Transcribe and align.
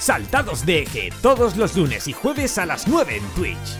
Saltados 0.00 0.64
de 0.64 0.80
Eje, 0.84 1.10
todos 1.20 1.58
los 1.58 1.76
lunes 1.76 2.08
y 2.08 2.14
jueves 2.14 2.56
a 2.56 2.64
las 2.64 2.88
9 2.88 3.18
en 3.18 3.28
Twitch. 3.34 3.78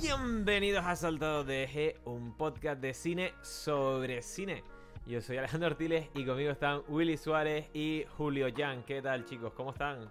Bienvenidos 0.00 0.84
a 0.84 0.94
Saltados 0.94 1.44
de 1.44 1.64
Eje, 1.64 1.96
un 2.04 2.36
podcast 2.36 2.80
de 2.80 2.94
cine 2.94 3.34
sobre 3.42 4.22
cine. 4.22 4.62
Yo 5.06 5.20
soy 5.20 5.38
Alejandro 5.38 5.70
Artiles 5.70 6.08
y 6.14 6.24
conmigo 6.24 6.52
están 6.52 6.82
Willy 6.86 7.16
Suárez 7.16 7.66
y 7.74 8.04
Julio 8.16 8.46
Jan. 8.56 8.84
¿Qué 8.84 9.02
tal, 9.02 9.24
chicos? 9.24 9.52
¿Cómo 9.56 9.72
están? 9.72 10.08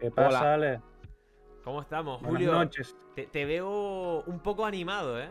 ¿Qué 0.00 0.12
pasa, 0.12 0.54
Ale? 0.54 0.80
¿Cómo 1.64 1.80
estamos, 1.80 2.20
Buenas 2.22 2.42
Julio? 2.42 2.52
noches. 2.52 2.94
Te, 3.16 3.26
te 3.26 3.44
veo 3.44 4.22
un 4.22 4.38
poco 4.38 4.64
animado, 4.64 5.20
¿eh? 5.20 5.30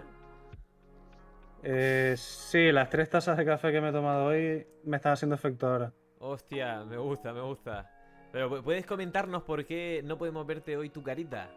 Eh, 1.63 2.15
sí, 2.17 2.71
las 2.71 2.89
tres 2.89 3.09
tazas 3.09 3.37
de 3.37 3.45
café 3.45 3.71
que 3.71 3.79
me 3.81 3.89
he 3.89 3.91
tomado 3.91 4.25
hoy 4.25 4.65
me 4.83 4.97
están 4.97 5.13
haciendo 5.13 5.35
efecto 5.35 5.67
ahora. 5.67 5.93
Hostia, 6.19 6.83
me 6.83 6.97
gusta, 6.97 7.33
me 7.33 7.41
gusta. 7.41 7.89
Pero 8.31 8.49
¿pu- 8.49 8.63
¿puedes 8.63 8.85
comentarnos 8.85 9.43
por 9.43 9.63
qué 9.65 10.01
no 10.03 10.17
podemos 10.17 10.45
verte 10.45 10.75
hoy 10.75 10.89
tu 10.89 11.03
carita? 11.03 11.49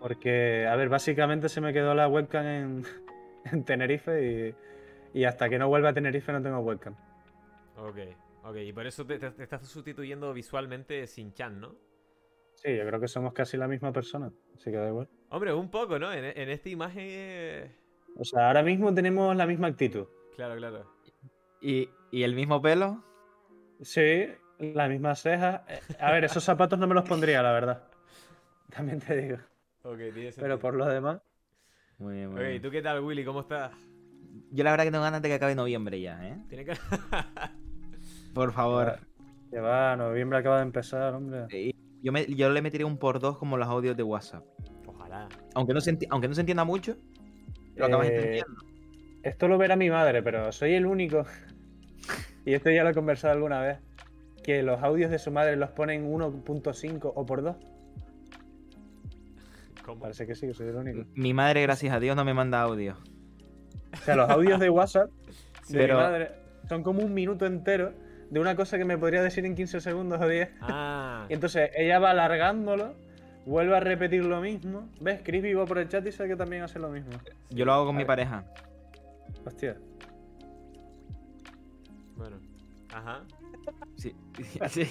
Porque, 0.00 0.66
a 0.66 0.76
ver, 0.76 0.88
básicamente 0.88 1.48
se 1.48 1.60
me 1.60 1.72
quedó 1.72 1.94
la 1.94 2.08
webcam 2.08 2.46
en, 2.46 2.82
en 3.52 3.64
Tenerife 3.64 4.54
y, 5.14 5.20
y 5.20 5.24
hasta 5.24 5.48
que 5.48 5.58
no 5.58 5.68
vuelva 5.68 5.90
a 5.90 5.92
Tenerife 5.94 6.32
no 6.32 6.42
tengo 6.42 6.58
webcam. 6.60 6.94
Ok, 7.76 7.98
ok. 8.44 8.56
Y 8.56 8.72
por 8.72 8.86
eso 8.86 9.04
te, 9.06 9.18
te- 9.18 9.30
te 9.32 9.42
estás 9.42 9.66
sustituyendo 9.66 10.32
visualmente 10.32 11.06
sin 11.06 11.32
Chan, 11.32 11.60
¿no? 11.60 11.74
Sí, 12.54 12.76
yo 12.76 12.84
creo 12.86 12.98
que 13.00 13.06
somos 13.08 13.32
casi 13.32 13.56
la 13.56 13.68
misma 13.68 13.92
persona, 13.92 14.32
así 14.56 14.70
que 14.72 14.76
da 14.76 14.88
igual. 14.88 15.08
Hombre, 15.28 15.52
un 15.52 15.70
poco, 15.70 15.98
¿no? 15.98 16.12
En, 16.12 16.24
en 16.24 16.48
esta 16.48 16.68
imagen... 16.68 17.72
O 18.16 18.24
sea, 18.24 18.48
ahora 18.48 18.62
mismo 18.62 18.92
tenemos 18.94 19.34
la 19.36 19.46
misma 19.46 19.68
actitud. 19.68 20.06
Claro, 20.34 20.56
claro. 20.56 20.84
¿Y, 21.60 21.88
y 22.10 22.22
el 22.22 22.34
mismo 22.34 22.60
pelo? 22.62 23.02
Sí, 23.80 24.26
la 24.58 24.88
misma 24.88 25.14
ceja. 25.14 25.64
Eh, 25.68 25.80
A 26.00 26.10
ver, 26.12 26.24
esos 26.24 26.42
zapatos 26.44 26.78
no 26.78 26.86
me 26.86 26.94
los 26.94 27.08
pondría, 27.08 27.42
la 27.42 27.52
verdad. 27.52 27.84
También 28.70 29.00
te 29.00 29.16
digo. 29.16 29.38
Ok, 29.82 29.98
tiene 30.12 30.32
Pero 30.36 30.58
por 30.58 30.74
lo 30.74 30.84
demás, 30.86 31.20
Muy 31.98 32.14
bien, 32.16 32.30
muy 32.30 32.40
Ok, 32.40 32.46
bien. 32.48 32.62
¿tú 32.62 32.70
qué 32.70 32.82
tal, 32.82 33.00
Willy? 33.00 33.24
¿Cómo 33.24 33.40
estás? 33.40 33.72
Yo 34.50 34.64
la 34.64 34.70
verdad 34.72 34.84
que 34.84 34.90
tengo 34.90 35.04
ganas 35.04 35.22
de 35.22 35.28
que 35.28 35.34
acabe 35.34 35.54
noviembre 35.54 36.00
ya, 36.00 36.26
¿eh? 36.26 36.36
Tiene 36.48 36.64
que... 36.64 36.72
Por 38.34 38.52
favor. 38.52 38.98
que 39.50 39.58
va, 39.60 39.96
noviembre 39.96 40.38
acaba 40.38 40.56
de 40.56 40.62
empezar, 40.62 41.14
hombre. 41.14 41.46
Yo, 42.02 42.12
me- 42.12 42.26
yo 42.26 42.50
le 42.50 42.62
metería 42.62 42.86
un 42.86 42.98
por 42.98 43.18
dos 43.20 43.38
como 43.38 43.56
los 43.56 43.66
audios 43.68 43.96
de 43.96 44.02
WhatsApp. 44.02 44.44
Ojalá. 44.86 45.28
Aunque 45.54 45.72
no 45.74 45.80
se, 45.80 45.92
enti- 45.96 46.06
aunque 46.10 46.28
no 46.28 46.34
se 46.34 46.40
entienda 46.42 46.64
mucho, 46.64 46.96
lo 47.78 47.86
acabas 47.86 48.08
Eh, 48.08 48.14
entendiendo. 48.16 48.60
Esto 49.22 49.48
lo 49.48 49.58
verá 49.58 49.76
mi 49.76 49.90
madre, 49.90 50.22
pero 50.22 50.52
soy 50.52 50.74
el 50.74 50.86
único, 50.86 51.24
y 52.44 52.54
esto 52.54 52.70
ya 52.70 52.84
lo 52.84 52.90
he 52.90 52.94
conversado 52.94 53.32
alguna 53.34 53.60
vez, 53.60 53.78
que 54.42 54.62
los 54.62 54.82
audios 54.82 55.10
de 55.10 55.18
su 55.18 55.30
madre 55.30 55.56
los 55.56 55.70
ponen 55.70 56.06
1.5 56.10 57.12
o 57.14 57.26
por 57.26 57.42
2. 57.42 57.56
¿Cómo? 59.84 60.00
Parece 60.00 60.26
que 60.26 60.34
sí, 60.34 60.46
que 60.46 60.54
soy 60.54 60.68
el 60.68 60.76
único. 60.76 61.04
Mi 61.14 61.32
madre, 61.34 61.62
gracias 61.62 61.94
a 61.94 62.00
Dios, 62.00 62.14
no 62.16 62.24
me 62.24 62.34
manda 62.34 62.60
audio. 62.60 62.96
O 63.94 63.96
sea, 64.04 64.16
los 64.16 64.28
audios 64.28 64.60
de 64.60 64.68
WhatsApp 64.70 65.10
Sí, 65.64 65.74
de 65.74 65.80
pero- 65.80 65.96
mi 65.96 66.00
madre 66.02 66.30
son 66.68 66.82
como 66.82 67.02
un 67.02 67.14
minuto 67.14 67.46
entero 67.46 67.92
de 68.30 68.40
una 68.40 68.54
cosa 68.54 68.76
que 68.76 68.84
me 68.84 68.98
podría 68.98 69.22
decir 69.22 69.44
en 69.46 69.54
15 69.54 69.80
segundos 69.80 70.20
o 70.20 70.28
10. 70.28 70.50
Ah, 70.60 71.26
Y 71.30 71.32
entonces 71.34 71.70
ella 71.74 71.98
va 71.98 72.10
alargándolo, 72.10 72.94
vuelve 73.48 73.76
a 73.76 73.80
repetir 73.80 74.24
lo 74.24 74.40
mismo. 74.40 74.88
¿Ves? 75.00 75.20
Chris 75.24 75.42
vivo 75.42 75.64
por 75.64 75.78
el 75.78 75.88
chat 75.88 76.06
y 76.06 76.12
sé 76.12 76.28
que 76.28 76.36
también 76.36 76.62
hace 76.62 76.78
lo 76.78 76.88
mismo. 76.90 77.12
Yo 77.50 77.64
lo 77.64 77.72
hago 77.72 77.86
con 77.86 77.96
mi 77.96 78.04
pareja. 78.04 78.44
Hostia. 79.44 79.76
bueno. 82.16 82.36
Ajá. 82.92 83.22
Sí. 83.96 84.14
sí. 84.68 84.84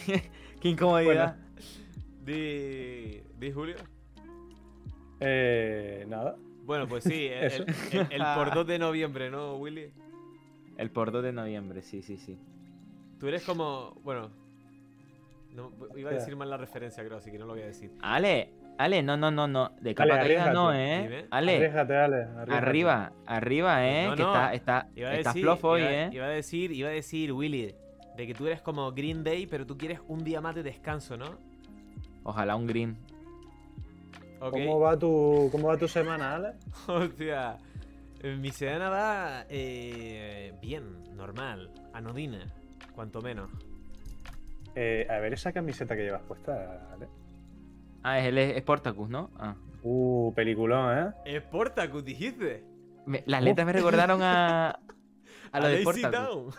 Qué 0.60 0.70
incomodidad. 0.70 1.36
Di... 2.26 3.22
Di, 3.40 3.52
Julio. 3.52 3.76
Eh, 5.20 6.06
nada. 6.08 6.36
Bueno, 6.64 6.88
pues 6.88 7.04
sí, 7.04 7.28
el, 7.28 7.44
Eso. 7.46 7.64
el- 7.92 8.00
el- 8.00 8.08
el 8.12 8.24
por 8.36 8.54
2 8.54 8.68
de 8.68 8.80
noviembre, 8.80 9.30
¿no, 9.30 9.56
Willy? 9.56 9.92
El 10.78 10.92
por 10.92 11.12
2 11.12 11.24
de 11.24 11.32
noviembre, 11.32 11.82
sí, 11.82 12.02
sí, 12.02 12.18
sí. 12.18 12.38
Tú 13.20 13.28
eres 13.28 13.44
como... 13.44 13.94
Bueno... 14.04 14.30
No, 15.56 15.72
iba 15.96 16.12
a 16.12 16.14
decir 16.14 16.36
mal 16.36 16.50
la 16.52 16.58
referencia, 16.58 17.04
creo, 17.04 17.18
así 17.18 17.32
que 17.32 17.40
no 17.40 17.48
lo 17.48 17.54
voy 17.54 17.64
a 17.64 17.68
decir. 17.68 17.92
Ale, 18.02 18.52
Ale, 18.78 19.02
no, 19.04 19.18
no, 19.18 19.32
no, 19.32 19.48
no. 19.48 19.72
De 19.82 19.96
capa 19.96 20.20
caída 20.20 20.52
no, 20.54 20.70
arriésgate. 20.70 20.94
¿eh? 20.96 21.02
Dime. 21.10 21.26
Ale, 21.32 21.56
Arriesgate, 21.56 21.96
Ale. 21.98 22.28
arriba, 22.50 23.12
arriba, 23.26 23.88
¿eh? 23.88 24.08
No, 24.10 24.16
que 24.16 24.22
no. 24.24 24.34
está, 24.34 24.54
está, 24.54 24.88
Iba 24.96 25.10
a 25.10 25.16
está 25.16 25.30
decir, 25.32 25.44
fluff 25.44 25.64
hoy, 25.64 25.82
iba, 25.82 25.92
¿eh? 25.92 26.10
iba 26.14 26.26
a 26.26 26.30
decir, 26.30 26.72
iba 26.72 26.90
a 26.90 26.92
decir, 26.92 27.32
Willy, 27.34 27.74
de 28.16 28.28
que 28.28 28.34
tú 28.34 28.46
eres 28.48 28.62
como 28.62 28.92
Green 28.92 29.24
Day, 29.24 29.48
pero 29.48 29.66
tú 29.66 29.78
quieres 29.78 30.00
un 30.08 30.24
día 30.24 30.42
más 30.42 30.54
de 30.56 30.64
descanso, 30.64 31.18
¿no? 31.18 31.26
Ojalá 32.24 32.56
un 32.56 32.68
green. 32.68 32.98
¿Cómo 34.40 34.80
va 34.80 34.98
tu, 34.98 35.50
cómo 35.52 35.68
va 35.70 35.78
tu 35.78 35.88
semana, 35.88 36.36
Ale? 36.36 36.54
Hostia. 36.88 37.58
eh, 38.22 38.36
Mi 38.40 38.52
semana 38.52 38.90
va 38.90 39.46
eh, 39.50 40.54
bien, 40.62 41.16
normal, 41.16 41.72
anodina, 41.94 42.46
cuanto 42.94 43.22
menos. 43.22 43.50
Eh, 44.76 45.08
a 45.10 45.18
ver 45.18 45.34
esa 45.34 45.52
camiseta 45.52 45.96
que 45.96 46.04
llevas 46.04 46.22
puesta, 46.22 46.88
Ale. 46.94 47.08
Ah, 48.10 48.20
es 48.20 48.26
el 48.26 48.58
Sportacus, 48.62 49.10
¿no? 49.10 49.32
Ah. 49.38 49.56
Uh, 49.84 50.34
peliculón, 50.34 50.98
¿eh? 50.98 51.12
Es 51.26 51.42
Portacus, 51.44 52.04
dijiste. 52.06 52.64
Me- 53.06 53.24
las 53.26 53.44
letras 53.44 53.66
me 53.68 53.74
recordaron 53.74 54.20
a. 54.22 54.80
A 55.52 55.60
lo 55.62 55.68
de 55.68 55.82
Sportacus. 55.82 56.12
Town. 56.12 56.54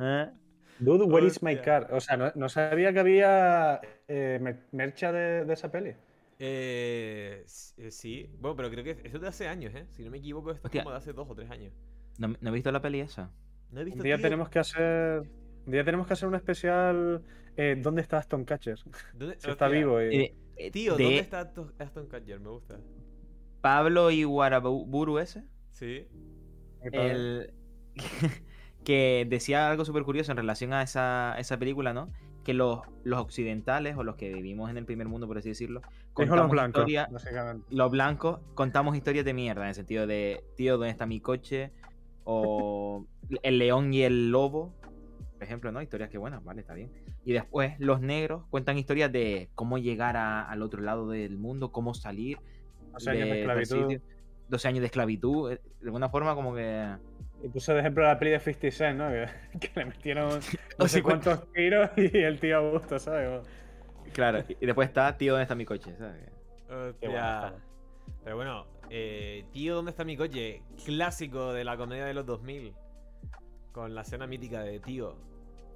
¿Eh? 0.00 0.30
Dude, 0.78 1.04
where 1.04 1.26
is 1.26 1.42
my 1.42 1.56
car? 1.56 1.88
O 1.92 2.00
sea, 2.00 2.16
no, 2.16 2.32
no 2.34 2.48
sabía 2.48 2.92
que 2.92 2.98
había 3.00 3.80
eh, 4.08 4.38
mer- 4.40 4.66
mercha 4.72 5.12
de, 5.12 5.44
de 5.44 5.52
esa 5.52 5.70
peli. 5.70 5.94
Eh, 6.38 7.44
eh, 7.76 7.90
sí, 7.90 8.28
bueno, 8.40 8.56
pero 8.56 8.70
creo 8.70 8.82
que 8.84 8.90
eso 9.04 9.16
es 9.16 9.20
de 9.22 9.28
hace 9.28 9.48
años, 9.48 9.74
¿eh? 9.74 9.86
Si 9.90 10.02
no 10.02 10.10
me 10.10 10.18
equivoco, 10.18 10.50
esto 10.50 10.68
es 10.68 10.72
como 10.80 10.90
de 10.90 10.96
hace 10.96 11.12
dos 11.12 11.28
o 11.30 11.34
tres 11.34 11.50
años. 11.50 11.72
¿No, 12.18 12.28
no 12.40 12.50
he 12.50 12.52
visto 12.52 12.72
la 12.72 12.80
peli 12.82 13.00
esa? 13.00 13.30
No 13.70 13.80
he 13.80 13.84
visto 13.84 13.98
Un 14.00 14.04
día 14.04 14.16
tío, 14.16 14.22
tenemos 14.24 14.48
que 14.48 14.58
hacer. 14.58 15.20
Un 15.66 15.72
día 15.72 15.84
tenemos 15.84 16.06
que 16.06 16.12
hacer 16.14 16.28
un 16.28 16.34
especial. 16.34 17.22
eh, 17.56 17.76
¿Dónde 17.78 18.02
está 18.02 18.18
Aston 18.18 18.44
Catcher? 18.44 18.78
¿Dónde- 19.14 19.38
Si 19.38 19.50
está 19.50 19.68
vivo. 19.68 20.00
y- 20.02 20.04
Eh, 20.04 20.22
eh, 20.24 20.34
Tío, 20.70 20.96
de 20.96 21.04
¿dónde 21.04 21.18
está 21.18 21.52
Aston- 21.54 22.08
Kutcher? 22.08 22.40
Me 22.40 22.48
gusta. 22.50 22.78
Pablo 23.60 24.10
y 24.10 24.24
Guaraburu 24.24 25.18
ese. 25.18 25.44
Sí. 25.72 26.06
El... 26.82 27.52
que 28.84 29.26
decía 29.28 29.70
algo 29.70 29.84
súper 29.84 30.02
curioso 30.02 30.32
en 30.32 30.36
relación 30.38 30.72
a 30.72 30.82
esa, 30.82 31.36
esa 31.38 31.58
película, 31.58 31.92
¿no? 31.92 32.08
Que 32.42 32.54
los, 32.54 32.80
los 33.04 33.20
occidentales, 33.20 33.96
o 33.96 34.02
los 34.02 34.16
que 34.16 34.32
vivimos 34.32 34.68
en 34.70 34.76
el 34.76 34.84
primer 34.84 35.06
mundo, 35.06 35.28
por 35.28 35.38
así 35.38 35.48
decirlo, 35.50 35.80
Dijo 35.80 35.92
los 36.16 36.28
contamos 36.28 36.50
blancos, 36.50 36.80
historia- 36.80 37.08
básicamente. 37.10 37.66
los 37.70 37.90
blancos 37.90 38.40
contamos 38.54 38.96
historias 38.96 39.24
de 39.24 39.32
mierda, 39.34 39.62
en 39.62 39.68
el 39.68 39.74
sentido 39.76 40.06
de, 40.08 40.42
tío, 40.56 40.76
¿dónde 40.76 40.90
está 40.90 41.06
mi 41.06 41.20
coche? 41.20 41.70
O 42.24 43.06
el 43.44 43.58
león 43.58 43.94
y 43.94 44.02
el 44.02 44.30
lobo, 44.32 44.74
por 45.34 45.42
ejemplo, 45.44 45.70
¿no? 45.70 45.80
Historias 45.80 46.10
que, 46.10 46.18
bueno, 46.18 46.40
vale, 46.42 46.62
está 46.62 46.74
bien. 46.74 46.90
Y 47.24 47.32
después 47.32 47.74
los 47.78 48.00
negros 48.00 48.44
cuentan 48.50 48.78
historias 48.78 49.12
de 49.12 49.48
cómo 49.54 49.78
llegar 49.78 50.16
a- 50.16 50.42
al 50.48 50.62
otro 50.62 50.80
lado 50.82 51.08
del 51.08 51.38
mundo, 51.38 51.70
cómo 51.72 51.94
salir. 51.94 52.38
12 52.92 53.10
años 53.10 53.28
de 53.28 53.34
de 53.34 53.40
esclavitud. 53.40 53.90
sitio. 53.90 54.00
12 54.48 54.68
años 54.68 54.80
de 54.80 54.86
esclavitud. 54.86 55.52
eh, 55.52 55.60
De 55.80 55.86
alguna 55.86 56.08
forma, 56.08 56.34
como 56.34 56.54
que. 56.54 56.88
Y 57.44 57.48
puso 57.48 57.72
de 57.74 57.80
ejemplo 57.80 58.04
la 58.04 58.18
peli 58.18 58.32
de 58.32 58.40
50 58.40 58.70
Cent, 58.70 58.98
¿no? 58.98 59.08
Que, 59.08 59.26
que 59.60 59.70
le 59.76 59.84
metieron 59.86 60.28
no 60.78 60.88
sé 60.88 61.02
cuenta- 61.02 61.36
cuántos 61.36 61.52
tiros 61.52 61.90
y 61.96 62.18
el 62.18 62.38
tío 62.40 62.56
a 62.58 62.70
gusto, 62.70 62.98
¿sabes? 62.98 63.46
Claro, 64.12 64.44
y 64.60 64.66
después 64.66 64.88
está, 64.88 65.16
tío, 65.16 65.32
¿dónde 65.32 65.44
está 65.44 65.54
mi 65.54 65.64
coche? 65.64 65.94
¿sabes? 65.96 66.28
Hostia. 66.68 67.54
Pero 68.24 68.36
bueno, 68.36 68.66
eh, 68.90 69.44
tío, 69.52 69.74
¿dónde 69.76 69.90
está 69.92 70.04
mi 70.04 70.16
coche? 70.16 70.62
Clásico 70.84 71.52
de 71.52 71.64
la 71.64 71.76
comedia 71.76 72.04
de 72.04 72.14
los 72.14 72.26
2000. 72.26 72.74
Con 73.72 73.94
la 73.94 74.02
escena 74.02 74.26
mítica 74.26 74.60
de 74.62 74.80
tío. 74.80 75.16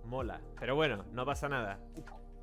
Mola. 0.07 0.41
Pero 0.59 0.75
bueno, 0.77 1.05
no 1.13 1.25
pasa 1.27 1.49
nada. 1.49 1.81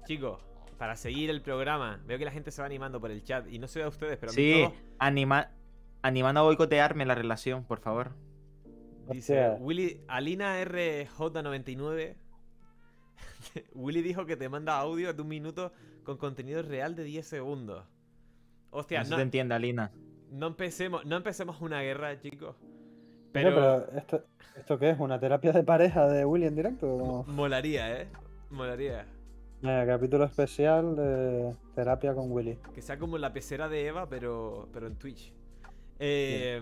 Chicos, 0.05 0.41
para 0.77 0.95
seguir 0.95 1.29
el 1.29 1.41
programa, 1.41 2.01
veo 2.05 2.17
que 2.17 2.25
la 2.25 2.31
gente 2.31 2.51
se 2.51 2.61
va 2.61 2.65
animando 2.65 2.99
por 2.99 3.11
el 3.11 3.23
chat. 3.23 3.47
Y 3.51 3.59
no 3.59 3.67
sé 3.67 3.83
a 3.83 3.87
ustedes, 3.87 4.17
pero 4.17 4.31
a 4.31 4.35
mí 4.35 4.41
Sí, 4.41 4.61
todo- 4.63 4.73
anima, 4.99 5.49
animando 6.01 6.41
a 6.41 6.43
boicotearme 6.43 7.05
la 7.05 7.15
relación, 7.15 7.63
por 7.63 7.79
favor. 7.79 8.11
Dice. 9.09 9.55
Willy, 9.59 10.01
Alina 10.07 10.61
RJ99. 10.63 12.15
Willy 13.73 14.01
dijo 14.01 14.25
que 14.25 14.35
te 14.37 14.49
manda 14.49 14.77
audio 14.79 15.13
de 15.13 15.21
un 15.21 15.27
minuto 15.27 15.71
con 16.03 16.17
contenido 16.17 16.61
real 16.61 16.95
de 16.95 17.03
10 17.03 17.25
segundos. 17.27 17.85
Hostia, 18.71 18.99
no 18.99 19.05
se 19.05 19.11
no, 19.11 19.17
te 19.17 19.21
entiende, 19.23 19.55
Alina. 19.55 19.91
no 20.31 20.47
empecemos, 20.47 21.05
no 21.05 21.15
empecemos 21.17 21.61
una 21.61 21.81
guerra, 21.81 22.19
chicos. 22.19 22.55
Pero, 23.33 23.91
¿esto, 23.97 24.23
¿esto 24.55 24.77
qué 24.79 24.91
es? 24.91 24.99
¿Una 24.99 25.19
terapia 25.19 25.51
de 25.51 25.63
pareja 25.63 26.07
de 26.07 26.23
Willy 26.25 26.45
en 26.45 26.55
directo? 26.55 26.87
cómo? 26.97 27.23
molaría, 27.27 28.01
¿eh? 28.01 28.07
Molaría. 28.51 29.05
Venga, 29.61 29.85
capítulo 29.87 30.25
especial 30.25 30.95
de 30.95 31.55
terapia 31.75 32.13
con 32.13 32.31
Willy. 32.31 32.57
Que 32.75 32.81
sea 32.81 32.97
como 32.99 33.17
la 33.17 33.33
pecera 33.33 33.67
de 33.69 33.87
Eva, 33.87 34.07
pero, 34.09 34.67
pero 34.73 34.87
en 34.87 34.95
Twitch. 34.95 35.33
Eh, 35.99 36.61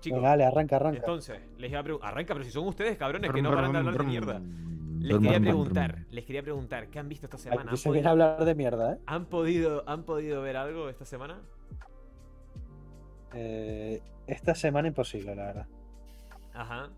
chicos, 0.00 0.18
Venga, 0.18 0.30
dale, 0.30 0.44
arranca, 0.44 0.76
arranca. 0.76 0.98
entonces, 0.98 1.40
les 1.58 1.70
iba 1.70 1.80
a 1.80 1.82
preguntar. 1.82 2.10
Arranca, 2.12 2.34
pero 2.34 2.44
si 2.44 2.50
son 2.52 2.66
ustedes, 2.68 2.96
cabrones, 2.96 3.30
que 3.32 3.42
no 3.42 3.50
paran 3.50 3.72
de 3.72 3.78
hablar 3.78 3.98
de 3.98 4.04
mierda. 4.04 4.40
Les 5.00 5.18
quería 5.18 5.40
preguntar, 5.40 5.98
les 6.10 6.24
quería 6.24 6.42
preguntar, 6.42 6.88
¿qué 6.88 6.98
han 6.98 7.08
visto 7.08 7.26
esta 7.26 7.38
semana? 7.38 7.62
¿Han 7.62 7.70
Dice 7.70 7.84
que 7.84 7.88
podido, 7.90 8.10
hablar 8.10 8.44
de 8.44 8.54
mierda, 8.54 8.92
¿eh? 8.94 8.98
¿han 9.06 9.24
podido, 9.26 9.82
¿Han 9.88 10.04
podido 10.04 10.42
ver 10.42 10.56
algo 10.56 10.88
esta 10.88 11.04
semana? 11.04 11.40
Eh, 13.34 14.00
Esta 14.26 14.54
semana 14.54 14.88
imposible, 14.88 15.34
la 15.34 15.46
verdad. 15.46 15.66
Ajá. 16.54 16.90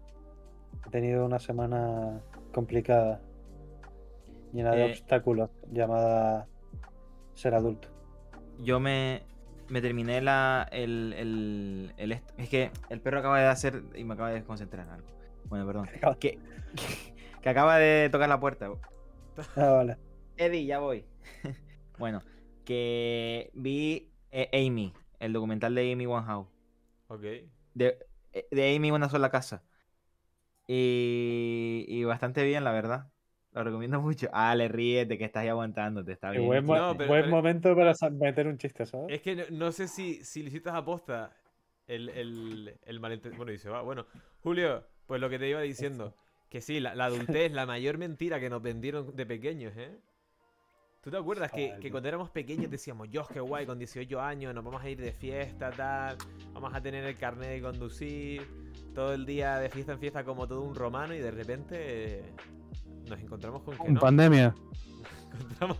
He 0.86 0.90
tenido 0.90 1.24
una 1.26 1.38
semana 1.38 2.20
complicada, 2.52 3.20
llena 4.52 4.72
de 4.72 4.86
Eh. 4.86 4.90
obstáculos, 4.90 5.50
llamada 5.70 6.48
ser 7.34 7.54
adulto. 7.54 7.88
Yo 8.60 8.80
me, 8.80 9.22
me 9.68 9.80
terminé 9.80 10.20
la, 10.20 10.68
el, 10.72 11.14
el, 11.96 12.20
Es 12.36 12.48
que 12.48 12.70
el 12.90 13.00
perro 13.00 13.18
acaba 13.20 13.40
de 13.40 13.46
hacer 13.46 13.82
y 13.94 14.04
me 14.04 14.14
acaba 14.14 14.28
de 14.30 14.36
desconcentrar 14.36 14.86
en 14.86 14.92
algo. 14.92 15.06
Bueno, 15.46 15.66
perdón. 15.66 15.88
Acaba- 15.96 16.16
Que, 16.18 16.38
que 17.40 17.48
acaba 17.48 17.78
de 17.78 18.08
tocar 18.10 18.28
la 18.28 18.40
puerta. 18.40 18.68
Ah, 19.56 19.70
vale. 19.70 19.96
Eddie, 20.36 20.64
ya 20.66 20.78
voy. 20.80 21.04
bueno, 21.98 22.20
que 22.64 23.50
vi 23.54 24.10
eh, 24.30 24.48
Amy, 24.66 24.92
el 25.20 25.32
documental 25.32 25.74
de 25.74 25.92
Amy 25.92 26.06
Winehouse. 26.06 26.48
Ok. 27.08 27.22
De, 27.74 27.98
de 28.50 28.76
Amy 28.76 28.90
Una 28.90 29.08
Sola 29.08 29.30
Casa. 29.30 29.62
Y, 30.66 31.84
y 31.88 32.04
bastante 32.04 32.44
bien, 32.44 32.64
la 32.64 32.72
verdad. 32.72 33.08
Lo 33.52 33.64
recomiendo 33.64 34.00
mucho. 34.02 34.28
Ah, 34.32 34.54
le 34.54 34.68
ríes 34.68 35.08
de 35.08 35.18
que 35.18 35.24
estás 35.24 35.42
ahí 35.42 35.48
aguantando, 35.48 36.04
te 36.04 36.12
está 36.12 36.30
bien. 36.30 36.46
buen, 36.46 36.64
mo- 36.64 36.76
No, 36.76 36.96
pero- 36.96 37.08
buen 37.08 37.22
pero- 37.24 37.36
momento 37.36 37.76
para 37.76 37.92
meter 38.12 38.46
un 38.46 38.58
chiste, 38.58 38.86
¿sabes? 38.86 39.06
Es 39.10 39.22
que 39.22 39.36
no, 39.36 39.44
no 39.50 39.72
sé 39.72 39.88
si, 39.88 40.24
si 40.24 40.42
le 40.42 40.48
hiciste 40.48 40.70
aposta 40.70 41.36
el, 41.86 42.08
el, 42.10 42.78
el 42.84 43.00
malentendido. 43.00 43.38
Bueno, 43.38 43.52
dice, 43.52 43.68
va, 43.68 43.82
bueno. 43.82 44.06
Julio, 44.42 44.84
pues 45.06 45.20
lo 45.20 45.28
que 45.28 45.38
te 45.38 45.48
iba 45.48 45.60
diciendo. 45.60 46.14
Que 46.48 46.60
sí, 46.60 46.80
la, 46.80 46.94
la 46.94 47.06
adultez 47.06 47.46
es 47.46 47.52
la 47.52 47.64
mayor 47.66 47.96
mentira 47.98 48.38
que 48.38 48.50
nos 48.50 48.60
vendieron 48.62 49.16
de 49.16 49.24
pequeños, 49.26 49.72
¿eh? 49.76 49.90
¿Tú 51.02 51.10
te 51.10 51.16
acuerdas 51.16 51.50
que, 51.50 51.90
cuando 51.90 52.08
éramos 52.08 52.30
pequeños 52.30 52.70
decíamos, 52.70 53.10
Dios, 53.10 53.26
qué 53.26 53.40
guay, 53.40 53.66
con 53.66 53.76
18 53.76 54.20
años 54.20 54.54
nos 54.54 54.64
vamos 54.64 54.80
a 54.84 54.88
ir 54.88 55.00
de 55.00 55.12
fiesta, 55.12 55.72
tal, 55.72 56.16
vamos 56.52 56.72
a 56.72 56.80
tener 56.80 57.04
el 57.04 57.18
carnet 57.18 57.50
de 57.50 57.60
conducir, 57.60 58.46
todo 58.94 59.12
el 59.12 59.26
día 59.26 59.58
de 59.58 59.68
fiesta 59.68 59.94
en 59.94 59.98
fiesta 59.98 60.22
como 60.22 60.46
todo 60.46 60.62
un 60.62 60.76
romano 60.76 61.12
y 61.12 61.18
de 61.18 61.32
repente 61.32 61.76
eh, 61.80 62.22
nos 63.08 63.18
encontramos 63.18 63.62
con 63.62 63.76
que 63.76 63.86
En 63.88 63.94
no. 63.94 64.00
pandemia. 64.00 64.54
encontramos, 65.40 65.76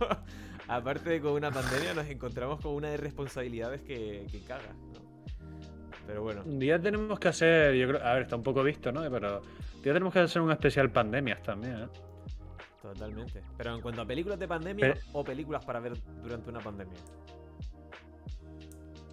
aparte 0.67 1.09
de 1.09 1.21
con 1.21 1.31
una 1.31 1.51
pandemia, 1.51 1.93
nos 1.93 2.07
encontramos 2.07 2.59
con 2.59 2.73
una 2.73 2.89
de 2.89 2.97
responsabilidades 2.97 3.81
que, 3.81 4.27
que 4.29 4.43
caga, 4.43 4.73
¿no? 4.73 5.01
Pero 6.05 6.23
bueno, 6.23 6.41
Un 6.45 6.59
día 6.59 6.81
tenemos 6.81 7.17
que 7.17 7.29
hacer, 7.29 7.75
yo 7.75 7.87
creo, 7.87 8.05
a 8.05 8.15
ver, 8.15 8.23
está 8.23 8.35
un 8.35 8.43
poco 8.43 8.61
visto, 8.61 8.91
¿no? 8.91 9.09
Pero 9.09 9.39
un 9.39 9.81
día 9.81 9.93
tenemos 9.93 10.11
que 10.11 10.19
hacer 10.19 10.41
un 10.41 10.51
especial 10.51 10.91
pandemias 10.91 11.41
también, 11.43 11.83
¿eh? 11.83 11.87
Totalmente. 12.89 13.41
Pero 13.57 13.75
en 13.75 13.81
cuanto 13.81 14.01
a 14.01 14.05
películas 14.05 14.37
de 14.39 14.47
pandemia 14.47 14.93
Pero- 14.93 14.99
o 15.13 15.23
películas 15.23 15.63
para 15.65 15.79
ver 15.79 15.93
durante 16.21 16.49
una 16.49 16.59
pandemia. 16.59 16.97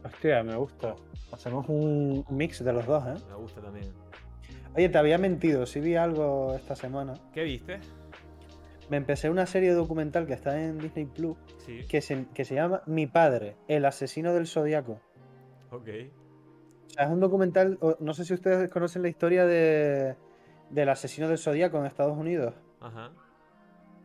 Hostia, 0.05 0.43
me 0.43 0.57
gusta. 0.57 0.95
Hacemos 1.33 1.69
un 1.69 2.25
mix 2.31 2.65
de 2.65 2.73
los 2.73 2.87
dos, 2.87 3.05
¿eh? 3.07 3.23
Me 3.29 3.35
gusta 3.37 3.61
también. 3.61 3.93
Oye, 4.75 4.89
te 4.89 4.99
había 4.99 5.19
mentido, 5.19 5.67
sí 5.67 5.81
vi 5.81 5.97
algo 5.97 6.55
esta 6.55 6.75
semana. 6.77 7.15
¿Qué 7.33 7.43
viste? 7.43 7.81
Me 8.89 8.97
empecé 8.97 9.31
una 9.31 9.47
serie 9.47 9.73
documental 9.73 10.27
que 10.27 10.33
está 10.33 10.61
en 10.61 10.79
Disney 10.79 11.07
Plus 11.07 11.37
Sí. 11.65 11.87
que 11.89 12.01
se, 12.01 12.27
que 12.35 12.45
se 12.45 12.55
llama 12.55 12.83
Mi 12.87 13.07
padre, 13.07 13.57
el 13.69 13.85
asesino 13.85 14.33
del 14.33 14.47
zodiaco. 14.47 15.01
Ok. 15.71 15.89
O 16.87 16.91
sea, 16.93 17.05
es 17.05 17.11
un 17.11 17.21
documental, 17.21 17.79
no 18.01 18.15
sé 18.15 18.25
si 18.25 18.35
ustedes 18.35 18.69
conocen 18.71 19.03
la 19.03 19.09
historia 19.09 19.45
de, 19.47 20.17
del 20.71 20.89
asesino 20.89 21.29
del 21.29 21.39
zodiaco 21.39 21.79
en 21.79 21.87
Estados 21.87 22.17
Unidos. 22.17 22.55
Ajá. 22.81 23.13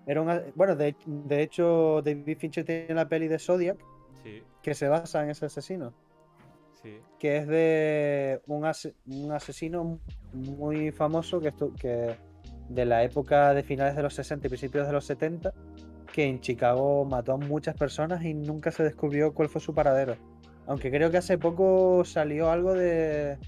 Era 0.07 0.22
un 0.22 0.30
a- 0.30 0.44
bueno, 0.56 0.75
de, 0.75 0.96
de 1.06 1.42
hecho, 1.42 2.02
David 2.04 2.38
Fincher 2.38 2.63
tiene 2.66 2.94
la 2.94 3.07
peli 3.07 3.28
de 3.28 3.40
Zodiac 3.40 3.78
Sí. 4.24 4.44
que 4.62 4.74
se 4.74 4.88
basa 4.88 5.24
en 5.24 5.30
ese 5.31 5.46
asesino. 5.46 5.94
Sí. 6.81 7.00
que 7.18 7.38
es 7.38 7.48
de 7.48 8.42
un, 8.46 8.63
ase- 8.66 8.94
un 9.07 9.31
asesino 9.31 10.00
muy 10.34 10.92
famoso 10.92 11.40
que, 11.42 11.52
estu- 11.52 11.74
que 11.75 12.16
de 12.69 12.86
la 12.86 13.02
época 13.04 13.56
de 13.56 13.63
finales 13.63 13.96
de 13.96 14.04
los 14.04 14.13
60 14.13 14.46
y 14.46 14.50
principios 14.50 14.86
de 14.86 14.94
los 14.94 15.04
70, 15.06 15.52
que 16.13 16.25
en 16.25 16.42
Chicago 16.42 17.04
mató 17.04 17.34
a 17.34 17.38
muchas 17.38 17.75
personas 17.75 18.24
y 18.24 18.36
nunca 18.36 18.69
se 18.69 18.84
descubrió 18.84 19.34
cuál 19.34 19.50
fue 19.50 19.62
su 19.62 19.74
paradero. 19.74 20.16
Aunque 20.68 20.92
creo 20.92 21.10
que 21.10 21.18
hace 21.18 21.40
poco 21.40 22.06
salió 22.06 22.51
algo 22.51 22.74
de, 22.75 23.40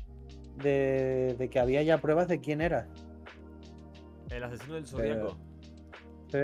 de, 0.64 1.36
de 1.38 1.50
que 1.50 1.60
había 1.60 1.84
ya 1.84 2.00
pruebas 2.00 2.28
de 2.28 2.40
quién 2.40 2.60
era. 2.62 2.88
El 4.32 4.44
asesino 4.44 4.74
del 4.76 4.88
zodiaco. 4.88 5.38
Sí. 6.32 6.40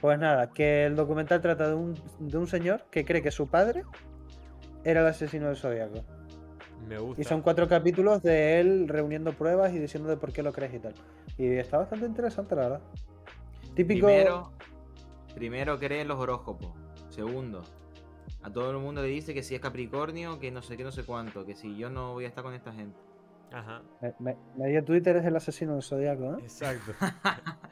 Pues 0.00 0.18
nada, 0.18 0.50
que 0.50 0.84
el 0.86 0.94
documental 0.96 1.40
trata 1.40 1.68
de 1.68 1.74
un, 1.74 1.94
de 2.18 2.36
un 2.38 2.46
señor 2.46 2.84
que 2.90 3.04
cree 3.04 3.22
que 3.22 3.30
su 3.30 3.48
padre 3.48 3.82
era 4.84 5.00
el 5.00 5.06
asesino 5.06 5.46
del 5.46 5.56
zodiaco. 5.56 6.04
Me 6.86 6.98
gusta. 6.98 7.22
Y 7.22 7.24
son 7.24 7.40
cuatro 7.40 7.66
capítulos 7.66 8.22
de 8.22 8.60
él 8.60 8.86
reuniendo 8.88 9.32
pruebas 9.32 9.72
y 9.72 9.78
diciendo 9.78 10.08
de 10.10 10.18
por 10.18 10.32
qué 10.32 10.42
lo 10.42 10.52
crees 10.52 10.74
y 10.74 10.78
tal. 10.80 10.94
Y 11.38 11.46
está 11.46 11.78
bastante 11.78 12.04
interesante, 12.06 12.54
la 12.54 12.62
verdad. 12.62 12.80
Típico. 13.74 14.06
Primero, 14.06 14.52
primero 15.34 15.78
cree 15.78 16.02
en 16.02 16.08
los 16.08 16.18
horóscopos. 16.18 16.70
Segundo, 17.08 17.62
a 18.42 18.50
todo 18.52 18.70
el 18.70 18.76
mundo 18.78 19.00
le 19.00 19.08
dice 19.08 19.32
que 19.32 19.42
si 19.42 19.54
es 19.54 19.60
Capricornio, 19.62 20.38
que 20.38 20.50
no 20.50 20.60
sé 20.60 20.76
qué, 20.76 20.84
no 20.84 20.92
sé 20.92 21.04
cuánto, 21.04 21.46
que 21.46 21.54
si 21.56 21.74
yo 21.76 21.88
no 21.88 22.12
voy 22.12 22.26
a 22.26 22.28
estar 22.28 22.44
con 22.44 22.52
esta 22.54 22.72
gente. 22.72 22.98
Ajá. 23.52 23.82
me- 24.02 24.14
me- 24.18 24.36
medio 24.56 24.84
Twitter 24.84 25.16
es 25.16 25.24
el 25.24 25.36
asesino 25.36 25.72
del 25.74 25.82
zodiaco, 25.82 26.34
¿eh? 26.34 26.42
Exacto. 26.42 26.92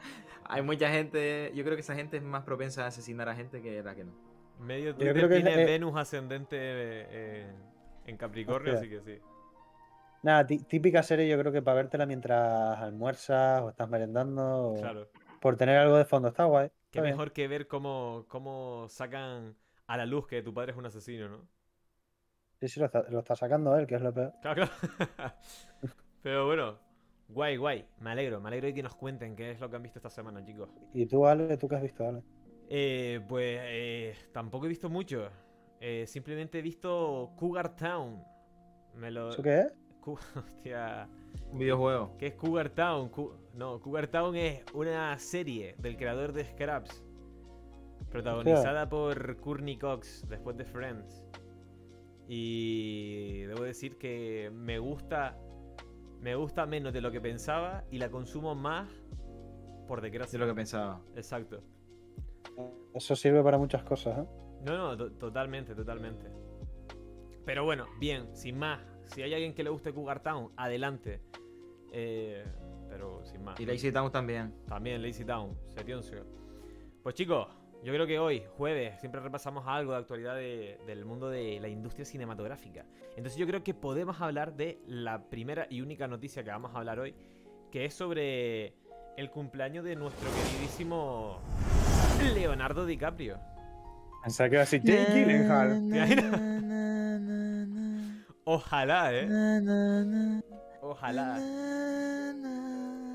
Hay 0.47 0.61
mucha 0.61 0.89
gente, 0.89 1.51
yo 1.55 1.63
creo 1.63 1.75
que 1.75 1.81
esa 1.81 1.95
gente 1.95 2.17
es 2.17 2.23
más 2.23 2.43
propensa 2.43 2.83
a 2.83 2.87
asesinar 2.87 3.29
a 3.29 3.35
gente 3.35 3.61
que 3.61 3.81
la 3.83 3.95
que 3.95 4.03
no. 4.05 4.13
Medio 4.59 4.95
creo 4.95 5.13
Twitter 5.13 5.29
que 5.29 5.37
es- 5.37 5.43
tiene 5.43 5.61
eh, 5.63 5.65
Venus 5.65 5.95
ascendente 5.97 6.57
eh, 6.59 7.51
en 8.05 8.17
Capricornio, 8.17 8.73
así 8.75 8.89
que 8.89 9.01
sí. 9.01 9.19
Nada, 10.21 10.45
tí- 10.47 10.59
típica 10.59 11.03
serie 11.03 11.27
yo 11.27 11.37
creo 11.37 11.51
que 11.51 11.61
para 11.61 11.75
vértela 11.75 12.05
mientras 12.05 12.77
almuerzas 12.79 13.61
o 13.61 13.69
estás 13.69 13.89
merendando. 13.89 14.69
o 14.69 14.75
Claro. 14.79 15.09
Por 15.41 15.57
tener 15.57 15.77
algo 15.77 15.97
de 15.97 16.05
fondo, 16.05 16.29
está 16.29 16.45
guay. 16.45 16.69
Qué 16.69 16.99
está 16.99 17.01
bien. 17.01 17.15
mejor 17.15 17.33
que 17.33 17.47
ver 17.49 17.67
cómo, 17.67 18.25
cómo 18.29 18.87
sacan 18.89 19.55
a 19.87 19.97
la 19.97 20.05
luz 20.05 20.27
que 20.27 20.41
tu 20.41 20.53
padre 20.53 20.71
es 20.71 20.77
un 20.77 20.85
asesino, 20.85 21.27
¿no? 21.27 21.47
Sí, 22.61 22.69
sí, 22.69 22.79
lo 22.79 22.85
está, 22.85 23.03
lo 23.09 23.19
está 23.19 23.35
sacando 23.35 23.75
él, 23.77 23.85
que 23.87 23.95
es 23.95 24.01
lo 24.01 24.13
peor. 24.13 24.31
Claro, 24.41 24.67
claro. 25.17 25.33
Pero 26.23 26.45
bueno, 26.45 26.79
guay, 27.29 27.57
guay. 27.57 27.85
Me 27.99 28.11
alegro, 28.11 28.39
me 28.41 28.47
alegro 28.49 28.67
de 28.67 28.73
que 28.73 28.83
nos 28.83 28.95
cuenten 28.95 29.35
qué 29.35 29.51
es 29.51 29.59
lo 29.59 29.69
que 29.69 29.75
han 29.75 29.83
visto 29.83 29.99
esta 29.99 30.09
semana, 30.09 30.43
chicos. 30.43 30.69
¿Y 30.93 31.05
tú, 31.05 31.25
Ale? 31.25 31.57
¿Tú 31.57 31.67
qué 31.67 31.75
has 31.75 31.81
visto, 31.81 32.07
Ale? 32.07 32.23
Eh, 32.69 33.21
pues 33.27 33.59
eh, 33.61 34.15
tampoco 34.31 34.65
he 34.65 34.69
visto 34.69 34.89
mucho. 34.89 35.29
Eh, 35.79 36.05
simplemente 36.07 36.59
he 36.59 36.61
visto 36.61 37.31
Cougar 37.35 37.75
Town. 37.75 38.23
Me 38.95 39.11
lo. 39.11 39.29
¿Eso 39.29 39.43
qué 39.43 39.59
es? 39.61 39.67
Cu- 40.01 40.17
Hostia. 40.35 41.09
Un 41.51 41.59
videojuego. 41.59 42.15
¿Qué 42.17 42.27
es 42.27 42.33
Cougar 42.35 42.69
Town? 42.69 43.09
Cu- 43.09 43.33
No, 43.55 43.79
Cougar 43.81 44.07
Town 44.07 44.35
es 44.35 44.63
una 44.73 45.17
serie 45.19 45.75
del 45.79 45.97
creador 45.97 46.31
de 46.33 46.45
Scraps. 46.45 47.03
Protagonizada 48.11 48.87
por 48.89 49.37
Courtney 49.37 49.77
Cox 49.77 50.25
después 50.29 50.55
de 50.57 50.65
Friends. 50.65 51.25
Y 52.27 53.41
debo 53.43 53.63
decir 53.63 53.97
que 53.97 54.51
me 54.53 54.79
gusta. 54.79 55.37
Me 56.23 56.35
gusta 56.35 56.65
menos 56.65 56.93
de 56.93 57.01
lo 57.01 57.11
que 57.11 57.19
pensaba 57.19 57.83
y 57.91 57.97
la 57.97 58.09
consumo 58.09 58.55
más 58.55 58.89
por 59.87 59.99
desgracia. 59.99 60.37
es 60.37 60.39
lo 60.39 60.47
que 60.47 60.55
pensaba. 60.55 61.01
Exacto. 61.15 61.61
Eso 62.93 63.15
sirve 63.15 63.43
para 63.43 63.57
muchas 63.57 63.83
cosas, 63.83 64.19
¿eh? 64.19 64.25
No, 64.65 64.77
no, 64.77 64.97
to- 64.97 65.11
totalmente, 65.11 65.75
totalmente. 65.75 66.27
Pero 67.45 67.65
bueno, 67.65 67.87
bien, 67.99 68.33
sin 68.35 68.57
más. 68.57 68.79
Si 69.07 69.21
hay 69.21 69.33
alguien 69.33 69.53
que 69.53 69.63
le 69.65 69.69
guste 69.69 69.93
Cougar 69.93 70.21
Town, 70.23 70.51
adelante. 70.55 71.19
Eh, 71.91 72.45
pero 72.87 73.25
sin 73.25 73.43
más. 73.43 73.59
Y 73.59 73.65
Lazy 73.65 73.91
Town 73.91 74.09
también. 74.09 74.53
También 74.65 75.01
Lazy 75.01 75.25
Town, 75.25 75.57
Setioncio. 75.67 76.25
Pues 77.03 77.15
chicos, 77.15 77.47
yo 77.83 77.91
creo 77.93 78.07
que 78.07 78.17
hoy, 78.19 78.43
jueves, 78.57 78.99
siempre 78.99 79.19
repasamos 79.21 79.65
algo 79.67 79.91
de 79.91 79.97
actualidad 79.99 80.35
de- 80.35 80.79
del 80.87 81.05
mundo 81.05 81.29
de 81.29 81.59
la 81.59 81.67
industria 81.67 82.05
cinematográfica. 82.05 82.85
Entonces 83.17 83.35
yo 83.37 83.45
creo 83.45 83.63
que 83.63 83.73
podemos 83.73 84.21
hablar 84.21 84.53
de 84.55 84.79
la 84.87 85.23
primera 85.29 85.67
y 85.69 85.81
única 85.81 86.07
noticia 86.07 86.43
que 86.43 86.49
vamos 86.49 86.73
a 86.73 86.77
hablar 86.79 86.99
hoy, 86.99 87.13
que 87.71 87.85
es 87.85 87.93
sobre 87.93 88.73
el 89.17 89.29
cumpleaños 89.29 89.83
de 89.85 89.95
nuestro 89.95 90.29
queridísimo 90.31 91.39
Leonardo 92.33 92.85
DiCaprio. 92.85 93.37
Pensaba 94.23 94.49
que 94.49 94.55
iba 94.55 94.61
a 94.61 94.65
decir 94.65 94.81
Jake 94.83 95.13
Gyllenhaal. 95.13 95.89
Ojalá, 98.45 99.09
¿eh? 99.13 99.27
Ojalá. 100.81 101.37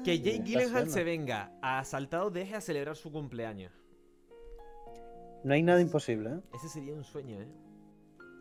Que 0.05 0.21
Jake 0.21 0.43
Gyllenhaal 0.45 0.89
se 0.91 1.05
venga 1.05 1.51
a 1.63 1.79
Asaltado 1.81 2.31
deje 2.31 2.55
a 2.55 2.61
celebrar 2.61 2.97
su 2.97 3.11
cumpleaños. 3.11 3.73
No 5.49 5.55
hay 5.55 5.63
nada 5.63 5.81
imposible, 5.81 6.29
¿eh? 6.31 6.41
Ese 6.55 6.69
sería 6.69 6.93
un 6.93 7.05
sueño, 7.05 7.41
¿eh? 7.41 7.47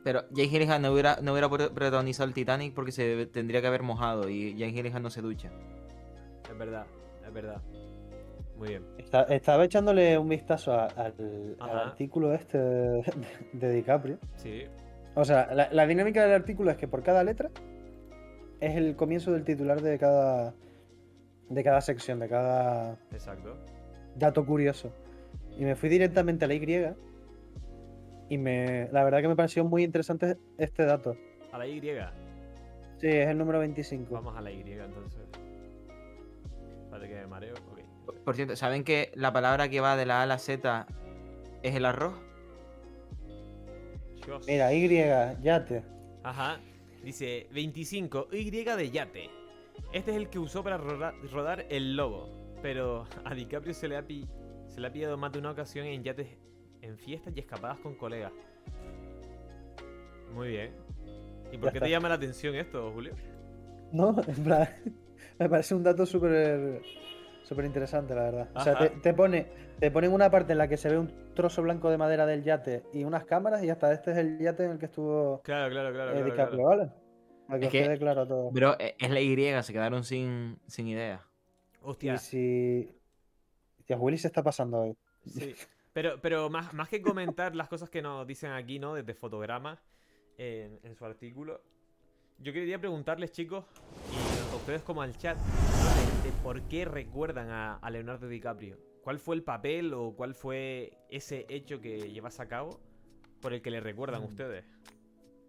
Pero 0.03 0.23
Jake 0.31 0.49
Gyllenhaal 0.49 0.81
no 0.81 0.91
hubiera, 0.91 1.19
no 1.21 1.31
hubiera 1.31 1.47
pro- 1.49 1.73
protagonizado 1.73 2.27
el 2.27 2.33
Titanic 2.33 2.73
porque 2.73 2.91
se 2.91 3.25
tendría 3.27 3.61
que 3.61 3.67
haber 3.67 3.81
mojado 3.81 4.29
y 4.29 4.55
Jake 4.57 4.73
Gyllenhaal 4.73 5.01
no 5.03 5.09
se 5.09 5.21
ducha. 5.21 5.49
Es 6.49 6.57
verdad, 6.57 6.85
es 7.25 7.33
verdad. 7.33 7.61
Muy 8.57 8.67
bien. 8.69 8.83
Está- 8.97 9.23
estaba 9.23 9.63
echándole 9.63 10.17
un 10.17 10.27
vistazo 10.27 10.73
a- 10.73 10.87
al, 10.87 11.55
artículo 11.59 12.33
este 12.33 12.57
de, 12.57 13.13
de 13.53 13.71
DiCaprio. 13.71 14.17
Sí. 14.35 14.63
O 15.15 15.23
sea, 15.23 15.53
la, 15.55 15.69
la 15.71 15.87
dinámica 15.87 16.23
del 16.23 16.33
artículo 16.33 16.71
es 16.71 16.77
que 16.77 16.87
por 16.89 17.03
cada 17.03 17.23
letra 17.23 17.49
es 18.59 18.75
el 18.75 18.97
comienzo 18.97 19.31
del 19.31 19.45
titular 19.45 19.81
de 19.81 19.97
cada 19.97 20.53
de 21.49 21.63
cada 21.63 21.79
sección, 21.79 22.19
de 22.19 22.27
cada 22.27 22.97
Exacto. 23.13 23.55
dato 24.15 24.45
curioso. 24.45 24.91
Y 25.57 25.63
me 25.65 25.75
fui 25.75 25.89
directamente 25.89 26.45
a 26.45 26.47
la 26.47 26.53
Y 26.53 26.95
y 28.29 28.37
me 28.37 28.89
la 28.91 29.03
verdad 29.03 29.21
que 29.21 29.27
me 29.29 29.35
pareció 29.35 29.63
muy 29.63 29.83
interesante 29.83 30.37
este 30.57 30.85
dato. 30.85 31.15
A 31.51 31.57
la 31.57 31.67
Y. 31.67 31.79
Sí, 32.99 33.07
es 33.07 33.27
el 33.29 33.37
número 33.37 33.59
25. 33.59 34.13
Vamos 34.13 34.35
a 34.35 34.41
la 34.41 34.51
Y 34.51 34.61
entonces. 34.61 35.21
Espérate 36.83 37.07
que 37.09 37.15
me 37.15 37.27
mareo. 37.27 37.55
Ok. 37.71 38.15
Por 38.23 38.35
cierto, 38.35 38.55
¿saben 38.55 38.83
que 38.83 39.11
la 39.15 39.31
palabra 39.31 39.69
que 39.69 39.79
va 39.79 39.95
de 39.95 40.05
la 40.05 40.19
A 40.19 40.23
a 40.23 40.25
la 40.25 40.37
Z 40.39 40.87
es 41.63 41.75
el 41.75 41.85
arroz? 41.85 42.13
Dios. 44.25 44.45
Mira, 44.47 44.73
Y, 44.73 44.87
yate. 45.41 45.83
Ajá. 46.23 46.59
Dice 47.03 47.47
25 47.53 48.27
Y 48.31 48.49
de 48.51 48.91
yate. 48.91 49.29
Este 49.93 50.11
es 50.11 50.17
el 50.17 50.29
que 50.29 50.39
usó 50.39 50.63
para 50.63 50.77
roda- 50.77 51.13
rodar 51.31 51.65
el 51.69 51.95
lobo. 51.95 52.29
Pero 52.61 53.05
a 53.23 53.33
DiCaprio 53.33 53.73
se 53.73 53.87
le 53.87 53.95
ha, 53.95 54.01
pi- 54.01 54.27
se 54.77 54.81
le 54.81 54.88
ha 54.89 54.91
pillado 54.93 55.17
más 55.17 55.31
de 55.31 55.39
una 55.39 55.50
ocasión 55.50 55.88
en 55.88 56.03
yates, 56.03 56.27
en 56.84 57.00
fiestas 57.00 57.34
y 57.36 57.39
escapadas 57.39 57.79
con 57.79 57.96
colegas. 57.96 58.31
Muy 60.36 60.50
bien. 60.50 60.72
¿Y 61.51 61.57
por 61.57 61.65
Ya 61.69 61.72
qué 61.72 61.77
está. 61.79 61.86
te 61.86 61.89
llama 61.89 62.10
la 62.10 62.13
atención 62.13 62.53
esto, 62.53 62.91
Julio? 62.93 63.13
No, 63.91 64.15
en 64.27 64.43
plan, 64.43 64.67
me 65.39 65.50
parece 65.50 65.74
un 65.74 65.81
dato 65.81 66.05
súper 66.05 66.84
súper 67.41 67.65
interesante, 67.65 68.13
la 68.13 68.22
verdad. 68.25 68.50
O 68.53 68.60
sea, 68.60 68.77
te, 68.77 68.89
te 68.91 69.15
pone 69.15 69.48
te 69.79 69.89
ponen 69.89 70.12
una 70.13 70.29
parte 70.29 70.51
en 70.51 70.60
la 70.60 70.67
que 70.67 70.77
se 70.77 70.89
ve 70.89 71.00
un 71.00 71.34
trozo 71.34 71.63
blanco 71.63 71.89
de 71.89 71.98
madera 71.98 72.27
del 72.27 72.43
yate 72.43 72.84
y 72.93 73.03
unas 73.03 73.25
cámaras 73.25 73.63
y 73.63 73.72
hasta 73.72 73.91
este 73.91 74.12
es 74.12 74.17
el 74.19 74.38
yate 74.38 74.65
en 74.65 74.72
el 74.74 74.77
que 74.77 74.86
estuvo 74.86 75.41
Claro, 75.43 75.72
claro, 75.72 75.91
claro. 75.91 76.12
eh, 76.12 76.13
claro, 76.13 76.25
DiCaprio, 76.31 76.63
claro. 76.65 76.77
¿vale? 76.77 76.91
Para 77.48 77.60
que 77.60 77.65
Es 77.65 77.67
os 77.67 77.72
que- 77.72 77.84
quede 77.84 77.98
claro 77.98 78.27
todo. 78.27 78.51
Bro, 78.51 78.75
e- 78.77 78.96
es 79.00 79.10
la 79.10 79.22
Y, 79.22 79.63
se 79.63 79.74
quedaron 79.74 80.03
sin, 80.03 80.60
sin 80.67 80.88
idea. 80.88 81.25
Hostia. 81.81 82.13
Y 82.13 82.17
si... 82.19 82.96
Hostia, 83.88 83.98
Willy 84.03 84.17
se 84.17 84.27
está 84.27 84.44
pasando 84.44 84.79
hoy. 84.82 84.98
Sí. 85.25 85.56
Pero, 85.94 86.20
pero 86.22 86.50
más, 86.50 86.74
más 86.74 86.89
que 86.89 87.01
comentar 87.01 87.56
las 87.56 87.70
cosas 87.70 87.89
que 87.89 88.01
nos 88.01 88.27
dicen 88.27 88.51
aquí, 88.51 88.79
¿no? 88.79 88.94
Desde 88.94 89.13
fotogramas 89.13 89.79
en, 90.38 90.77
en 90.84 90.94
su 90.94 91.06
artículo. 91.06 91.62
Yo 92.39 92.51
quería 92.51 92.77
preguntarles, 92.79 93.32
chicos, 93.32 93.63
y 94.12 94.38
tanto 94.39 94.56
a 94.56 94.58
ustedes 94.58 94.82
como 94.82 95.01
al 95.03 95.17
chat, 95.17 95.38
de, 95.38 96.29
de 96.29 96.36
por 96.44 96.62
qué 96.63 96.84
recuerdan 96.84 97.50
a, 97.50 97.75
a 97.77 97.89
Leonardo 97.89 98.27
DiCaprio. 98.27 98.77
¿Cuál 99.06 99.20
fue 99.20 99.36
el 99.38 99.44
papel 99.44 99.94
o 99.94 100.12
cuál 100.17 100.36
fue 100.36 100.91
ese 101.10 101.46
hecho 101.48 101.79
que 101.79 102.12
llevas 102.12 102.41
a 102.41 102.48
cabo 102.50 102.82
por 103.41 103.53
el 103.53 103.62
que 103.62 103.72
le 103.72 103.79
recuerdan 103.79 104.22
Mm. 104.22 104.25
ustedes? 104.25 104.65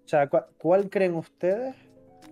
O 0.05 0.09
sea, 0.09 0.29
¿cuál, 0.29 0.47
cuál 0.59 0.89
creen 0.91 1.17
ustedes 1.17 1.75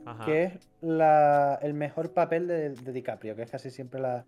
Ajá. 0.04 0.24
que 0.24 0.44
es 0.44 0.70
la- 0.82 1.58
el 1.62 1.74
mejor 1.74 2.12
papel 2.12 2.46
de, 2.46 2.68
de 2.70 2.92
DiCaprio? 2.92 3.34
Que 3.34 3.42
es 3.42 3.50
casi 3.50 3.72
siempre 3.72 4.00
la- 4.00 4.24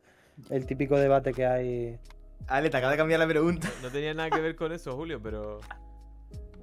el 0.50 0.66
típico 0.66 0.96
debate 0.98 1.32
que 1.32 1.46
hay. 1.46 1.98
Ale, 2.46 2.70
te 2.70 2.76
acaba 2.76 2.92
de 2.92 2.98
cambiar 2.98 3.20
la 3.20 3.26
pregunta. 3.28 3.68
No 3.82 3.90
tenía 3.90 4.14
nada 4.14 4.30
que 4.30 4.40
ver 4.40 4.56
con 4.56 4.72
eso, 4.72 4.94
Julio, 4.96 5.20
pero. 5.22 5.60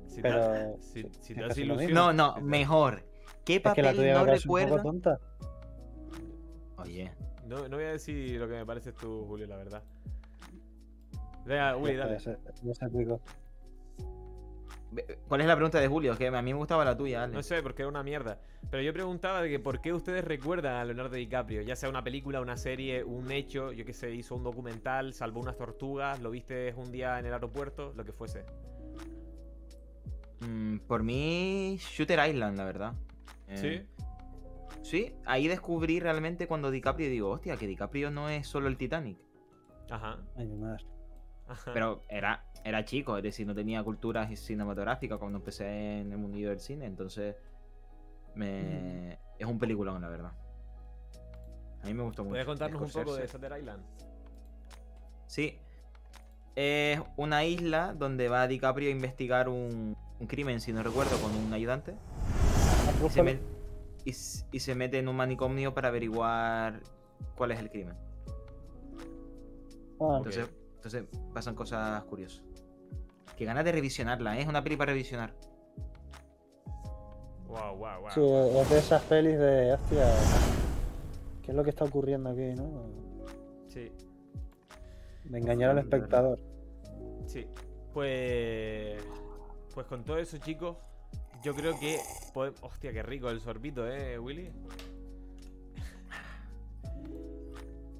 Si 0.07 0.15
te, 0.15 0.21
Pero. 0.21 0.77
si, 0.81 1.03
si 1.19 1.33
te 1.35 1.41
hace 1.41 1.47
casi 1.49 1.63
lo 1.65 1.73
ilusión. 1.75 1.93
No, 1.93 2.13
no, 2.13 2.33
si 2.35 2.39
te- 2.39 2.45
mejor. 2.45 3.03
¿Qué 3.43 3.55
Es 3.57 3.61
que 3.73 3.81
la 3.83 3.89
papel 3.91 4.05
no 4.69 4.81
tonta. 4.81 5.19
Oye, 6.77 7.11
No, 7.47 7.67
no 7.67 7.75
voy 7.77 7.85
a 7.85 7.91
decir 7.91 8.39
lo 8.39 8.47
que 8.47 8.53
me 8.55 8.65
parece 8.65 8.91
tú, 8.93 9.25
Julio, 9.27 9.45
la 9.47 9.57
verdad. 9.57 9.83
Venga, 11.45 11.77
Willy, 11.77 11.95
dale. 11.97 12.13
ya 12.13 12.19
se- 12.19 12.29
ve- 12.31 13.13
¿cuál 15.27 15.41
es 15.41 15.47
la 15.47 15.55
pregunta 15.55 15.79
de 15.79 15.87
Julio? 15.87 16.17
Que 16.17 16.27
a 16.27 16.41
mí 16.41 16.53
me 16.53 16.57
gustaba 16.57 16.85
la 16.85 16.95
tuya, 16.95 17.23
Ale. 17.23 17.33
No 17.33 17.43
sé, 17.43 17.61
porque 17.61 17.81
era 17.83 17.89
una 17.89 18.03
mierda. 18.03 18.39
Pero 18.69 18.83
yo 18.83 18.93
preguntaba 18.93 19.41
de 19.41 19.49
que 19.49 19.59
por 19.59 19.81
qué 19.81 19.93
ustedes 19.93 20.23
recuerdan 20.23 20.75
a 20.75 20.85
Leonardo 20.85 21.15
DiCaprio. 21.15 21.61
Ya 21.61 21.75
sea 21.75 21.89
una 21.89 22.03
película, 22.03 22.41
una 22.41 22.57
serie, 22.57 23.03
un 23.03 23.31
hecho, 23.31 23.71
yo 23.71 23.85
que 23.85 23.93
sé, 23.93 24.13
hizo 24.13 24.35
un 24.35 24.43
documental, 24.43 25.13
salvó 25.13 25.39
unas 25.39 25.57
tortugas, 25.57 26.19
lo 26.21 26.31
viste 26.31 26.73
un 26.75 26.91
día 26.91 27.19
en 27.19 27.25
el 27.25 27.33
aeropuerto, 27.33 27.93
lo 27.95 28.03
que 28.03 28.11
fuese. 28.11 28.45
Mm, 30.41 30.79
por 30.79 31.03
mí, 31.03 31.77
Shooter 31.79 32.27
Island, 32.29 32.57
la 32.57 32.65
verdad. 32.65 32.93
Eh, 33.47 33.57
¿Sí? 33.57 34.05
Sí, 34.81 35.15
ahí 35.25 35.47
descubrí 35.47 35.99
realmente 35.99 36.47
cuando 36.47 36.69
DiCaprio 36.69 37.09
digo, 37.09 37.31
hostia, 37.31 37.57
que 37.57 37.65
DiCaprio 37.65 38.11
no 38.11 38.29
es 38.29 38.47
solo 38.47 38.67
el 38.67 38.77
Titanic. 38.77 39.17
Ajá. 39.89 40.19
Ay, 40.35 40.45
mi 40.47 40.57
madre. 40.57 40.85
Ajá. 41.47 41.71
Pero 41.73 42.03
era, 42.07 42.45
era 42.65 42.83
chico, 42.83 43.15
es 43.15 43.21
decir, 43.23 43.45
no 43.45 43.53
tenía 43.53 43.83
cultura 43.83 44.27
cinematográfica 44.35 45.17
cuando 45.19 45.37
empecé 45.37 45.99
en 46.01 46.11
el 46.11 46.17
mundillo 46.17 46.49
del 46.49 46.59
cine, 46.59 46.87
entonces 46.87 47.35
me... 48.33 49.19
es 49.37 49.45
un 49.47 49.59
peliculón, 49.59 50.01
la 50.01 50.09
verdad. 50.09 50.31
A 51.83 51.85
mí 51.85 51.93
me 51.93 52.01
gustó 52.01 52.23
mucho. 52.23 52.31
¿Puedes 52.31 52.47
contarnos 52.47 52.81
un 52.81 52.89
poco 52.89 53.15
de. 53.15 53.27
Shutter 53.27 53.53
Island? 53.59 53.83
Sí. 55.27 55.59
Es 56.55 56.99
una 57.17 57.45
isla 57.45 57.93
donde 57.93 58.29
va 58.29 58.47
DiCaprio 58.47 58.89
a 58.89 58.91
investigar 58.91 59.47
un, 59.47 59.95
un 60.19 60.27
crimen, 60.27 60.59
si 60.59 60.73
no 60.73 60.81
recuerdo, 60.81 61.15
con 61.19 61.35
un 61.35 61.53
ayudante. 61.53 61.91
Y 61.91 62.95
se, 62.95 63.01
búscalo. 63.03 63.29
met- 63.29 63.39
y 64.05 64.09
s- 64.09 64.45
y 64.51 64.59
se 64.59 64.73
mete 64.73 64.97
en 64.97 65.07
un 65.07 65.15
manicomio 65.15 65.75
para 65.75 65.89
averiguar 65.89 66.79
cuál 67.35 67.51
es 67.51 67.59
el 67.59 67.69
crimen. 67.69 67.95
Ah, 69.99 70.19
entonces 70.23 71.05
pasan 71.33 71.53
cosas 71.53 72.03
curiosas. 72.05 72.41
Qué 73.37 73.45
ganas 73.45 73.65
de 73.65 73.71
revisionarla, 73.71 74.37
¿eh? 74.37 74.41
es 74.41 74.47
una 74.47 74.63
peli 74.63 74.77
para 74.77 74.91
revisionar. 74.91 75.33
Wow, 77.47 77.75
wow, 77.77 78.01
wow. 78.01 78.09
Sí, 78.13 78.21
es 78.59 78.69
de 78.69 78.77
esas 78.79 79.01
pelis 79.03 79.37
de. 79.37 79.73
Hostia. 79.73 80.07
¿Qué 81.41 81.51
es 81.51 81.55
lo 81.55 81.63
que 81.63 81.69
está 81.69 81.85
ocurriendo 81.85 82.29
aquí, 82.29 82.53
no? 82.55 82.89
Sí, 83.69 83.91
De 85.25 85.37
engañar 85.37 85.71
al 85.71 85.79
espectador. 85.79 86.39
sí. 87.27 87.45
Pues. 87.93 89.01
Pues 89.73 89.87
con 89.87 90.03
todo 90.03 90.17
eso, 90.17 90.37
chicos, 90.37 90.77
yo 91.43 91.53
creo 91.53 91.77
que. 91.79 91.99
Hostia, 92.61 92.91
qué 92.91 93.03
rico 93.03 93.29
el 93.29 93.39
sorbito, 93.39 93.87
¿eh, 93.87 94.17
Willy? 94.19 94.51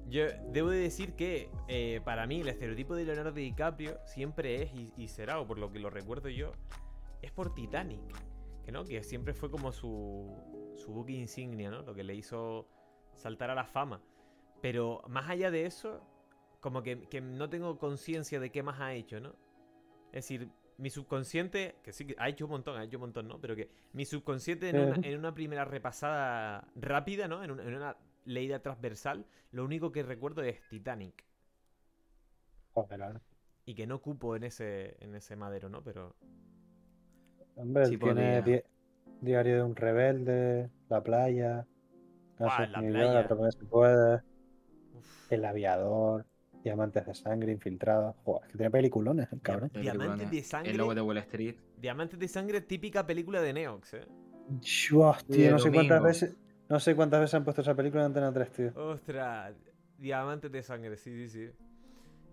Yo 0.08 0.26
debo 0.52 0.70
de 0.70 0.78
decir 0.78 1.14
que 1.14 1.50
eh, 1.68 2.00
para 2.04 2.26
mí 2.26 2.40
el 2.40 2.48
estereotipo 2.48 2.94
de 2.94 3.04
Leonardo 3.04 3.32
DiCaprio 3.32 3.98
siempre 4.04 4.62
es 4.62 4.72
y, 4.72 4.92
y 4.96 5.08
será, 5.08 5.40
o 5.40 5.46
por 5.46 5.58
lo 5.58 5.72
que 5.72 5.80
lo 5.80 5.90
recuerdo 5.90 6.28
yo, 6.28 6.52
es 7.22 7.32
por 7.32 7.54
Titanic. 7.54 8.00
Que 8.64 8.72
no, 8.72 8.84
que 8.84 9.02
siempre 9.02 9.34
fue 9.34 9.50
como 9.50 9.72
su, 9.72 10.72
su 10.76 10.92
buque 10.92 11.12
insignia, 11.12 11.70
¿no? 11.70 11.82
Lo 11.82 11.94
que 11.94 12.04
le 12.04 12.14
hizo 12.14 12.68
saltar 13.14 13.50
a 13.50 13.54
la 13.54 13.64
fama. 13.64 14.00
Pero 14.60 15.02
más 15.08 15.28
allá 15.28 15.50
de 15.50 15.66
eso, 15.66 16.00
como 16.60 16.82
que, 16.82 17.02
que 17.08 17.20
no 17.20 17.48
tengo 17.48 17.78
conciencia 17.78 18.40
de 18.40 18.50
qué 18.50 18.62
más 18.62 18.80
ha 18.80 18.94
hecho, 18.94 19.20
¿no? 19.20 19.34
Es 20.12 20.24
decir, 20.24 20.48
mi 20.78 20.90
subconsciente, 20.90 21.76
que 21.82 21.92
sí 21.92 22.06
que 22.06 22.16
ha 22.18 22.28
hecho 22.28 22.46
un 22.46 22.52
montón, 22.52 22.76
ha 22.76 22.84
hecho 22.84 22.96
un 22.96 23.02
montón, 23.02 23.28
¿no? 23.28 23.40
Pero 23.40 23.56
que 23.56 23.70
mi 23.92 24.04
subconsciente 24.04 24.70
en, 24.70 24.78
una, 24.78 24.96
en 25.02 25.18
una 25.18 25.34
primera 25.34 25.64
repasada 25.64 26.68
rápida, 26.74 27.28
¿no? 27.28 27.42
En 27.42 27.50
una 27.50 27.96
leída 28.26 28.60
transversal, 28.60 29.24
lo 29.52 29.64
único 29.64 29.90
que 29.92 30.02
recuerdo 30.02 30.42
es 30.42 30.60
Titanic. 30.68 31.24
Joder. 32.74 33.20
Y 33.64 33.74
que 33.74 33.86
no 33.86 34.00
cupo 34.02 34.36
en 34.36 34.44
ese, 34.44 34.96
en 35.02 35.14
ese 35.14 35.34
madero, 35.36 35.68
¿no? 35.68 35.82
Pero. 35.82 36.14
Hombre, 37.56 37.86
Sí, 37.86 37.96
tiene 37.96 38.42
di- 38.42 38.62
Diario 39.22 39.56
de 39.56 39.62
un 39.62 39.74
rebelde, 39.74 40.70
La 40.90 41.02
playa, 41.02 41.66
La 42.38 42.80
Playa. 42.80 43.28
Uf. 44.94 45.32
El 45.32 45.44
aviador, 45.44 46.26
Diamantes 46.62 47.06
de 47.06 47.14
sangre, 47.14 47.52
Infiltrados. 47.52 48.14
Joder, 48.24 48.44
es 48.44 48.52
que 48.52 48.58
tiene 48.58 48.70
peliculones, 48.70 49.28
el 49.32 49.40
cabrón. 49.40 49.70
Diamantes 49.72 50.30
de 50.30 50.42
sangre. 50.42 50.72
El 50.72 50.76
lobo 50.76 50.94
de 50.94 51.00
Wall 51.00 51.16
Street. 51.18 51.56
Diamantes 51.78 52.18
de 52.18 52.28
sangre, 52.28 52.60
típica 52.60 53.06
película 53.06 53.40
de 53.40 53.52
Neox, 53.54 53.94
¿eh? 53.94 54.06
Dios, 54.48 55.24
tío, 55.26 55.50
no 55.52 55.58
sé 55.58 55.72
cuántas 55.72 56.02
veces. 56.02 56.36
No 56.68 56.80
sé 56.80 56.96
cuántas 56.96 57.20
veces 57.20 57.34
han 57.34 57.44
puesto 57.44 57.62
esa 57.62 57.74
película 57.74 58.02
en 58.02 58.06
Antena 58.06 58.32
3, 58.32 58.52
tío. 58.52 58.72
Ostras, 58.74 59.54
diamantes 59.98 60.50
de 60.50 60.62
sangre, 60.62 60.96
sí, 60.96 61.12
sí, 61.14 61.28
sí. 61.28 61.50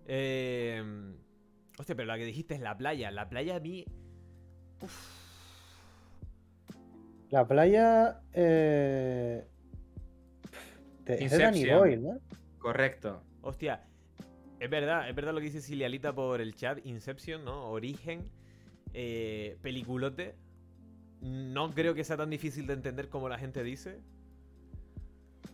Eh, 0.06 0.84
hostia, 1.78 1.96
pero 1.96 2.08
la 2.08 2.18
que 2.18 2.26
dijiste 2.26 2.56
es 2.56 2.60
la 2.62 2.76
playa. 2.78 3.12
La 3.12 3.30
playa 3.30 3.58
a 3.58 3.60
mí. 3.60 3.86
Uf, 4.82 5.22
La 7.30 7.48
playa. 7.48 8.22
Eh... 8.34 9.48
Es 11.06 11.32
de 11.32 11.38
Danny 11.38 11.60
Inception. 11.62 11.80
Boyle, 11.80 12.02
¿no? 12.02 12.20
Correcto. 12.60 13.22
hostia, 13.42 13.84
es 14.60 14.70
verdad, 14.70 15.10
es 15.10 15.16
verdad 15.16 15.34
lo 15.34 15.40
que 15.40 15.46
dice 15.48 15.62
Cilialita 15.62 16.14
por 16.14 16.40
el 16.42 16.56
chat. 16.56 16.80
Inception, 16.86 17.44
¿no? 17.46 17.70
Origen. 17.70 18.32
eh, 18.94 19.58
peliculote. 19.62 20.36
No 21.22 21.72
creo 21.74 21.94
que 21.94 22.04
sea 22.04 22.18
tan 22.18 22.30
difícil 22.30 22.68
de 22.68 22.74
entender 22.74 23.10
como 23.10 23.30
la 23.30 23.38
gente 23.38 23.64
dice. 23.64 24.00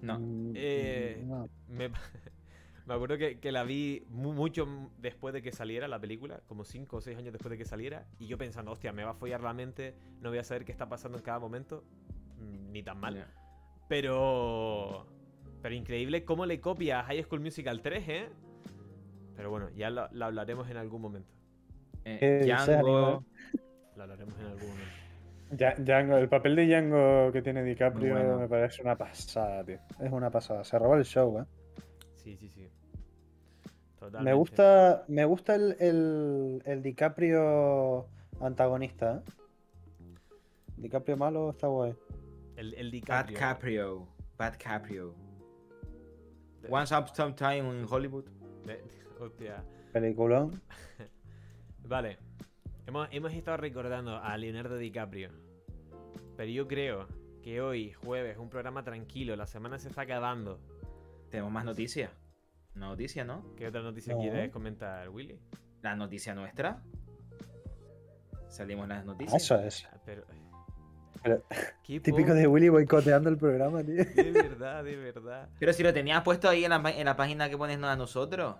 No. 0.01 0.19
Mm, 0.19 0.51
Eh, 0.55 1.23
no. 1.27 1.49
Me, 1.67 1.89
Me 2.85 2.95
acuerdo 2.95 3.19
que, 3.19 3.39
que 3.39 3.51
la 3.51 3.63
vi 3.63 4.03
mu- 4.09 4.33
mucho 4.33 4.67
después 4.97 5.31
de 5.33 5.43
que 5.43 5.51
saliera 5.51 5.87
la 5.87 5.99
película, 5.99 6.41
como 6.47 6.63
5 6.63 6.97
o 6.97 7.01
6 7.01 7.17
años 7.19 7.33
después 7.33 7.51
de 7.51 7.57
que 7.57 7.65
saliera, 7.65 8.07
y 8.17 8.25
yo 8.25 8.37
pensando, 8.39 8.71
hostia, 8.71 8.91
me 8.91 9.03
va 9.03 9.11
a 9.11 9.13
follar 9.13 9.41
la 9.41 9.53
mente, 9.53 9.93
no 10.21 10.29
voy 10.29 10.39
a 10.39 10.43
saber 10.43 10.65
qué 10.65 10.71
está 10.71 10.89
pasando 10.89 11.19
en 11.19 11.23
cada 11.23 11.37
momento, 11.37 11.83
mm, 12.39 12.71
ni 12.71 12.81
tan 12.81 12.99
mal. 12.99 13.27
Pero. 13.87 15.05
Pero 15.61 15.75
increíble 15.75 16.23
cómo 16.23 16.45
le 16.45 16.59
copia 16.61 17.01
a 17.01 17.03
High 17.03 17.23
School 17.23 17.41
Musical 17.41 17.81
3, 17.81 18.07
¿eh? 18.07 18.29
Pero 19.35 19.49
bueno, 19.51 19.69
ya 19.75 19.89
lo, 19.89 20.07
lo 20.11 20.25
hablaremos 20.25 20.69
en 20.69 20.77
algún 20.77 21.01
momento. 21.01 21.29
Eh, 22.05 22.17
¿Qué 22.19 22.33
dices, 22.45 22.47
Django? 22.65 23.23
Lo 23.97 24.03
hablaremos 24.03 24.39
en 24.39 24.45
algún 24.45 24.69
momento. 24.69 24.98
Ya- 25.51 25.75
Django, 25.77 26.17
el 26.17 26.29
papel 26.29 26.55
de 26.55 26.67
Django 26.67 27.31
que 27.31 27.41
tiene 27.41 27.63
DiCaprio 27.63 28.13
bueno. 28.13 28.37
me 28.39 28.47
parece 28.47 28.81
una 28.81 28.95
pasada, 28.97 29.63
tío. 29.63 29.79
Es 29.99 30.11
una 30.11 30.29
pasada. 30.29 30.63
Se 30.63 30.77
robó 30.77 30.95
el 30.95 31.03
show, 31.05 31.39
¿eh? 31.39 31.45
Sí, 32.15 32.35
sí, 32.37 32.49
sí. 32.49 32.61
Me 32.61 33.99
Totalmente. 33.99 34.33
gusta, 34.37 35.03
me 35.07 35.25
gusta 35.25 35.55
el, 35.55 35.75
el, 35.79 36.61
el 36.65 36.81
DiCaprio 36.83 38.07
antagonista, 38.39 39.23
¿eh? 39.25 39.31
DiCaprio 40.77 41.17
malo 41.17 41.49
está 41.49 41.67
guay. 41.67 41.93
El, 42.55 42.73
el 42.75 42.85
Bad 42.87 42.91
DiCaprio. 42.91 43.39
Caprio. 43.39 44.07
Bad 44.37 44.53
Caprio. 44.57 45.15
Once 46.69 46.93
Up 46.95 47.07
Sometime 47.13 47.59
in 47.79 47.85
Hollywood. 47.89 48.25
Hostia. 49.19 49.63
Peliculón. 49.91 50.61
Vale. 51.83 52.17
Hemos, 52.89 53.07
hemos 53.11 53.31
estado 53.33 53.55
recordando 53.57 54.17
a 54.17 54.35
Leonardo 54.35 54.75
DiCaprio. 54.75 55.29
Pero 56.35 56.49
yo 56.49 56.67
creo 56.67 57.07
que 57.43 57.61
hoy, 57.61 57.93
jueves, 57.93 58.39
un 58.39 58.49
programa 58.49 58.83
tranquilo, 58.83 59.35
la 59.35 59.45
semana 59.45 59.77
se 59.77 59.89
está 59.89 60.01
acabando. 60.01 60.59
Tenemos 61.29 61.51
más 61.51 61.65
noticias. 61.65 62.09
Una 62.75 62.87
noticia, 62.87 63.23
¿no? 63.23 63.53
¿Qué 63.55 63.67
otra 63.67 63.83
noticia 63.83 64.15
No. 64.15 64.21
quieres 64.21 64.49
comentar, 64.49 65.07
Willy? 65.09 65.39
La 65.83 65.95
noticia 65.95 66.33
nuestra. 66.33 66.81
Salimos 68.47 68.87
las 68.87 69.05
noticias. 69.05 69.39
Eso 69.43 69.59
es. 69.59 69.87
Ah, 69.93 69.97
Pero, 70.03 70.23
Pero- 71.21 71.43
qué 71.83 71.99
Típico 71.99 72.33
de 72.33 72.47
Willy 72.47 72.69
boicoteando 72.69 73.29
el 73.29 73.37
programa, 73.37 73.83
tío. 73.83 74.03
De 74.03 74.31
verdad, 74.31 74.83
de 74.83 74.95
verdad. 74.95 75.47
Pero 75.59 75.73
si 75.73 75.83
lo 75.83 75.93
tenías 75.93 76.23
puesto 76.23 76.49
ahí 76.49 76.63
en 76.65 76.71
la, 76.71 76.77
en 76.89 77.05
la 77.05 77.15
página 77.15 77.51
que 77.51 77.55
pones 77.55 77.79
a 77.83 77.95
nosotros. 77.95 78.55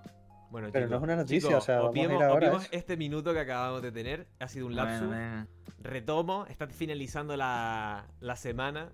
Bueno, 0.52 0.70
Pero 0.72 0.88
no 0.88 0.98
es 0.98 1.04
una 1.04 1.16
noticia, 1.16 1.50
chicos, 1.50 1.64
o 1.64 1.66
sea, 1.66 1.80
vamos 1.80 1.96
a 1.96 2.00
ir 2.00 2.12
ahora 2.24 2.60
este 2.72 2.98
minuto 2.98 3.34
que 3.34 3.40
acabamos 3.40 3.82
de 3.82 3.92
tener. 3.92 4.28
Ha 4.40 4.48
sido 4.48 4.66
un 4.66 4.76
lapsus. 4.76 5.08
Bueno. 5.08 5.48
Retomo, 5.82 6.46
está 6.48 6.68
finalizando 6.68 7.38
la, 7.38 8.08
la 8.20 8.36
semana. 8.36 8.92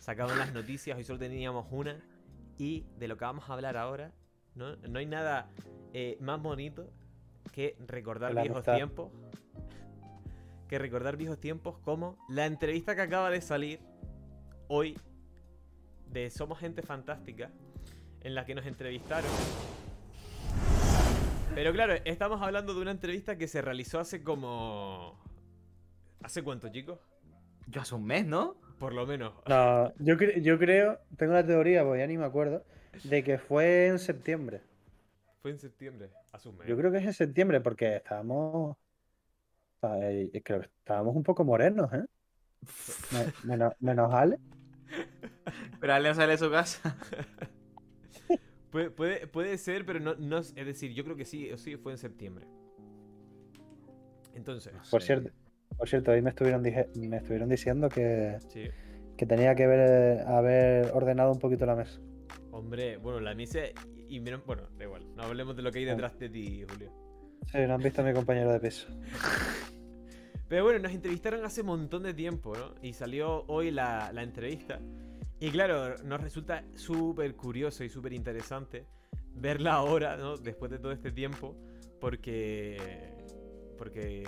Sacaban 0.00 0.38
las 0.38 0.52
noticias, 0.52 0.96
hoy 0.96 1.04
solo 1.04 1.18
teníamos 1.18 1.66
una. 1.70 2.00
Y 2.58 2.86
de 2.98 3.08
lo 3.08 3.16
que 3.16 3.24
vamos 3.24 3.48
a 3.50 3.54
hablar 3.54 3.76
ahora, 3.76 4.12
no, 4.54 4.76
no 4.76 4.98
hay 4.98 5.06
nada 5.06 5.50
eh, 5.92 6.16
más 6.20 6.40
bonito 6.40 6.90
que 7.52 7.76
recordar 7.86 8.32
La 8.34 8.42
viejos 8.42 8.58
amistad. 8.58 8.76
tiempos. 8.76 9.12
Que 10.68 10.78
recordar 10.78 11.18
viejos 11.18 11.38
tiempos 11.38 11.76
como 11.80 12.16
la 12.30 12.46
entrevista 12.46 12.94
que 12.96 13.02
acaba 13.02 13.28
de 13.28 13.42
salir 13.42 13.80
hoy 14.68 14.98
de 16.06 16.30
Somos 16.30 16.58
Gente 16.60 16.80
Fantástica, 16.80 17.50
en 18.22 18.34
la 18.34 18.46
que 18.46 18.54
nos 18.54 18.64
entrevistaron. 18.64 19.30
Pero 21.54 21.72
claro, 21.72 21.94
estamos 22.04 22.40
hablando 22.40 22.74
de 22.74 22.80
una 22.80 22.90
entrevista 22.92 23.36
que 23.36 23.46
se 23.46 23.60
realizó 23.62 24.00
hace 24.00 24.22
como... 24.22 25.18
¿Hace 26.22 26.42
cuánto, 26.42 26.68
chicos? 26.70 26.98
Yo 27.66 27.80
hace 27.80 27.94
un 27.94 28.04
mes, 28.04 28.26
¿no? 28.26 28.56
Por 28.78 28.94
lo 28.94 29.06
menos. 29.06 29.34
No, 29.46 29.92
yo, 29.98 30.16
cre- 30.16 30.40
yo 30.42 30.58
creo, 30.58 30.98
tengo 31.16 31.32
la 31.34 31.46
teoría, 31.46 31.84
pues 31.84 32.00
ya 32.00 32.06
ni 32.06 32.16
me 32.16 32.24
acuerdo, 32.24 32.64
de 33.04 33.22
que 33.22 33.38
fue 33.38 33.88
en 33.88 33.98
septiembre. 33.98 34.62
Fue 35.42 35.50
en 35.50 35.58
septiembre. 35.58 36.10
Hace 36.32 36.48
un 36.48 36.56
mes. 36.58 36.66
Yo 36.68 36.76
creo 36.76 36.90
que 36.90 36.98
es 36.98 37.04
en 37.04 37.12
septiembre 37.12 37.60
porque 37.60 37.96
estábamos. 37.96 38.76
o 38.76 38.78
sea, 39.80 39.98
creo 40.42 40.60
que 40.60 40.66
estábamos 40.78 41.14
un 41.14 41.22
poco 41.22 41.44
morenos, 41.44 41.92
¿eh? 41.92 42.04
Me- 43.12 43.32
menos, 43.50 43.72
menos 43.80 44.12
Ale. 44.14 44.38
Pero 45.80 45.94
Ale 45.94 46.14
sale 46.14 46.32
de 46.32 46.38
su 46.38 46.50
casa. 46.50 46.96
Puede, 48.72 48.90
puede, 48.90 49.26
puede 49.26 49.58
ser, 49.58 49.84
pero 49.86 50.00
no, 50.00 50.14
no 50.14 50.38
es 50.38 50.54
decir, 50.54 50.92
yo 50.94 51.04
creo 51.04 51.14
que 51.14 51.26
sí, 51.26 51.50
sí 51.56 51.76
fue 51.76 51.92
en 51.92 51.98
septiembre. 51.98 52.46
Entonces, 54.34 54.72
Por 54.90 55.02
Sí. 55.02 55.08
cierto, 55.08 55.30
por 55.76 55.88
cierto, 55.88 56.10
hoy 56.10 56.22
me 56.22 56.30
estuvieron, 56.30 56.62
dije- 56.62 56.88
me 56.96 57.18
estuvieron 57.18 57.48
diciendo 57.50 57.88
que, 57.90 58.38
sí. 58.48 58.64
que 59.16 59.26
tenía 59.26 59.54
que 59.54 59.64
haber, 59.64 60.20
haber 60.26 60.90
ordenado 60.94 61.32
un 61.32 61.38
poquito 61.38 61.66
la 61.66 61.76
mesa. 61.76 62.00
Hombre, 62.50 62.96
bueno, 62.96 63.20
la 63.20 63.34
misa 63.34 63.58
y, 64.08 64.16
y 64.16 64.20
bueno, 64.46 64.62
da 64.78 64.84
igual. 64.84 65.04
No 65.16 65.22
hablemos 65.24 65.54
de 65.54 65.62
lo 65.62 65.70
que 65.70 65.80
hay 65.80 65.84
detrás 65.84 66.18
de 66.18 66.30
ti, 66.30 66.64
Julio. 66.68 66.90
Sí, 67.50 67.58
no 67.66 67.74
han 67.74 67.82
visto 67.82 68.00
a 68.00 68.04
mi 68.04 68.14
compañero 68.14 68.52
de 68.52 68.60
piso. 68.60 68.88
Pero 70.48 70.64
bueno, 70.64 70.78
nos 70.80 70.92
entrevistaron 70.92 71.44
hace 71.44 71.60
un 71.62 71.68
montón 71.68 72.02
de 72.04 72.14
tiempo, 72.14 72.54
¿no? 72.54 72.74
Y 72.82 72.92
salió 72.94 73.44
hoy 73.48 73.70
la, 73.70 74.12
la 74.12 74.22
entrevista. 74.22 74.80
Y 75.44 75.50
claro, 75.50 75.96
nos 76.04 76.20
resulta 76.20 76.62
súper 76.74 77.34
curioso 77.34 77.82
y 77.82 77.88
súper 77.88 78.12
interesante 78.12 78.86
verla 79.34 79.72
ahora, 79.74 80.16
¿no? 80.16 80.36
Después 80.36 80.70
de 80.70 80.78
todo 80.78 80.92
este 80.92 81.10
tiempo. 81.10 81.56
Porque. 82.00 83.16
Porque. 83.76 84.22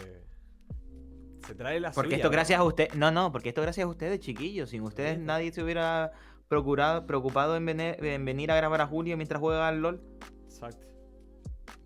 Se 1.47 1.55
trae 1.55 1.79
la 1.79 1.93
Porque 1.93 2.09
suya, 2.09 2.17
esto 2.17 2.29
¿no? 2.29 2.33
gracias 2.33 2.59
a 2.59 2.65
usted. 2.65 2.89
No, 2.95 3.11
no, 3.13 3.31
porque 3.31 3.51
esto 3.51 3.63
gracias 3.63 3.85
a 3.85 3.89
ustedes, 3.89 4.19
chiquillos. 4.19 4.71
Sin 4.71 4.83
ustedes 4.83 5.19
Sí. 5.19 5.23
nadie 5.25 5.53
se 5.53 5.63
hubiera 5.63 6.11
procurado, 6.49 7.07
preocupado 7.07 7.57
en 7.57 7.65
venir, 7.67 7.97
en 8.05 8.25
venir 8.25 8.51
a 8.51 8.57
grabar 8.57 8.81
a 8.81 8.87
Julio 8.87 9.17
mientras 9.17 9.41
juega 9.41 9.69
al 9.69 9.81
LOL. 9.83 10.03
Exacto. 10.47 10.87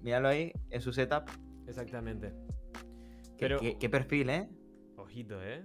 Míralo 0.01 0.29
ahí 0.29 0.53
en 0.71 0.81
su 0.81 0.93
setup. 0.93 1.29
Exactamente. 1.67 2.33
Qué, 3.37 3.41
Pero- 3.41 3.59
qué- 3.59 3.77
qué 3.79 3.91
perfil, 3.91 4.31
¿eh? 4.31 4.49
Ojito, 4.97 5.43
¿eh? 5.43 5.65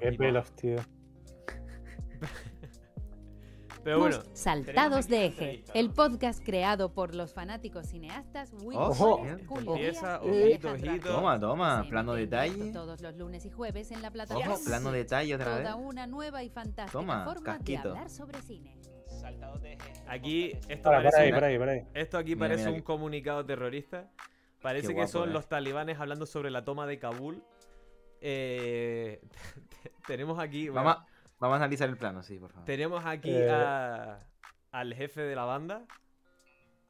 Qué 0.00 0.12
pelos, 0.12 0.52
tío. 0.56 0.76
Pero 3.84 3.98
bueno. 3.98 4.18
Saltados 4.32 5.08
de 5.08 5.24
aquí 5.26 5.44
Eje, 5.44 5.64
el 5.74 5.90
podcast 5.90 6.44
creado 6.44 6.92
por 6.92 7.14
los 7.14 7.34
fanáticos 7.34 7.86
cineastas 7.88 8.52
Ojo. 8.74 9.26
Empieza, 9.26 10.20
ojito, 10.22 10.72
ojito. 10.72 11.08
Toma, 11.14 11.40
toma, 11.40 11.84
plano 11.88 12.14
detalle. 12.14 12.70
Todos 12.72 13.00
los 13.00 13.16
lunes 13.16 13.44
y 13.44 13.50
jueves 13.50 13.90
en 13.90 14.00
la 14.02 14.10
plataforma. 14.10 14.54
Ojo, 14.54 14.64
plano 14.64 14.92
detalle 14.92 15.34
otra 15.34 15.56
vez. 15.56 15.64
Toda 15.64 15.76
una 15.76 16.06
nueva 16.06 16.42
y 16.44 16.48
fantástica 16.50 16.92
Toma, 16.92 17.24
forma 17.24 17.42
casquito. 17.44 17.82
de 17.82 17.88
hablar 17.90 18.10
sobre 18.10 18.40
cine. 18.42 18.76
Aquí, 20.08 20.52
esto 20.68 20.82
Para, 20.84 20.98
para 20.98 21.02
parece 21.10 21.20
ahí, 21.20 21.28
un- 21.28 21.34
para 21.34 21.46
ahí, 21.48 21.58
para 21.58 21.72
ahí. 21.72 21.86
Esto 21.94 22.18
aquí 22.18 22.34
Mira, 22.34 22.46
parece 22.46 22.58
mira 22.64 22.70
un 22.72 22.76
que- 22.78 22.84
comunicado 22.84 23.44
terrorista. 23.44 24.10
Parece 24.60 24.88
Qué 24.88 24.94
que 24.94 25.00
guapo, 25.00 25.10
son 25.12 25.30
eh. 25.30 25.32
los 25.32 25.48
talibanes 25.48 25.98
hablando 25.98 26.24
sobre 26.26 26.50
la 26.50 26.64
toma 26.64 26.86
de 26.86 26.98
Kabul. 26.98 27.42
Eh, 28.20 29.20
tenemos 30.06 30.38
aquí. 30.38 30.68
bueno, 30.68 31.04
Vamos, 31.42 31.54
a- 31.56 31.58
analizar 31.58 31.88
el 31.88 31.96
plano, 31.98 32.22
sí, 32.22 32.38
por 32.38 32.50
favor. 32.52 32.64
tenemos 32.64 33.04
aquí 33.04 33.30
Eh. 33.34 33.50
a- 33.50 34.18
al 34.70 34.94
jefe 34.94 35.20
de 35.22 35.34
la 35.36 35.44
banda. 35.44 35.84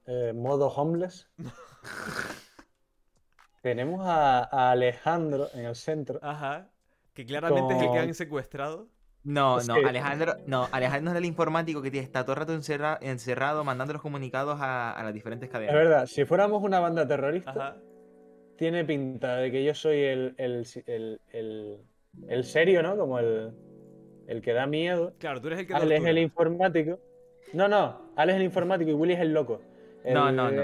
Eh, 0.07 0.33
modo 0.35 0.69
homeless. 0.69 1.29
Tenemos 3.63 4.01
a, 4.07 4.41
a 4.45 4.73
Alejandro 4.73 5.49
en 5.55 5.65
el 5.67 5.75
centro. 5.77 6.19
Ajá. 6.23 6.69
Que 7.15 7.25
claramente 7.25 7.75
es 7.77 7.83
el 7.83 7.93
que 7.93 7.99
han 7.99 8.15
secuestrado. 8.15 8.89
No, 9.25 9.59
Es 9.59 9.69
no, 9.69 9.75
que- 9.77 9.87
Alejandro, 9.87 10.35
no, 10.47 10.69
Alejandro 10.73 11.13
es 11.13 11.19
el 11.19 11.25
informático 11.27 11.81
que 11.81 11.97
está 12.01 12.25
todo 12.25 12.33
el 12.33 12.39
rato 12.41 12.55
encerra- 12.55 12.99
encerrado 13.01 13.63
mandando 13.63 13.93
los 13.93 14.03
comunicados 14.03 14.61
a, 14.61 14.91
a 14.91 15.03
las 15.05 15.15
diferentes 15.15 15.47
Es 15.49 15.53
cadenas. 15.53 15.75
verdad, 15.75 16.07
si 16.07 16.25
fuéramos 16.25 16.63
una 16.65 16.81
banda 16.81 17.07
terrorista, 17.07 17.51
Ajá. 17.53 17.77
tiene 18.57 18.85
pinta 18.85 19.37
de 19.37 19.53
que 19.53 19.63
yo 19.65 19.75
soy 19.77 20.01
el, 20.03 20.35
el, 20.39 20.67
el, 20.87 21.21
el- 21.33 21.79
el 22.29 22.45
serio, 22.45 22.83
¿no? 22.83 22.97
Como 22.97 23.21
el, 23.21 23.53
el 24.33 24.43
que 24.43 24.53
da 24.53 24.67
miedo. 24.67 25.15
Claro, 25.19 25.41
tú 25.41 25.47
eres 25.49 25.61
el 25.61 25.67
que. 25.67 25.75
Ale 25.75 25.85
es 25.85 25.91
tortura. 25.91 26.11
el 26.11 26.19
informático. 26.19 26.99
No, 27.53 27.69
no, 27.69 28.01
Ale 28.17 28.33
es 28.33 28.37
el 28.39 28.45
informático 28.45 28.91
y 28.91 28.95
Willy 28.95 29.13
es 29.15 29.21
el 29.21 29.33
loco. 29.33 29.61
El, 30.05 30.15
No, 30.15 30.33
no, 30.33 30.51
no. 30.51 30.63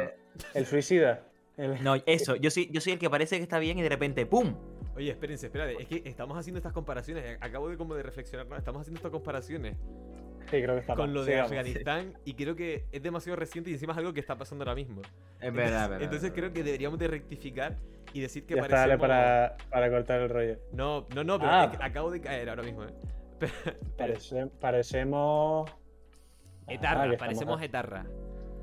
El 0.54 0.66
suicida. 0.66 1.22
El- 1.56 1.82
No, 1.84 1.96
eso, 2.06 2.36
yo 2.36 2.50
soy, 2.50 2.68
yo 2.70 2.80
soy 2.80 2.94
el 2.94 2.98
que 2.98 3.10
parece 3.10 3.36
que 3.36 3.42
está 3.42 3.58
bien 3.58 3.78
y 3.78 3.82
de 3.82 3.88
repente, 3.88 4.24
¡pum! 4.26 4.54
Oye, 4.96 5.10
espérense, 5.10 5.46
espérate. 5.46 5.76
Es 5.80 5.86
que 5.86 6.02
estamos 6.06 6.36
haciendo 6.38 6.58
estas 6.58 6.72
comparaciones. 6.72 7.36
Acabo 7.40 7.68
de 7.68 7.76
como 7.76 7.94
de 7.94 8.02
reflexionar, 8.02 8.46
¿no? 8.46 8.56
Estamos 8.56 8.80
haciendo 8.82 8.98
estas 8.98 9.12
comparaciones 9.12 9.76
Sí, 10.50 10.62
creo 10.62 10.74
que 10.76 10.80
está 10.80 10.94
con 10.94 11.12
lo 11.12 11.24
de 11.26 11.32
Sigamos. 11.32 11.50
Afganistán 11.52 12.14
y 12.24 12.32
creo 12.32 12.56
que 12.56 12.84
es 12.90 13.02
demasiado 13.02 13.36
reciente 13.36 13.68
y 13.68 13.74
encima 13.74 13.92
es 13.92 13.98
algo 13.98 14.14
que 14.14 14.20
está 14.20 14.38
pasando 14.38 14.64
ahora 14.64 14.74
mismo. 14.74 15.02
Es 15.42 15.52
verdad, 15.52 15.90
verdad. 15.90 16.02
Entonces 16.04 16.32
creo 16.34 16.52
que 16.54 16.62
deberíamos 16.62 16.98
de 16.98 17.06
rectificar 17.06 17.76
y 18.14 18.20
decir 18.22 18.46
que 18.46 18.54
Ya 18.54 18.62
está, 18.62 18.84
Ale, 18.84 18.96
parecemos... 18.96 19.08
para, 19.08 19.56
para 19.70 19.90
cortar 19.90 20.20
el 20.22 20.30
rollo. 20.30 20.56
No, 20.72 21.06
no, 21.14 21.22
no, 21.22 21.38
pero 21.38 21.50
Ah. 21.52 21.68
es 21.70 21.76
que 21.78 21.84
acabo 21.84 22.10
de 22.10 22.20
caer 22.22 22.48
ahora 22.48 22.62
mismo, 22.62 22.82
¿eh? 22.84 22.88
Parece- 23.96 24.46
parecemos. 24.60 25.70
Etarra, 26.66 27.04
Ah, 27.04 27.16
parecemos 27.18 27.60
estamos- 27.60 27.62
etarra. 27.62 28.06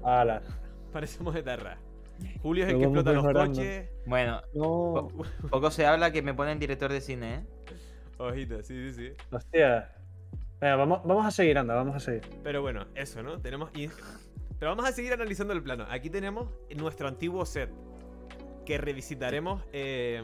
Ala. 0.03 0.41
Parecemos 0.93 1.35
etarra. 1.35 1.77
Julio 2.41 2.63
es 2.65 2.71
el 2.71 2.77
que 2.77 2.83
explota 2.85 3.11
los 3.11 3.25
coches. 3.33 3.89
Bueno, 4.05 4.41
No. 4.53 5.09
poco 5.49 5.71
se 5.71 5.85
habla 5.85 6.11
que 6.11 6.21
me 6.21 6.33
ponen 6.33 6.59
director 6.59 6.91
de 6.91 7.01
cine, 7.01 7.35
¿eh? 7.35 7.45
Ojito, 8.17 8.63
sí, 8.63 8.91
sí, 8.91 8.93
sí. 8.93 9.13
Hostia. 9.31 9.91
Venga, 10.61 10.77
vamos, 10.77 11.01
vamos 11.03 11.25
a 11.25 11.31
seguir, 11.31 11.57
anda, 11.57 11.75
vamos 11.75 11.95
a 11.95 11.99
seguir. 11.99 12.21
Pero 12.43 12.61
bueno, 12.61 12.85
eso, 12.95 13.21
¿no? 13.21 13.41
Tenemos. 13.41 13.69
Y 13.75 13.89
Pero 14.57 14.71
vamos 14.71 14.87
a 14.87 14.93
seguir 14.93 15.11
analizando 15.11 15.53
el 15.53 15.61
plano. 15.61 15.85
Aquí 15.89 16.09
tenemos 16.09 16.49
nuestro 16.77 17.09
antiguo 17.09 17.45
set. 17.45 17.69
Que 18.65 18.77
revisitaremos 18.77 19.61
eh, 19.73 20.23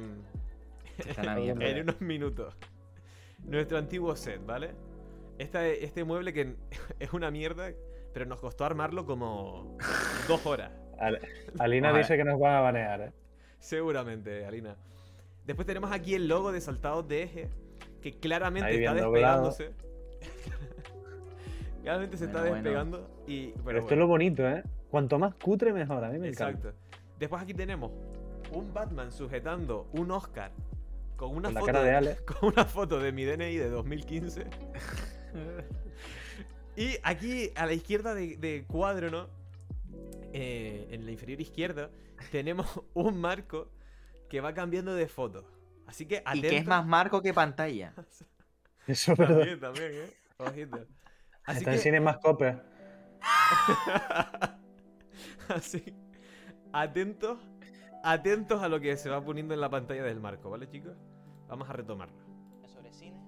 en 1.17 1.81
unos 1.81 1.99
minutos. 1.99 2.55
Nuestro 3.43 3.77
antiguo 3.77 4.15
set, 4.15 4.45
¿vale? 4.45 4.71
Esta- 5.37 5.65
este 5.67 6.03
mueble 6.03 6.33
que 6.33 6.55
es 6.99 7.13
una 7.13 7.31
mierda, 7.31 7.71
pero 8.13 8.25
nos 8.25 8.39
costó 8.39 8.65
armarlo 8.65 9.05
como 9.05 9.77
dos 10.27 10.45
horas. 10.45 10.71
Al- 10.99 11.19
Alina 11.59 11.91
dice 11.97 12.15
que 12.17 12.23
nos 12.23 12.39
van 12.39 12.55
a 12.55 12.59
banear, 12.61 13.01
¿eh? 13.01 13.11
Seguramente, 13.59 14.45
Alina. 14.45 14.75
Después 15.45 15.65
tenemos 15.65 15.91
aquí 15.91 16.13
el 16.13 16.27
logo 16.27 16.51
de 16.51 16.61
saltados 16.61 17.07
de 17.07 17.23
eje, 17.23 17.49
que 18.01 18.19
claramente 18.19 18.75
está 18.75 18.93
despegándose. 18.93 19.71
claramente 21.81 22.17
se 22.17 22.25
está 22.25 22.41
bueno. 22.41 22.55
despegando. 22.55 23.09
Y, 23.27 23.47
Pero 23.51 23.63
pero 23.65 23.79
esto 23.79 23.93
es 23.93 23.99
lo 23.99 24.07
bonito, 24.07 24.47
¿eh? 24.47 24.63
Cuanto 24.89 25.17
más 25.17 25.33
cutre, 25.35 25.73
mejor. 25.73 26.03
A 26.03 26.09
mí 26.09 26.19
me 26.19 26.27
encanta. 26.29 26.69
Exacto. 26.69 26.79
Después 27.17 27.41
aquí 27.41 27.53
tenemos 27.53 27.91
un 28.53 28.73
Batman 28.73 29.11
sujetando 29.11 29.87
un 29.93 30.11
Oscar 30.11 30.51
con 31.21 31.35
una 31.35 31.49
Con 31.49 31.53
la 31.53 31.59
foto 31.61 31.71
cara 31.71 31.83
de 31.83 31.95
Ale. 31.95 32.17
con 32.25 32.49
una 32.49 32.65
foto 32.65 32.99
de 32.99 33.11
mi 33.11 33.25
DNI 33.25 33.57
de 33.57 33.69
2015. 33.69 34.45
y 36.75 36.97
aquí 37.03 37.51
a 37.55 37.65
la 37.67 37.73
izquierda 37.73 38.15
de, 38.15 38.37
de 38.37 38.65
cuadro, 38.67 39.11
¿no? 39.11 39.29
Eh, 40.33 40.87
en 40.91 41.05
la 41.05 41.11
inferior 41.11 41.39
izquierda 41.39 41.91
tenemos 42.31 42.81
un 42.95 43.19
marco 43.21 43.71
que 44.29 44.41
va 44.41 44.53
cambiando 44.55 44.95
de 44.95 45.07
foto. 45.07 45.45
Así 45.85 46.07
que 46.07 46.23
Y 46.33 46.41
que 46.41 46.47
es 46.47 46.53
atento- 46.63 46.69
más 46.69 46.85
marco 46.87 47.21
que 47.21 47.33
pantalla. 47.33 47.93
Eso. 48.87 49.15
También, 49.15 49.59
también, 49.59 49.91
¿eh? 49.93 50.13
Ojito. 50.37 50.87
Así 51.45 51.59
Está 51.59 51.71
en 51.71 51.77
que, 51.77 51.83
cine 51.83 51.99
más 51.99 52.17
copia. 52.17 52.63
así, 55.49 55.83
atentos, 56.73 57.37
atentos 58.03 58.63
a 58.63 58.67
lo 58.69 58.79
que 58.79 58.97
se 58.97 59.09
va 59.09 59.23
poniendo 59.23 59.53
en 59.53 59.61
la 59.61 59.69
pantalla 59.69 60.03
del 60.03 60.19
marco, 60.19 60.49
¿vale, 60.49 60.67
chicos? 60.67 60.95
Vamos 61.51 61.69
a 61.69 61.73
retomarlo. 61.73 62.15
sobre 62.65 62.93
cine, 62.93 63.19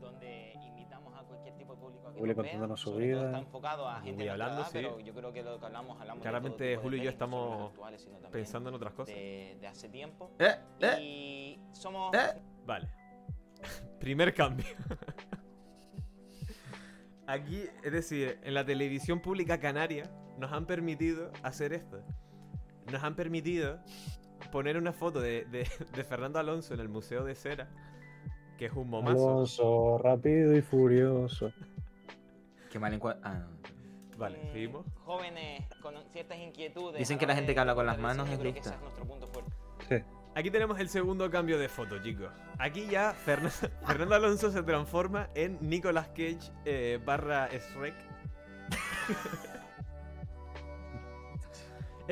donde 0.00 0.54
invitamos 0.66 1.14
a 1.16 1.22
cualquier 1.22 1.54
tipo 1.56 1.76
de 1.76 1.80
público 1.80 2.08
a 2.08 2.12
que 2.12 2.20
Willy 2.20 2.34
nos 2.34 2.42
vea, 2.42 2.50
contándonos 2.52 2.80
su 2.80 2.90
sobre 2.90 3.10
todo 3.12 3.18
vida. 3.20 3.26
Está 3.28 3.38
enfocado 3.38 3.88
a 3.88 4.00
gente 4.00 4.24
de 4.24 4.30
hablando, 4.30 4.56
edad, 4.62 4.66
sí. 4.66 4.70
pero 4.72 4.98
yo 4.98 5.14
creo 5.14 5.32
que 5.32 5.42
lo 5.44 5.60
que 5.60 5.66
hablamos, 5.66 6.00
hablamos 6.00 6.18
de 6.18 6.22
Claramente 6.28 6.58
todo 6.58 6.68
de 6.68 6.76
Julio 6.78 6.96
y 6.98 7.02
yo 7.02 7.04
no 7.04 7.10
estamos 7.10 7.70
actuales, 7.70 8.08
Pensando 8.32 8.68
en 8.70 8.74
otras 8.74 8.92
cosas. 8.92 9.14
de, 9.14 9.56
de 9.60 9.66
hace 9.68 9.88
tiempo. 9.88 10.32
Eh, 10.40 10.56
eh, 10.80 11.00
Y 11.00 11.60
somos 11.72 12.12
eh. 12.12 12.42
Vale. 12.66 12.88
Primer 14.00 14.34
cambio. 14.34 14.66
Aquí, 17.28 17.62
es 17.84 17.92
decir, 17.92 18.40
en 18.42 18.54
la 18.54 18.64
televisión 18.64 19.20
pública 19.20 19.60
canaria 19.60 20.10
nos 20.38 20.50
han 20.50 20.66
permitido 20.66 21.30
hacer 21.44 21.72
esto. 21.72 22.02
Nos 22.90 23.04
han 23.04 23.14
permitido 23.14 23.78
poner 24.52 24.76
una 24.76 24.92
foto 24.92 25.20
de, 25.20 25.44
de- 25.46 25.68
de 25.94 26.04
Fernando 26.04 26.38
Alonso 26.38 26.74
en 26.74 26.80
el 26.80 26.88
Museo 26.88 27.24
de 27.24 27.34
Cera, 27.34 27.68
que 28.58 28.66
es 28.66 28.72
un 28.72 28.88
momazo. 28.90 29.30
Alonso, 29.30 29.98
rápido 29.98 30.56
y 30.56 30.62
furioso. 30.62 31.52
Qué 32.70 32.78
mal 32.78 32.94
encuadre. 32.94 33.20
Ah, 33.24 33.34
no. 33.34 33.60
Vale, 34.18 34.38
mm, 34.38 34.52
seguimos. 34.52 34.86
jóvenes 35.04 35.64
con 35.80 35.94
ciertas 36.12 36.38
inquietudes. 36.38 36.98
Dicen 36.98 37.18
que 37.18 37.26
la 37.26 37.34
gente 37.34 37.54
que 37.54 37.60
habla 37.60 37.74
con 37.74 37.86
las 37.86 37.98
manos 37.98 38.26
es 38.28 38.34
yo 38.34 38.40
creo 38.40 38.52
que 38.52 38.58
lista. 38.60 38.70
ese 38.70 38.76
es 38.76 38.82
nuestro 38.82 39.04
punto 39.06 39.26
fuerte. 39.28 39.50
Sí. 39.88 39.96
Aquí 40.34 40.50
tenemos 40.50 40.78
el 40.78 40.88
segundo 40.90 41.28
cambio 41.30 41.58
de 41.58 41.68
foto, 41.68 41.98
chicos. 42.02 42.30
Aquí 42.58 42.86
ya 42.86 43.14
Fernan- 43.14 43.50
Fernando 43.86 44.14
Alonso 44.14 44.50
se 44.52 44.62
transforma 44.62 45.28
en 45.34 45.58
Nicolas 45.62 46.08
Cage 46.08 46.52
eh, 46.66 47.00
barra 47.04 47.48
Shrek. 47.48 47.94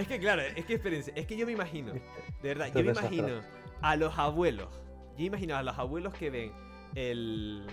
es 0.01 0.09
que 0.09 0.19
claro, 0.19 0.43
es 0.43 0.65
que 0.65 0.75
experiencia, 0.75 1.13
es 1.17 1.27
que 1.27 1.37
yo 1.37 1.47
me 1.47 1.53
imagino, 1.53 1.93
de 1.93 2.01
verdad, 2.43 2.69
yo 2.75 2.83
me 2.85 2.91
imagino 2.93 3.41
a 3.83 3.97
los 3.97 4.19
abuelos, 4.19 4.69
yo 5.17 5.25
imagino 5.25 5.57
a 5.57 5.63
los 5.63 5.79
abuelos 5.79 6.15
que 6.15 6.31
ven 6.31 6.53
el 6.95 7.67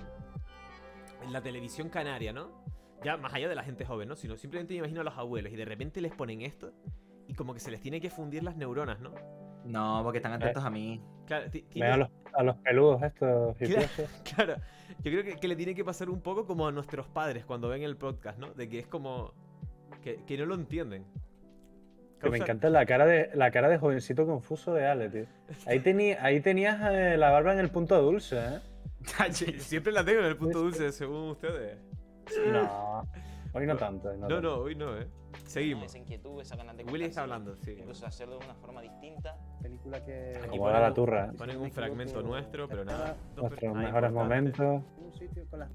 la 1.30 1.42
televisión 1.42 1.90
canaria, 1.90 2.34
¿no? 2.34 2.50
Ya 3.04 3.18
más 3.18 3.34
allá 3.34 3.48
de 3.50 3.56
la 3.56 3.64
gente 3.64 3.86
joven, 3.86 4.08
¿no? 4.08 4.16
Sino 4.16 4.38
simplemente 4.38 4.74
me 4.74 4.80
imagino 4.80 5.02
a 5.02 5.04
los 5.04 5.18
abuelos 5.18 5.52
y 5.52 5.56
de 5.56 5.66
repente 5.66 6.02
les 6.02 6.14
ponen 6.14 6.42
esto 6.42 6.72
y 7.28 7.34
como 7.34 7.54
que 7.54 7.60
se 7.60 7.72
les 7.72 7.82
tiene 7.82 8.00
que 8.02 8.10
fundir 8.10 8.44
las 8.44 8.56
neuronas, 8.56 9.00
¿no? 9.00 9.14
No, 9.64 10.02
porque 10.04 10.18
están 10.20 10.34
atentos 10.34 10.64
a 10.64 10.70
mí. 10.70 11.02
Claro, 11.26 11.50
tiene- 11.50 11.88
a 11.88 11.98
los, 11.98 12.10
a 12.34 12.44
los 12.44 12.56
peludos 12.58 13.02
estos 13.02 13.56
Claro. 13.58 13.88
Claro, 14.24 14.56
yo 15.04 15.12
creo 15.12 15.24
que, 15.24 15.36
que 15.38 15.48
le 15.48 15.56
tiene 15.56 15.74
que 15.74 15.84
pasar 15.84 16.10
un 16.10 16.22
poco 16.22 16.46
como 16.46 16.68
a 16.68 16.72
nuestros 16.72 17.08
padres 17.08 17.46
cuando 17.46 17.70
ven 17.70 17.82
el 17.82 17.98
podcast, 17.98 18.38
¿no? 18.38 18.54
De 18.54 18.70
que 18.70 18.80
es 18.80 18.88
como. 18.88 19.34
que, 20.04 20.24
que 20.26 20.38
no 20.38 20.46
lo 20.46 20.54
entienden. 20.56 21.06
Que 22.22 22.30
me 22.30 22.38
encanta 22.38 22.70
la 22.70 22.86
cara 22.86 23.06
de 23.06 23.30
la 23.36 23.52
cara 23.52 23.68
de 23.70 23.78
jovencito 23.78 24.26
confuso 24.26 24.74
de 24.74 24.86
Ale, 24.88 25.10
tío. 25.10 25.26
Ahí, 25.68 25.80
tení, 25.80 26.14
ahí 26.14 26.40
tenías 26.40 26.80
eh, 26.92 27.18
la 27.18 27.30
barba 27.30 27.54
en 27.54 27.60
el 27.60 27.70
punto 27.70 28.02
dulce, 28.02 28.38
¿eh? 28.38 28.60
Sie- 29.32 29.60
Siempre 29.60 29.92
la 29.94 30.04
tengo 30.04 30.20
en 30.22 30.26
el 30.26 30.38
punto 30.38 30.60
dulce, 30.60 30.92
según 30.92 31.30
ustedes. 31.32 31.78
No, 32.52 33.04
hoy 33.56 33.66
no 33.66 33.78
tanto. 33.78 34.10
no, 34.14 34.18
No, 34.18 34.28
tanto. 34.28 34.42
no, 34.42 34.56
hoy 34.58 34.76
no, 34.76 34.98
¿eh? 34.98 35.08
Seguimos. 35.46 35.86
Esa 35.86 35.98
inquietud, 35.98 36.42
esa 36.42 36.56
ganas 36.56 36.78
de 36.78 36.84
Willy 36.86 37.06
está 37.06 37.22
hablando, 37.24 37.56
sí. 37.58 37.76
Incluso 37.78 38.06
hacerlo 38.06 38.40
de 38.40 38.46
una 38.46 38.56
forma 38.56 38.82
distinta. 38.82 39.36
película 39.62 40.04
que. 40.06 40.34
Aquí 40.38 40.50
Como 40.58 40.70
la 40.70 40.88
un- 40.88 40.94
turra. 40.94 41.26
¿eh? 41.26 41.38
Ponen 41.38 41.58
un 41.60 41.72
fragmento 41.72 42.22
nuestro, 42.22 42.68
pero 42.68 42.86
nada. 42.86 43.18
Dos 43.36 43.50
Nuestros 43.50 43.76
mejores 43.76 44.12
momentos. 44.12 44.82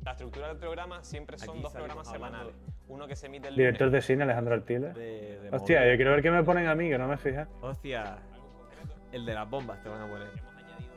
La 0.04 0.10
estructura 0.12 0.48
del 0.48 0.56
programa 0.58 1.02
siempre 1.02 1.38
son 1.38 1.50
Aquí 1.56 1.62
dos 1.62 1.72
programas 1.72 2.08
semanales. 2.10 2.54
Uno 2.88 3.06
que 3.06 3.16
se 3.16 3.26
emite 3.26 3.48
el 3.48 3.56
Director 3.56 3.88
lunes. 3.88 4.02
de 4.02 4.06
cine, 4.06 4.22
Alejandro 4.24 4.54
Artiles. 4.54 4.94
De, 4.94 5.40
de 5.40 5.50
Hostia, 5.52 5.88
yo 5.90 5.96
quiero 5.96 6.10
ver 6.12 6.22
qué 6.22 6.30
me 6.30 6.42
ponen 6.42 6.66
a 6.66 6.74
mí, 6.74 6.88
que 6.88 6.98
no 6.98 7.06
me 7.08 7.16
fijas. 7.16 7.48
Hostia, 7.60 8.18
el 9.12 9.24
de 9.26 9.34
las 9.34 9.48
bombas 9.48 9.82
te 9.82 9.88
van 9.88 10.02
a 10.02 10.06
poner. 10.08 10.28
Hemos 10.28 10.54
añadido 10.54 10.94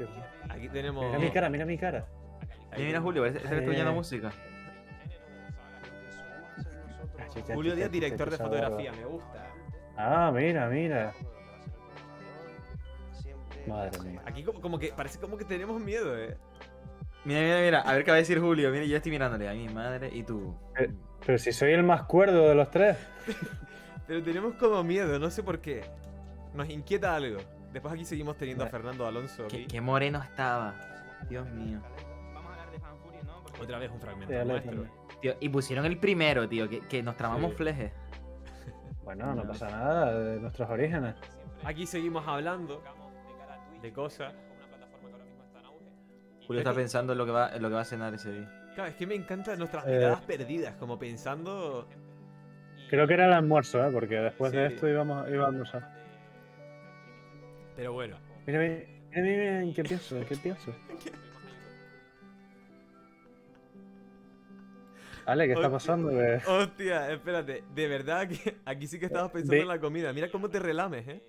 eh, 0.00 0.46
Aquí 0.50 0.68
tenemos. 0.68 1.04
Mira 1.06 1.18
mi 1.18 1.30
cara, 1.30 1.48
mira 1.50 1.64
mi 1.66 1.78
cara. 1.78 2.06
ahí 2.72 2.84
Mira, 2.86 3.00
Julio, 3.00 3.24
ese 3.26 3.38
ese 3.38 3.48
que 3.48 3.54
está 3.58 3.70
oyendo 3.70 3.90
Eh. 3.92 3.94
Julio 7.52 7.74
Díaz, 7.74 7.90
director 7.90 8.30
de 8.30 8.36
fotografía, 8.36 8.92
me 8.92 9.04
gusta. 9.04 9.46
Ah, 9.96 10.30
mira, 10.34 10.68
mira. 10.68 11.14
Madre 13.66 13.98
mía. 14.00 14.22
Aquí 14.24 14.44
como, 14.44 14.60
como 14.60 14.78
que 14.78 14.92
parece 14.92 15.18
como 15.18 15.36
que 15.36 15.44
tenemos 15.44 15.80
miedo, 15.80 16.16
eh. 16.18 16.36
Mira, 17.24 17.40
mira, 17.40 17.60
mira. 17.60 17.80
A 17.80 17.92
ver 17.94 18.04
qué 18.04 18.10
va 18.10 18.16
a 18.16 18.20
decir 18.20 18.38
Julio. 18.38 18.70
Mira, 18.70 18.84
yo 18.84 18.96
estoy 18.96 19.10
mirándole 19.10 19.48
a 19.48 19.52
mi 19.52 19.68
madre 19.68 20.10
y 20.12 20.22
tú. 20.22 20.54
Eh. 20.78 20.90
Pero 21.24 21.38
si 21.38 21.52
soy 21.52 21.72
el 21.72 21.82
más 21.82 22.02
cuerdo 22.04 22.48
de 22.48 22.54
los 22.54 22.70
tres. 22.70 22.96
Pero 24.06 24.22
tenemos 24.22 24.54
como 24.54 24.84
miedo, 24.84 25.18
no 25.18 25.30
sé 25.30 25.42
por 25.42 25.60
qué. 25.60 25.82
Nos 26.54 26.70
inquieta 26.70 27.16
algo. 27.16 27.40
Después 27.72 27.92
aquí 27.92 28.04
seguimos 28.04 28.36
teniendo 28.36 28.64
a. 28.64 28.68
Fernando 28.68 29.06
Alonso 29.06 29.44
aquí. 29.46 29.62
Qué, 29.62 29.66
qué 29.66 29.80
moreno 29.80 30.22
estaba. 30.22 30.74
Dios 31.28 31.48
mío. 31.50 31.80
Vamos 32.32 32.50
a 32.50 32.52
hablar 32.52 32.70
de 32.70 32.78
Fanfury, 32.78 33.18
¿no? 33.24 33.42
Porque 33.42 33.60
Otra 33.60 33.78
vez 33.78 33.90
un 33.90 34.00
fragmento 34.00 34.44
nuestro. 34.44 35.05
Tío, 35.20 35.34
y 35.40 35.48
pusieron 35.48 35.86
el 35.86 35.98
primero, 35.98 36.48
tío, 36.48 36.68
que, 36.68 36.80
que 36.80 37.02
nos 37.02 37.16
tramamos 37.16 37.50
Sí. 37.52 37.56
flejes. 37.56 37.92
Bueno, 39.04 39.26
no 39.34 39.44
No. 39.44 39.48
pasa 39.48 39.68
nada, 39.68 40.18
de 40.18 40.40
nuestros 40.40 40.68
orígenes. 40.68 41.14
Aquí 41.64 41.86
seguimos 41.86 42.26
hablando 42.26 42.82
de 43.82 43.92
cosas. 43.92 44.34
Julio 46.46 46.60
está 46.60 46.72
pensando 46.74 47.12
en 47.12 47.18
lo 47.18 47.26
que 47.26 47.32
va, 47.32 47.48
en 47.56 47.62
lo 47.62 47.68
que 47.68 47.74
va 47.74 47.80
a 47.80 47.84
cenar 47.84 48.14
ese 48.14 48.30
día. 48.32 48.70
Claro, 48.74 48.90
es 48.90 48.96
que 48.96 49.06
me 49.06 49.14
encantan 49.14 49.58
nuestras 49.58 49.84
Eh. 49.86 49.90
miradas 49.92 50.20
perdidas, 50.22 50.76
como 50.76 50.98
pensando. 50.98 51.88
Creo 52.88 53.06
que 53.08 53.14
era 53.14 53.26
el 53.26 53.32
almuerzo, 53.32 53.84
¿eh? 53.84 53.90
Porque 53.92 54.14
después 54.16 54.52
de 54.52 54.66
esto 54.66 54.86
íbamos, 54.88 55.28
iba 55.28 55.44
a 55.44 55.48
almorzar. 55.48 55.92
Pero 57.74 57.92
bueno. 57.94 58.16
Mira, 58.46 58.60
mira, 58.60 58.74
mira, 59.10 59.22
mira, 59.22 59.62
¿en 59.62 59.74
qué 59.74 59.82
pienso? 59.82 60.18
¿En 60.18 60.24
qué 60.24 60.36
pienso? 60.36 60.72
Ale, 65.26 65.46
¿qué 65.46 65.52
está 65.54 65.66
Hostia. 65.66 65.70
pasando? 65.72 66.10
Que- 66.10 66.40
Hostia, 66.46 67.12
espérate. 67.12 67.64
De 67.74 67.88
verdad 67.88 68.28
que 68.28 68.56
aquí 68.64 68.86
sí 68.86 68.98
que 68.98 69.06
estabas 69.06 69.30
pensando 69.32 69.52
Ve- 69.52 69.60
en 69.62 69.68
la 69.68 69.80
comida. 69.80 70.12
Mira 70.12 70.30
cómo 70.30 70.48
te 70.48 70.58
relames, 70.58 71.06
eh. 71.08 71.22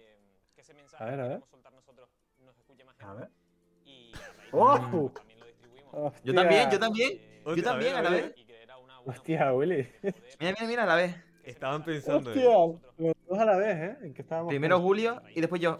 Que 0.56 0.62
ese 0.62 0.74
mensaje 0.74 1.04
A 1.04 1.08
ver, 1.08 1.20
a 1.20 1.28
ver. 1.28 1.42
soltar 1.50 1.74
nosotros 1.74 2.10
nos 2.40 2.58
escuche 2.58 2.84
más 2.84 2.96
A 3.02 3.06
gente. 3.08 3.20
ver. 3.22 3.30
Y 3.86 4.12
a 4.14 4.18
raíz 4.34 4.52
de 4.52 4.58
¡Oh! 4.58 5.12
también 5.14 5.40
lo 5.40 5.46
distribuimos. 5.48 6.14
Yo 6.24 6.34
también, 6.34 6.70
yo 6.72 6.80
también. 6.80 7.22
Hostia, 7.44 7.64
Yo 7.64 7.70
también, 7.70 7.96
a 7.96 8.02
la 8.02 8.10
vez. 8.10 8.34
y 8.36 8.48
Hostia, 9.10 9.54
Willy. 9.54 9.88
Mira, 10.40 10.54
mira, 10.54 10.68
mira, 10.68 10.84
a 10.84 10.86
la 10.88 10.96
vez. 10.96 11.16
Estaban 11.44 11.84
pensando, 11.86 12.30
Hostia, 12.30 12.44
eh. 12.44 12.80
los 12.98 13.14
dos 13.30 13.40
a 13.40 13.46
la 13.46 13.56
vez, 13.58 13.78
¿eh? 13.78 13.98
¿En 14.02 14.14
qué 14.14 14.22
estábamos? 14.22 14.50
Primero 14.50 14.82
Julio 14.82 15.22
y 15.34 15.40
después 15.40 15.62
yo. 15.62 15.80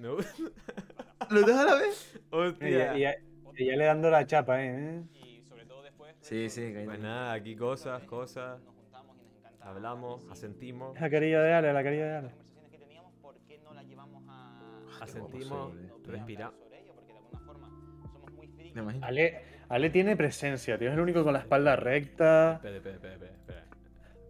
No. 0.00 0.16
Los 1.30 1.46
dos 1.46 1.56
a 1.56 1.64
la 1.64 1.74
vez. 1.76 2.20
Hostia. 2.30 2.96
Y, 2.98 3.04
y- 3.04 3.62
y 3.62 3.66
ya 3.66 3.76
le 3.76 3.84
dando 3.84 4.10
la 4.10 4.26
chapa, 4.26 4.62
¿eh? 4.62 5.02
Y 5.14 5.42
sobre 5.48 5.64
todo 5.64 5.82
después. 5.82 6.12
de 6.14 6.15
Sí, 6.28 6.48
sí, 6.50 6.72
que 6.72 6.82
Pues 6.84 6.98
nada, 7.00 7.32
aquí 7.34 7.54
cosas, 7.54 8.02
cosas. 8.04 8.60
nos 8.62 8.74
juntamos 8.74 9.16
y 9.16 9.22
nos 9.22 9.36
encanta 9.38 9.68
Hablamos, 9.68 10.22
asentimos. 10.30 11.00
La 11.00 11.08
carilla 11.08 11.40
de 11.42 11.52
Ale, 11.52 11.72
la 11.72 11.82
carilla 11.84 12.04
de 12.06 12.14
Ale. 12.16 12.26
Las 12.28 12.34
conversaciones 12.34 12.70
que 12.72 12.78
teníamos, 12.78 13.12
¿por 13.22 13.36
qué 13.46 13.58
no 13.58 13.72
las 13.74 13.86
llevamos 13.86 14.24
a. 14.28 14.80
Asentimos, 15.00 15.70
posible. 15.72 15.92
respira. 16.06 16.50
sobre 16.50 16.80
ello? 16.80 16.94
Porque 16.96 17.12
de 17.12 17.18
alguna 17.18 17.40
forma 17.40 17.68
somos 18.12 18.32
muy 18.32 18.48
frikis. 18.48 18.74
Me 18.74 18.82
imagino. 18.82 19.06
Ale, 19.06 19.42
Ale 19.68 19.90
tiene 19.90 20.16
presencia, 20.16 20.78
tío. 20.78 20.88
Es 20.88 20.94
el 20.94 21.00
único 21.00 21.22
con 21.22 21.32
la 21.32 21.38
espalda 21.40 21.76
recta. 21.76 22.54
Espera, 22.54 22.76
espera, 22.76 22.94
espera, 22.96 23.14
espera. 23.14 23.32
espera. 23.36 23.66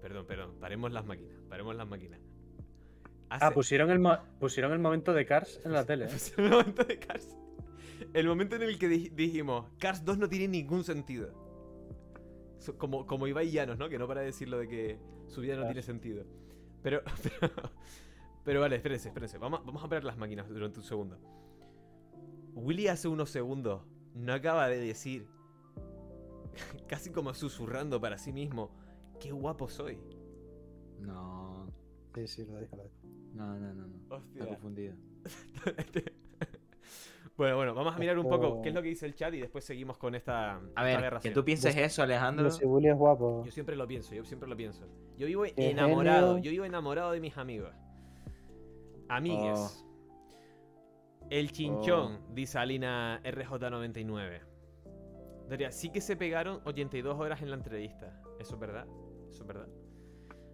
perdón, 0.03 0.27
perdón. 0.27 0.55
Paremos 0.61 0.93
las 0.93 1.05
máquinas. 1.07 1.37
Paremos 1.49 1.77
las 1.77 1.89
máquinas. 1.89 2.21
Ah, 3.31 3.51
pusieron 3.53 3.91
el, 3.91 4.01
pusieron 4.39 4.73
el 4.73 4.79
momento 4.81 5.13
de 5.15 5.25
Cars 5.27 5.61
en 5.65 5.73
la 5.73 5.85
tele. 5.85 6.05
¿eh? 6.07 6.09
El 6.39 6.51
momento 6.51 6.85
de 6.85 6.99
Cars. 6.99 7.37
El 8.13 8.27
momento 8.29 8.55
en 8.57 8.63
el 8.63 8.79
que 8.79 8.87
di- 8.89 9.09
dijimos, 9.09 9.67
Cars 9.79 10.05
2 10.05 10.19
no 10.19 10.29
tiene 10.29 10.47
ningún 10.49 10.85
sentido. 10.85 11.46
Como, 12.75 13.07
como 13.07 13.27
Ibai 13.27 13.51
Llanos, 13.51 13.79
¿no? 13.79 13.89
Que 13.89 13.99
no 13.99 14.07
para 14.09 14.21
de 14.21 14.27
decirlo 14.27 14.59
de 14.59 14.69
que 14.69 14.99
su 15.29 15.41
vida 15.41 15.55
no 15.55 15.61
Claro. 15.63 15.73
tiene 15.73 15.83
sentido. 15.83 16.25
Pero, 16.83 17.03
pero, 17.41 17.53
pero 18.45 18.61
vale, 18.61 18.77
espérense, 18.77 19.09
espérense. 19.09 19.39
Vamos, 19.39 19.65
vamos 19.65 19.83
a 19.85 19.89
parar 19.89 20.05
las 20.05 20.17
máquinas 20.17 20.49
durante 20.49 20.79
un 20.81 20.85
segundo. 20.85 21.19
Willy 22.55 22.89
hace 22.89 23.09
unos 23.09 23.31
segundos 23.31 23.83
no 24.15 24.33
acaba 24.33 24.69
de 24.69 24.79
decir, 24.81 25.27
casi 26.89 27.11
como 27.11 27.35
susurrando 27.35 28.01
para 28.01 28.17
sí 28.19 28.33
mismo, 28.33 28.71
qué 29.21 29.33
guapo 29.33 29.69
soy. 29.69 29.99
No, 31.01 31.67
Sí, 32.15 32.27
sí, 32.27 32.45
lo 32.47 32.59
dijo. 32.61 32.79
no, 33.35 33.59
no, 33.59 33.75
no. 33.75 33.87
no. 33.87 33.97
Está 34.03 34.15
Hostia. 34.17 34.47
confundido. 34.47 34.95
bueno, 37.37 37.57
bueno, 37.57 37.75
vamos 37.75 37.95
a 37.95 37.99
mirar 37.99 38.19
un 38.19 38.29
poco 38.29 38.63
qué 38.63 38.71
es 38.71 38.75
lo 38.75 38.83
que 38.83 38.89
dice 38.89 39.05
el 39.07 39.15
chat 39.15 39.33
y 39.35 39.41
después 39.41 39.65
seguimos 39.65 39.99
con 39.99 40.15
esta, 40.15 40.55
A 40.75 40.91
esta 40.91 41.11
ver, 41.11 41.21
que 41.21 41.31
tú 41.31 41.45
pienses 41.45 41.77
eso, 41.77 42.03
Alejandro. 42.03 42.49
Willy 42.63 42.89
es 42.89 42.97
guapo. 42.97 43.43
Yo 43.45 43.53
siempre 43.53 43.77
lo 43.77 43.87
pienso, 43.87 44.15
yo 44.15 44.25
siempre 44.25 44.49
lo 44.49 44.57
pienso. 44.57 44.87
Yo 45.19 45.27
vivo 45.27 45.45
enamorado, 45.57 46.39
yo 46.39 46.51
vivo 46.51 46.65
enamorado 46.65 47.13
de 47.13 47.21
mis 47.21 47.37
amigos. 47.37 47.75
Amigues. 49.09 49.59
Oh. 49.59 49.87
El 51.29 51.53
chinchón, 51.53 52.21
dice 52.35 52.59
Alina 52.59 53.21
RJ99. 53.25 54.41
Daría, 55.49 55.71
sí 55.73 55.91
que 55.91 56.01
se 56.01 56.17
pegaron 56.17 56.61
82 56.65 57.19
horas 57.19 57.43
en 57.43 57.51
la 57.51 57.57
entrevista. 57.57 58.21
¿Eso 58.41 58.55
es 58.55 58.61
verdad? 58.61 58.87
¿Eso 59.29 59.43
es 59.43 59.47
verdad? 59.47 59.69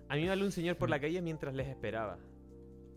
A 0.08 0.16
mí 0.16 0.22
me 0.22 0.30
habló 0.30 0.44
un 0.44 0.52
señor 0.52 0.76
por 0.76 0.90
la 0.90 1.00
calle 1.00 1.22
mientras 1.22 1.54
les 1.54 1.68
esperaba. 1.68 2.18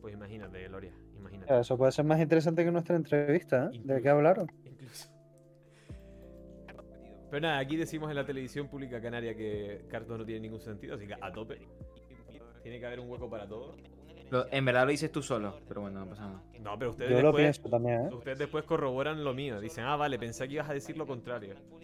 Pues 0.02 0.14
imagínate, 0.14 0.68
Gloria, 0.68 0.94
imagínate. 1.20 1.60
Eso 1.60 1.78
puede 1.78 1.92
ser 1.92 2.06
más 2.06 2.20
interesante 2.20 2.64
que 2.64 2.72
nuestra 2.72 2.96
entrevista, 2.96 3.70
¿eh? 3.74 3.80
¿De 3.84 4.02
qué 4.02 4.10
hablaron? 4.10 4.52
Incluso. 4.64 5.10
Pero 7.32 7.42
nada, 7.42 7.58
aquí 7.60 7.76
decimos 7.76 8.10
en 8.10 8.16
la 8.16 8.26
televisión 8.26 8.68
pública 8.68 9.02
canaria 9.02 9.36
que 9.36 9.86
Cartón 9.90 10.20
no 10.20 10.26
tiene 10.26 10.42
ningún 10.42 10.62
sentido, 10.62 10.96
así 10.96 11.06
que 11.08 11.16
a 11.20 11.32
tope. 11.32 11.60
Tiene 12.64 12.80
que 12.80 12.86
haber 12.86 13.00
un 13.00 13.10
hueco 13.10 13.30
para 13.30 13.48
todo. 13.48 13.76
Lo- 14.32 14.52
en 14.52 14.66
verdad 14.66 14.86
lo 14.86 14.92
dices 14.92 15.12
tú 15.12 15.22
solo, 15.22 15.60
pero 15.68 15.82
bueno, 15.82 16.00
no 16.00 16.10
pasa 16.10 16.24
nada. 16.28 16.44
No, 16.62 16.80
pero 16.80 16.92
ustedes 16.92 17.12
Yo 17.12 17.18
lo 17.22 17.28
después, 17.28 17.44
pienso 17.60 17.70
también, 17.70 18.06
¿eh? 18.08 18.10
ustedes 18.14 18.40
después 18.40 18.64
corroboran 18.66 19.24
lo 19.24 19.34
mío. 19.34 19.60
Dicen, 19.60 19.84
ah, 19.84 19.96
vale, 19.98 20.18
pensé 20.18 20.48
que 20.48 20.56
ibas 20.56 20.70
a 20.70 20.74
decir 20.74 20.98
lo 20.98 21.06
contrario. 21.06 21.54
lo. 21.54 21.76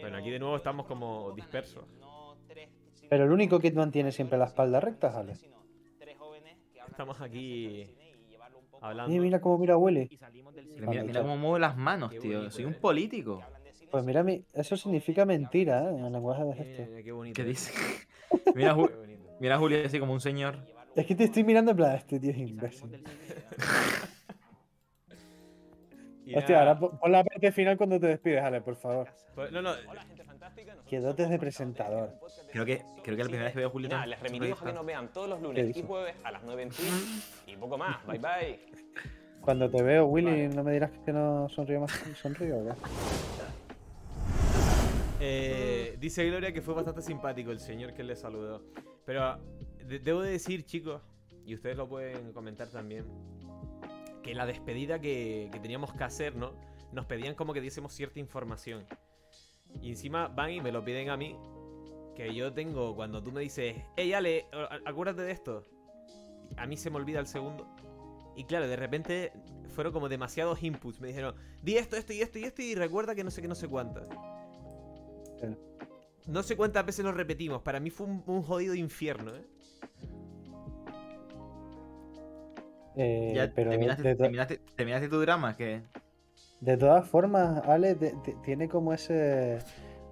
Bueno, 0.00 0.16
aquí 0.18 0.30
de 0.30 0.38
nuevo 0.38 0.56
estamos 0.56 0.86
como 0.86 1.32
dispersos. 1.32 1.84
Pero 3.10 3.24
el 3.24 3.32
único 3.32 3.58
que 3.58 3.72
mantiene 3.72 4.12
siempre 4.12 4.38
la 4.38 4.44
espalda 4.46 4.80
recta, 4.80 5.18
Ale. 5.18 5.34
Estamos 6.98 7.20
aquí 7.20 7.38
Y 7.38 7.88
hablando. 8.80 9.22
mira 9.22 9.40
cómo 9.40 9.56
mira 9.56 9.76
Willy. 9.76 10.18
Pero 10.74 10.90
mira, 10.90 11.04
mira 11.04 11.20
cómo 11.20 11.36
mueve 11.36 11.60
las 11.60 11.76
manos, 11.76 12.10
tío. 12.18 12.50
Soy 12.50 12.64
un 12.64 12.74
político. 12.74 13.40
Pues 13.92 14.02
mira, 14.04 14.24
mi- 14.24 14.42
eso 14.52 14.76
significa 14.76 15.24
mentira, 15.24 15.84
¿eh? 15.84 15.94
En 15.96 16.04
el 16.06 16.12
lenguaje 16.12 16.42
de 16.42 16.54
mira, 16.88 17.02
qué 17.04 17.12
bonito. 17.12 17.36
¿Qué 17.40 17.44
dice? 17.44 17.72
mira, 18.52 18.74
Ju- 18.74 18.90
mira 19.38 19.54
a 19.54 19.58
Julio 19.58 19.78
así 19.86 20.00
como 20.00 20.12
un 20.12 20.20
señor. 20.20 20.58
Es 20.96 21.06
que 21.06 21.14
te 21.14 21.22
estoy 21.22 21.44
mirando 21.44 21.70
en 21.70 21.76
plan, 21.76 21.94
este 21.94 22.18
tío 22.18 22.32
es 22.32 22.36
imbécil. 22.38 23.00
Y 26.26 26.34
Hostia, 26.36 26.58
ahora 26.58 26.76
pon 26.80 26.98
pon 26.98 27.12
la 27.12 27.22
parte 27.22 27.52
final 27.52 27.76
cuando 27.76 28.00
te 28.00 28.08
despides, 28.08 28.42
Ale, 28.42 28.60
por 28.60 28.74
favor. 28.74 29.08
pues, 29.36 29.52
no, 29.52 29.62
no, 29.62 29.70
Qué 30.88 31.00
dotes 31.00 31.28
de 31.28 31.38
presentador. 31.38 32.14
Creo 32.50 32.64
que, 32.64 32.82
creo 33.02 33.16
que 33.16 33.22
la 33.24 33.28
primera 33.28 33.44
vez 33.44 33.52
que 33.52 33.58
veo 33.58 33.68
a 33.68 33.70
Julio. 33.70 33.88
Nada, 33.90 34.06
les 34.06 34.20
remitimos 34.20 34.62
a 34.62 34.64
que 34.64 34.72
nos 34.72 34.86
vean 34.86 35.12
todos 35.12 35.28
los 35.28 35.38
¿Qué 35.38 35.44
lunes 35.44 35.76
y 35.76 35.82
jueves 35.82 36.14
a 36.24 36.30
las 36.32 36.42
9 36.44 36.62
en 36.62 36.68
Twitch 36.70 37.24
y 37.46 37.56
poco 37.56 37.76
más. 37.76 38.04
Bye 38.06 38.18
bye. 38.18 38.60
Cuando 39.42 39.70
te 39.70 39.82
veo, 39.82 40.06
Willy, 40.06 40.26
Vale. 40.30 40.48
¿no 40.48 40.64
me 40.64 40.72
dirás 40.72 40.90
que 41.04 41.12
no 41.12 41.48
sonrío 41.50 41.80
más? 41.80 41.92
¿Sonrío 42.20 42.64
qué? 42.64 42.72
Eh, 45.20 45.96
dice 46.00 46.24
Gloria 46.26 46.52
que 46.52 46.62
fue 46.62 46.74
bastante 46.74 47.02
simpático 47.02 47.50
el 47.50 47.60
señor 47.60 47.92
que 47.92 48.02
le 48.02 48.16
saludó. 48.16 48.62
Pero 49.04 49.38
de- 49.84 49.98
debo 49.98 50.22
de 50.22 50.30
decir, 50.32 50.64
chicos, 50.64 51.02
y 51.44 51.54
ustedes 51.54 51.76
lo 51.76 51.88
pueden 51.88 52.32
comentar 52.32 52.68
también, 52.68 53.04
que 54.22 54.34
la 54.34 54.46
despedida 54.46 55.00
que, 55.00 55.48
que 55.52 55.58
teníamos 55.60 55.92
que 55.92 56.04
hacer, 56.04 56.34
¿no? 56.36 56.52
Nos 56.92 57.06
pedían 57.06 57.34
como 57.34 57.52
que 57.52 57.60
diésemos 57.60 57.92
cierta 57.92 58.18
información. 58.20 58.84
Y 59.80 59.90
encima 59.90 60.28
van 60.28 60.50
y 60.52 60.60
me 60.60 60.72
lo 60.72 60.84
piden 60.84 61.10
a 61.10 61.16
mí. 61.16 61.36
Que 62.14 62.34
yo 62.34 62.52
tengo, 62.52 62.96
cuando 62.96 63.22
tú 63.22 63.30
me 63.30 63.40
dices, 63.42 63.76
hey 63.96 64.12
Ale, 64.12 64.46
acuérdate 64.84 65.22
de 65.22 65.30
esto. 65.30 65.64
A 66.56 66.66
mí 66.66 66.76
se 66.76 66.90
me 66.90 66.96
olvida 66.96 67.20
el 67.20 67.26
segundo. 67.26 67.66
Y 68.34 68.44
claro, 68.44 68.66
de 68.68 68.76
repente 68.76 69.32
fueron 69.74 69.92
como 69.92 70.08
demasiados 70.08 70.62
inputs. 70.62 71.00
Me 71.00 71.08
dijeron, 71.08 71.34
di 71.62 71.76
esto, 71.76 71.96
esto 71.96 72.12
y 72.12 72.20
esto 72.22 72.38
y 72.38 72.44
esto 72.44 72.62
y 72.62 72.74
recuerda 72.74 73.14
que 73.14 73.22
no 73.24 73.30
sé 73.30 73.40
qué, 73.42 73.48
no 73.48 73.54
sé 73.54 73.68
cuántas. 73.68 74.08
No 76.26 76.42
sé 76.42 76.56
cuántas 76.56 76.84
veces 76.84 77.04
lo 77.04 77.12
repetimos. 77.12 77.62
Para 77.62 77.78
mí 77.80 77.90
fue 77.90 78.06
un, 78.06 78.22
un 78.26 78.42
jodido 78.42 78.74
infierno, 78.74 79.34
¿eh? 79.34 79.44
Eh, 82.96 83.32
Ya 83.34 83.52
pero 83.54 83.70
terminaste, 83.70 84.02
de, 84.02 84.14
to- 84.16 84.22
terminaste, 84.24 84.58
terminaste 84.74 85.08
tu 85.08 85.20
drama, 85.20 85.56
que 85.56 85.82
de 86.60 86.76
todas 86.76 87.08
formas, 87.08 87.66
Ale 87.66 87.94
de- 87.94 88.12
de- 88.12 88.36
tiene 88.44 88.68
como 88.68 88.92
ese. 88.92 89.58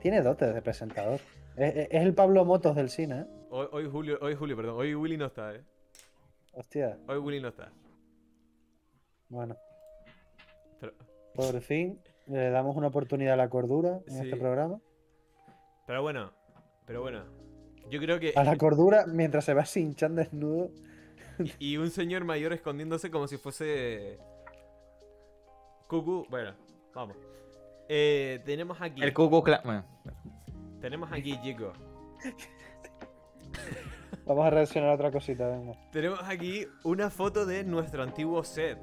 Tiene 0.01 0.23
dotes 0.23 0.55
de 0.55 0.63
presentador. 0.63 1.21
Es, 1.57 1.75
es- 1.77 1.89
el 1.91 2.15
Pablo 2.15 2.45
Motos 2.45 2.77
del 2.77 2.89
cine, 2.91 3.21
¿eh? 3.21 3.27
Hoy, 3.51 3.67
hoy 3.73 3.89
Julio, 3.91 4.19
hoy 4.21 4.35
Julio, 4.35 4.57
perdón. 4.57 4.77
Hoy 4.79 4.95
Willy 4.95 5.17
no 5.17 5.27
está, 5.27 5.55
¿eh? 5.55 5.63
Hostia, 6.53 6.99
Hoy 7.09 7.19
Willy 7.19 7.41
no 7.41 7.49
está. 7.49 7.73
bueno. 9.29 9.57
Pero, 10.81 10.93
Por 11.35 11.61
fin 11.61 12.01
le 12.27 12.51
damos 12.51 12.77
una 12.77 12.89
oportunidad 12.89 13.35
a 13.35 13.37
la 13.37 13.49
cordura 13.49 14.01
en 14.07 14.15
Sí. 14.15 14.21
este 14.25 14.37
programa. 14.37 14.81
pero 15.87 16.03
bueno, 16.03 16.33
pero 16.87 17.03
bueno. 17.03 17.25
Yo 17.89 18.01
creo 18.01 18.19
que... 18.19 18.33
A 18.35 18.43
la 18.43 18.57
cordura 18.57 19.07
mientras 19.07 19.45
se 19.45 19.55
va 19.55 19.65
hinchando 19.77 20.21
desnudo. 20.21 20.71
Y 21.61 21.77
un 21.77 21.91
señor 21.91 22.25
mayor 22.25 22.53
escondiéndose 22.53 23.11
como 23.13 23.29
si 23.29 23.37
fuese... 23.37 24.19
Cucu. 25.87 26.27
Bueno, 26.29 26.55
vamos. 26.95 27.17
Eh, 27.89 28.41
tenemos 28.45 28.81
aquí... 28.81 29.03
el 29.03 29.13
Cucu 29.13 29.43
Bueno, 29.43 29.85
Tenemos 30.81 31.13
aquí, 31.13 31.41
chicos. 31.43 31.77
Vamos 34.27 34.47
a 34.47 34.51
reaccionar 34.51 34.91
a 34.91 34.95
otra 34.95 35.13
cosita, 35.13 35.47
venga. 35.47 35.73
Tenemos 35.93 36.21
aquí 36.25 36.67
una 36.83 37.11
foto 37.11 37.47
de 37.47 37.63
nuestro 37.63 38.03
antiguo 38.03 38.43
set. 38.43 38.79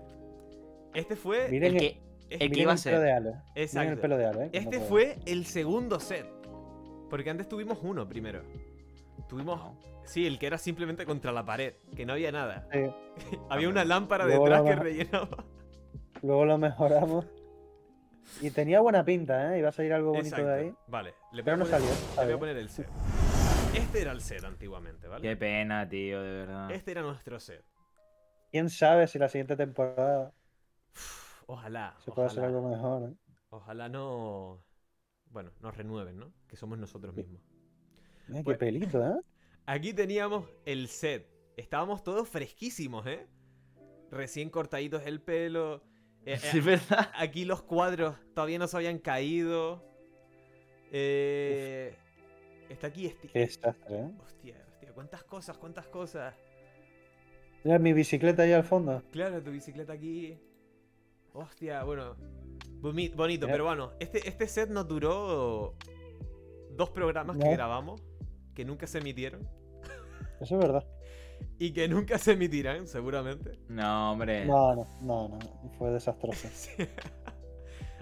Este 0.93 1.15
fue... 1.15 1.49
Miren 1.49 1.73
el 1.73 1.79
que, 1.79 2.01
el 2.29 2.57
iba 2.57 2.73
a 2.73 2.77
ser. 2.77 2.99
de 2.99 3.11
Ale. 3.11 3.29
Miren 3.31 3.43
Exacto. 3.55 3.91
el 3.91 3.99
pelo 3.99 4.17
de 4.17 4.25
Ale. 4.25 4.45
¿eh? 4.45 4.49
Este 4.53 4.79
no 4.79 4.85
fue 4.85 5.17
el 5.25 5.45
segundo 5.45 5.99
set. 5.99 6.25
Porque 7.09 7.29
antes 7.29 7.49
tuvimos 7.49 7.79
uno 7.81 8.07
primero. 8.07 8.41
Tuvimos. 9.27 9.59
Sí, 10.05 10.25
el 10.25 10.39
que 10.39 10.47
era 10.47 10.57
simplemente 10.57 11.05
contra 11.05 11.31
la 11.31 11.45
pared, 11.45 11.73
que 11.95 12.05
no 12.05 12.13
había 12.13 12.31
nada. 12.31 12.67
Sí, 12.71 12.79
Había 13.49 13.69
una 13.69 13.83
lámpara 13.83 14.25
Luego 14.25 14.45
detrás 14.45 14.63
la 14.63 14.69
que 14.69 14.75
rellenaba. 14.75 15.45
Luego 16.23 16.45
lo 16.45 16.57
mejoramos. 16.57 17.25
Y 18.41 18.49
tenía 18.51 18.79
buena 18.79 19.03
pinta, 19.03 19.53
¿eh? 19.53 19.59
Iba 19.59 19.69
a 19.69 19.71
salir 19.71 19.93
algo 19.93 20.09
bonito 20.11 20.27
Exacto. 20.27 20.47
de 20.47 20.53
ahí. 20.59 20.75
Vale, 20.87 21.13
le 21.33 21.41
voy, 21.41 21.43
Pero 21.43 21.53
a 21.55 21.57
no 21.57 21.65
poner, 21.65 21.81
salió, 21.81 22.17
le 22.17 22.25
voy 22.25 22.33
a 22.33 22.39
poner 22.39 22.57
el 22.57 22.69
set. 22.69 22.87
Este 23.75 24.01
era 24.01 24.11
el 24.11 24.21
set 24.21 24.43
antiguamente, 24.43 25.07
¿vale? 25.07 25.21
Qué 25.27 25.35
pena, 25.35 25.87
tío, 25.87 26.21
de 26.21 26.31
verdad. 26.31 26.71
Este 26.71 26.91
era 26.91 27.01
nuestro 27.01 27.39
set. 27.39 27.63
Quién 28.51 28.69
sabe 28.69 29.07
si 29.07 29.17
la 29.19 29.29
siguiente 29.29 29.55
temporada 29.55 30.31
Uf, 30.93 31.43
Ojalá. 31.47 31.95
se 31.99 32.11
puede 32.11 32.27
hacer 32.27 32.43
algo 32.45 32.69
mejor, 32.69 33.09
¿eh? 33.09 33.15
ojalá 33.49 33.89
no. 33.89 34.63
Bueno, 35.25 35.51
nos 35.59 35.75
renueven, 35.75 36.17
¿no? 36.19 36.31
Que 36.47 36.55
somos 36.55 36.77
nosotros 36.77 37.15
mismos. 37.15 37.41
Mira, 38.27 38.39
qué 38.39 38.43
Bueno. 38.43 38.59
pelito, 38.59 39.03
¿eh? 39.05 39.19
Aquí 39.65 39.93
teníamos 39.93 40.47
el 40.65 40.87
set. 40.87 41.27
Estábamos 41.57 42.03
todos 42.03 42.29
fresquísimos, 42.29 43.05
¿eh? 43.07 43.27
Recién 44.11 44.49
cortaditos 44.49 45.05
el 45.05 45.19
pelo. 45.21 45.83
Eh, 46.25 46.33
eh, 46.33 46.37
Sí, 46.37 46.57
es 46.59 46.65
verdad. 46.65 47.09
Aquí 47.15 47.45
los 47.45 47.61
cuadros 47.63 48.15
todavía 48.33 48.59
no 48.59 48.67
se 48.67 48.77
habían 48.77 48.99
caído. 48.99 49.83
Eh, 50.91 51.95
está 52.69 52.87
aquí 52.87 53.07
este. 53.07 53.27
Qué 53.29 53.39
desastre, 53.39 53.95
¿eh? 53.99 54.11
Hostia, 54.23 54.55
hostia, 54.69 54.93
cuántas 54.93 55.23
cosas, 55.23 55.57
cuántas 55.57 55.87
cosas. 55.87 56.35
Mira 57.63 57.79
mi 57.79 57.93
bicicleta 57.93 58.43
ahí 58.43 58.51
al 58.51 58.63
fondo. 58.63 59.01
Claro, 59.11 59.41
tu 59.41 59.51
bicicleta 59.51 59.93
aquí. 59.93 60.37
Hostia, 61.33 61.83
bueno. 61.83 62.15
boni- 62.81 63.09
Bonito, 63.15 63.47
pero 63.47 63.65
bueno, 63.65 63.91
este, 63.99 64.27
este 64.27 64.47
set 64.47 64.69
nos 64.69 64.87
duró 64.87 65.75
dos 66.71 66.89
programas 66.91 67.37
que 67.37 67.49
grabamos, 67.51 68.01
que 68.53 68.65
nunca 68.65 68.85
se 68.87 68.99
emitieron 68.99 69.47
Eso 70.41 70.55
es 70.55 70.61
verdad. 70.61 70.85
Y 71.59 71.71
que 71.73 71.87
nunca 71.87 72.17
se 72.17 72.33
emitirán, 72.33 72.87
seguramente. 72.87 73.59
No, 73.69 74.11
hombre. 74.11 74.45
No, 74.45 74.75
no, 74.75 74.85
no, 75.01 75.27
no. 75.29 75.39
Fue 75.77 75.91
desastroso. 75.91 76.47
Sí. 76.53 76.71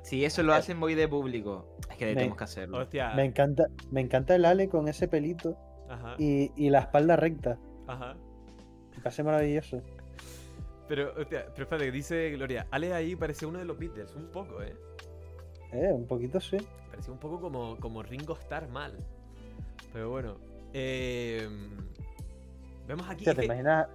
Si 0.04 0.26
eso 0.26 0.42
lo 0.42 0.54
hacen, 0.56 0.80
voy 0.80 0.96
de 0.96 1.08
público. 1.08 1.78
Es 1.90 1.96
que 1.98 2.06
Me- 2.08 2.16
tenemos 2.16 2.38
que 2.38 2.44
hacerlo. 2.44 2.80
Hostia. 2.80 3.12
Me 3.14 3.24
encanta, 3.24 3.68
me 3.92 4.02
encanta 4.02 4.34
el 4.36 4.46
Ale 4.46 4.68
con 4.68 4.88
ese 4.88 5.08
pelito 5.08 5.56
Ajá. 5.90 6.16
y, 6.18 6.52
y 6.56 6.70
la 6.72 6.80
espalda 6.80 7.16
recta. 7.16 7.60
Ajá. 7.88 8.16
Me 8.96 9.04
parece 9.04 9.24
maravilloso. 9.24 9.82
Pero, 10.88 11.14
hostia, 11.18 11.46
pero 11.54 11.64
espérate, 11.64 11.92
dice 11.92 12.32
Gloria, 12.32 12.68
Ale 12.72 12.94
ahí 12.94 13.16
parece 13.16 13.46
uno 13.46 13.60
de 13.60 13.66
los 13.66 13.78
Beatles, 13.78 14.14
un 14.16 14.26
poco, 14.32 14.62
¿eh? 14.64 14.76
Eh, 15.72 15.92
un 15.94 16.08
poquito 16.08 16.40
sí. 16.42 16.58
Parecía 16.90 17.14
un 17.14 17.20
poco 17.20 17.40
como, 17.40 17.78
como 17.78 18.02
Ringo 18.04 18.34
Starr 18.36 18.68
mal. 18.70 18.98
Pero 19.94 20.10
bueno. 20.10 20.38
Eh, 20.74 21.48
vemos 22.88 23.06
aquí. 23.10 23.28
Hostia, 23.28 23.32
es 23.32 23.36
¿te 23.36 23.42
que- 23.42 23.46
imaginas, 23.46 23.88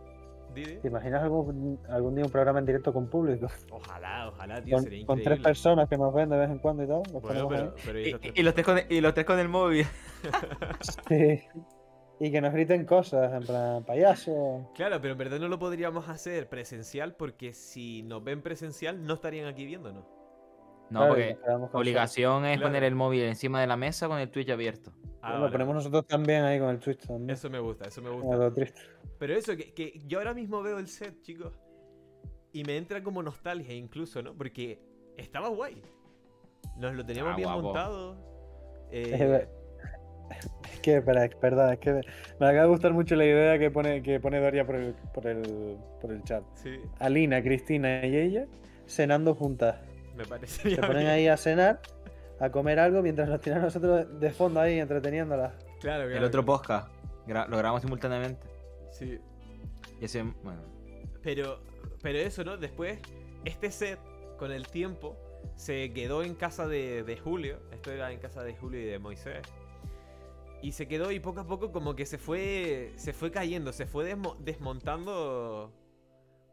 te 0.55 0.89
imaginas 0.89 1.23
algún, 1.23 1.79
algún 1.89 2.15
día 2.15 2.25
un 2.25 2.31
programa 2.31 2.59
en 2.61 2.67
directo 2.67 2.93
con 2.93 3.09
público? 3.11 3.47
Ojalá, 3.71 4.29
ojalá, 4.29 4.63
tío, 4.63 4.75
Con, 4.77 4.85
sería 4.85 5.07
con 5.07 5.19
increíble. 5.19 5.25
tres 5.37 5.45
personas 5.45 5.89
que 5.89 5.99
nos 5.99 6.15
ven 6.15 6.29
de 6.31 6.39
vez 6.39 6.51
en 6.51 6.59
cuando 6.59 6.83
y 6.83 6.87
Bueno, 6.87 7.49
pero, 7.49 7.75
pero 7.85 8.01
Y, 8.01 8.17
y 8.35 8.43
los 8.43 8.55
tres 8.55 8.65
con, 8.67 8.79
y 8.89 9.01
los 9.01 9.13
tres 9.15 9.27
con 9.27 9.39
el 9.39 9.49
móvil. 9.49 9.87
Sí. 11.09 11.41
Y 12.19 12.31
que 12.31 12.41
nos 12.41 12.55
griten 12.55 12.87
cosas, 12.87 13.31
en 13.35 13.47
plan, 13.47 13.85
payaso. 13.85 14.71
Claro, 14.75 14.99
pero 15.03 15.13
en 15.13 15.19
verdad 15.19 15.39
no 15.39 15.49
lo 15.49 15.59
podríamos 15.59 16.09
hacer 16.09 16.49
presencial 16.49 17.15
porque 17.15 17.53
si 17.53 18.03
nos 18.05 18.25
ven 18.25 18.41
presencial 18.41 19.05
no 19.05 19.15
estarían 19.15 19.47
aquí 19.49 19.67
viéndonos. 19.67 20.07
No, 20.91 21.01
Claro, 21.15 21.15
porque 21.15 21.77
obligación 21.77 22.45
es 22.47 22.57
Claro. 22.59 22.69
poner 22.69 22.85
el 22.85 22.95
móvil 22.95 23.23
encima 23.23 23.61
de 23.61 23.67
la 23.67 23.77
mesa 23.77 24.07
con 24.09 24.19
el 24.19 24.31
Twitch 24.31 24.51
abierto. 24.51 24.93
Ah, 25.23 25.35
Lo 25.35 25.41
vale, 25.41 25.53
ponemos 25.53 25.75
nosotros 25.75 26.07
también 26.07 26.45
ahí 26.45 26.59
con 26.61 26.69
el 26.71 26.79
Twitch 26.79 27.07
también. 27.07 27.31
Eso 27.31 27.51
me 27.51 27.59
gusta, 27.59 27.89
eso 27.89 28.01
me 28.03 28.11
gusta. 28.11 28.53
Pero 29.19 29.35
eso, 29.35 29.57
que, 29.57 29.73
que 29.75 30.01
yo 30.07 30.19
ahora 30.19 30.35
mismo 30.35 30.63
veo 30.63 30.79
el 30.79 30.87
set, 30.87 31.21
chicos. 31.23 31.59
Y 32.53 32.63
me 32.65 32.77
entra 32.77 33.03
como 33.03 33.23
nostalgia 33.23 33.75
incluso, 33.75 34.23
¿no? 34.23 34.35
Porque 34.35 34.79
estaba 35.17 35.49
guay. 35.49 35.83
Nos 36.79 36.95
lo 36.95 37.05
teníamos 37.05 37.33
Ah, 37.33 37.37
bien 37.37 37.49
guapo. 37.49 37.63
montado. 37.63 38.17
Es 38.91 39.21
Eh, 39.21 39.49
Es 40.73 40.81
que, 40.81 40.97
espera, 40.97 41.25
es 41.25 41.41
verdad, 41.41 41.73
es 41.73 41.79
que 41.79 41.93
me 41.93 42.47
acaba 42.47 42.63
de 42.63 42.69
gustar 42.69 42.93
mucho 42.93 43.15
la 43.17 43.25
idea 43.25 43.59
que 43.59 43.71
pone, 43.71 44.03
que 44.03 44.19
pone 44.21 44.41
Doria 44.41 44.67
por 44.67 44.75
el, 44.77 44.95
por, 45.15 45.27
el, 45.27 45.77
por 46.01 46.11
el 46.13 46.23
chat. 46.25 46.43
sí, 46.55 46.79
Alina, 46.99 47.43
Cristina 47.43 48.05
y 48.07 48.17
ella 48.17 48.47
cenando 48.87 49.35
juntas. 49.35 49.77
Me 50.17 50.25
parecería 50.25 50.77
Se 50.77 50.81
ponen 50.83 50.99
bien. 51.03 51.11
ahí 51.11 51.29
a 51.29 51.37
cenar, 51.37 51.81
a 52.41 52.51
comer 52.51 52.79
algo, 52.79 53.03
mientras 53.03 53.29
nos 53.29 53.41
tiran 53.41 53.63
nosotros 53.63 54.19
de 54.21 54.31
fondo 54.33 54.61
ahí 54.61 54.79
entreteniéndolas. 54.79 55.53
Claro, 55.81 56.05
El 56.05 56.11
claro, 56.11 56.27
otro 56.27 56.45
claro. 56.45 56.59
podcast. 56.59 56.91
gra- 57.27 57.47
lo 57.49 57.57
grabamos 57.59 57.83
simultáneamente. 57.83 58.47
Sí. 58.91 59.19
Y 60.01 60.05
ese, 60.05 60.23
bueno. 60.23 60.61
Pero, 61.23 61.61
pero 62.03 62.19
eso, 62.19 62.45
¿no? 62.45 62.57
Después, 62.57 62.99
este 63.45 63.71
set, 63.71 63.99
con 64.39 64.53
el 64.53 64.67
tiempo, 64.69 65.17
se 65.55 65.93
quedó 65.93 66.23
en 66.23 66.35
casa 66.35 66.67
de, 66.67 67.03
de 67.05 67.17
Julio. 67.17 67.59
Esto 67.73 67.93
era 67.93 68.11
en 68.13 68.19
casa 68.19 68.43
de 68.43 68.55
Julio 68.55 68.81
y 68.81 68.85
de 68.85 68.99
Moisés. 68.99 69.43
Y 70.63 70.73
se 70.73 70.89
quedó 70.89 71.13
y 71.13 71.21
poco 71.21 71.41
a 71.41 71.47
poco 71.47 71.71
como 71.71 71.95
que 71.95 72.07
se 72.07 72.17
fue, 72.19 72.93
se 72.97 73.13
fue 73.13 73.31
cayendo, 73.31 73.73
se 73.73 73.87
fue 73.87 74.11
desmo- 74.15 74.37
desmontando 74.39 75.73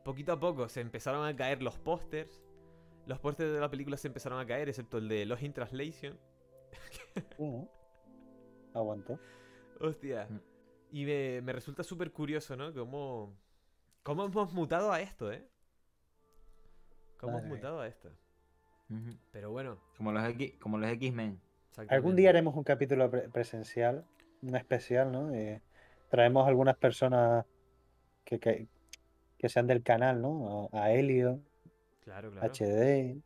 poquito 0.04 0.34
a 0.34 0.40
poco. 0.40 0.68
Se 0.70 0.82
empezaron 0.82 1.26
a 1.26 1.36
caer 1.36 1.64
los 1.64 1.78
pósters. 1.80 2.43
Los 3.06 3.20
pósters 3.20 3.52
de 3.52 3.60
la 3.60 3.70
película 3.70 3.98
se 3.98 4.08
empezaron 4.08 4.40
a 4.40 4.46
caer, 4.46 4.70
excepto 4.70 4.98
el 4.98 5.08
de 5.10 5.26
Lost 5.26 5.44
in 5.44 5.54
Translation. 5.54 6.18
Aguantó. 8.74 9.20
Hostia. 9.80 10.28
Mm. 10.30 10.40
Y 10.92 11.06
me, 11.06 11.42
me 11.42 11.54
resulta 11.54 11.84
súper 11.84 12.12
curioso, 12.12 12.56
¿no? 12.56 12.74
Cómo, 12.74 13.34
cómo 14.04 14.26
hemos 14.26 14.54
mutado 14.54 14.92
a 14.92 15.02
esto, 15.02 15.32
¿eh? 15.32 15.44
Cómo 17.20 17.34
hemos 17.34 17.44
mía. 17.46 17.56
mutado 17.56 17.82
a 17.82 17.88
esto. 17.88 18.10
Pero 19.32 19.50
bueno. 19.52 19.80
Como 19.98 20.12
los 20.12 20.24
X, 20.30 20.54
como 20.60 20.78
los 20.78 20.90
X-Men. 20.92 21.40
Algún 21.90 22.16
día 22.16 22.30
haremos 22.30 22.56
un 22.56 22.64
capítulo 22.64 23.10
pre- 23.10 23.28
presencial, 23.30 24.06
un 24.44 24.56
especial, 24.56 25.12
¿no? 25.12 25.36
Y 25.36 25.60
traemos 26.10 26.48
algunas 26.48 26.78
personas 26.78 27.46
que, 28.24 28.40
que, 28.40 28.68
que 29.40 29.50
sean 29.50 29.66
del 29.66 29.82
canal, 29.82 30.22
¿no? 30.22 30.70
A, 30.74 30.84
a 30.84 30.92
Helio, 30.92 31.40
Claro, 32.04 32.32
claro. 32.32 32.48
HD, 32.54 33.22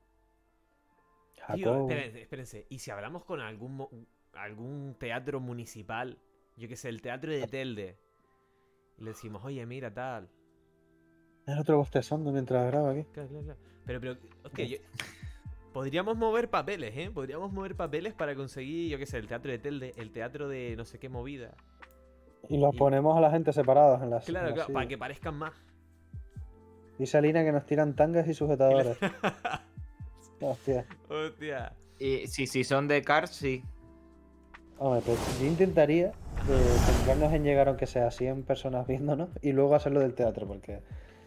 Tío, 1.55 1.79
espérense, 1.81 2.21
espérense. 2.21 2.65
¿Y 2.69 2.79
si 2.79 2.91
hablamos 2.91 3.23
con 3.23 3.39
algún, 3.39 3.87
algún 4.33 4.95
teatro 4.99 5.39
municipal? 5.39 6.17
Yo 6.57 6.67
qué 6.67 6.75
sé, 6.75 6.89
el 6.89 7.01
teatro 7.01 7.31
de 7.31 7.47
Telde. 7.47 7.97
Y 8.97 9.03
le 9.03 9.11
decimos, 9.11 9.43
oye, 9.45 9.65
mira, 9.65 9.93
tal. 9.93 10.29
El 11.45 11.59
otro 11.59 11.77
bostezando 11.77 12.31
mientras 12.31 12.65
graba 12.67 12.91
aquí. 12.91 13.03
Claro, 13.13 13.29
claro, 13.29 13.43
claro. 13.45 13.59
Pero, 13.85 13.99
pero, 14.01 14.17
hostia, 14.43 14.65
yo- 14.65 14.77
Podríamos 15.73 16.17
mover 16.17 16.49
papeles, 16.49 16.97
¿eh? 16.97 17.11
Podríamos 17.13 17.53
mover 17.53 17.75
papeles 17.75 18.13
para 18.13 18.35
conseguir, 18.35 18.89
yo 18.89 18.97
qué 18.97 19.05
sé, 19.05 19.17
el 19.19 19.27
teatro 19.27 19.51
de 19.51 19.59
Telde, 19.59 19.93
el 19.95 20.11
teatro 20.11 20.47
de 20.49 20.75
no 20.75 20.83
sé 20.85 20.97
qué 20.99 21.07
movida. 21.07 21.55
Y 22.49 22.57
los 22.57 22.73
Y- 22.73 22.77
ponemos 22.77 23.15
a 23.15 23.21
la 23.21 23.29
gente 23.31 23.53
separados 23.53 24.01
en 24.01 24.09
las 24.09 24.25
Claro, 24.25 24.47
en 24.49 24.55
las 24.55 24.65
claro, 24.65 24.73
para 24.73 24.87
que 24.87 24.97
parezcan 24.97 25.35
más. 25.35 25.53
Dice 26.97 27.17
Alina 27.17 27.43
que 27.43 27.51
nos 27.51 27.65
tiran 27.65 27.95
tangas 27.95 28.27
y 28.27 28.33
sujetadores. 28.33 28.97
Hostia. 30.41 30.85
Hostia. 31.09 31.73
Y 31.99 32.27
si, 32.27 32.47
si 32.47 32.63
son 32.63 32.87
de 32.87 33.01
Cars, 33.01 33.31
sí. 33.31 33.63
Hombre, 34.79 35.01
pues 35.05 35.39
yo 35.39 35.47
intentaría 35.47 36.07
eh, 36.07 36.13
centrarnos 36.85 37.33
en 37.33 37.43
llegar, 37.43 37.67
aunque 37.67 37.87
sea 37.87 38.11
100 38.11 38.43
personas 38.43 38.85
viéndonos, 38.85 39.29
y 39.41 39.51
luego 39.51 39.73
hacerlo 39.75 39.99
del 39.99 40.13
teatro, 40.13 40.47
porque 40.47 40.81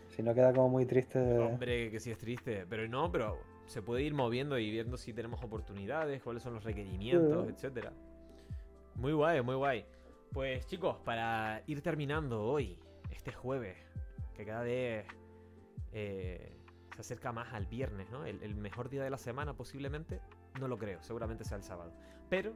si 0.09 0.23
no 0.23 0.35
queda 0.35 0.53
como 0.53 0.69
muy 0.69 0.87
triste. 0.87 1.19
de- 1.19 1.39
Hombre, 1.39 1.91
que 1.91 1.99
sí 1.99 2.11
es 2.13 2.19
triste. 2.19 2.65
Pero 2.69 2.87
no, 2.89 3.11
pero 3.11 3.39
se 3.67 3.83
puede 3.83 4.03
ir 4.03 4.15
moviendo 4.15 4.59
y 4.59 4.71
viendo 4.71 4.97
si 4.97 5.13
tenemos 5.13 5.43
oportunidades, 5.43 6.23
cuáles 6.23 6.43
son 6.45 6.55
los 6.55 6.65
requerimientos, 6.65 7.47
Sí. 7.47 7.53
etcétera. 7.55 7.93
Muy 8.97 9.13
guay, 9.13 9.43
muy 9.43 9.55
guay. 9.57 9.85
Pues 10.33 10.67
chicos, 10.67 10.97
para 11.05 11.63
ir 11.67 11.83
terminando 11.83 12.45
hoy, 12.45 12.79
este 13.11 13.33
jueves, 13.33 13.77
que 14.35 14.45
cada 14.45 14.63
vez 14.63 15.05
eh, 15.93 16.57
se 16.95 17.01
acerca 17.01 17.33
más 17.33 17.53
al 17.53 17.67
viernes, 17.67 18.11
¿no? 18.11 18.25
El, 18.27 18.43
el 18.43 18.55
mejor 18.55 18.91
día 18.91 19.03
de 19.03 19.11
la 19.11 19.19
semana 19.19 19.55
posiblemente. 19.55 20.21
No 20.61 20.67
lo 20.69 20.79
creo, 20.79 21.03
seguramente 21.03 21.45
sea 21.45 21.57
el 21.57 21.63
sábado. 21.63 21.93
Pero 22.29 22.53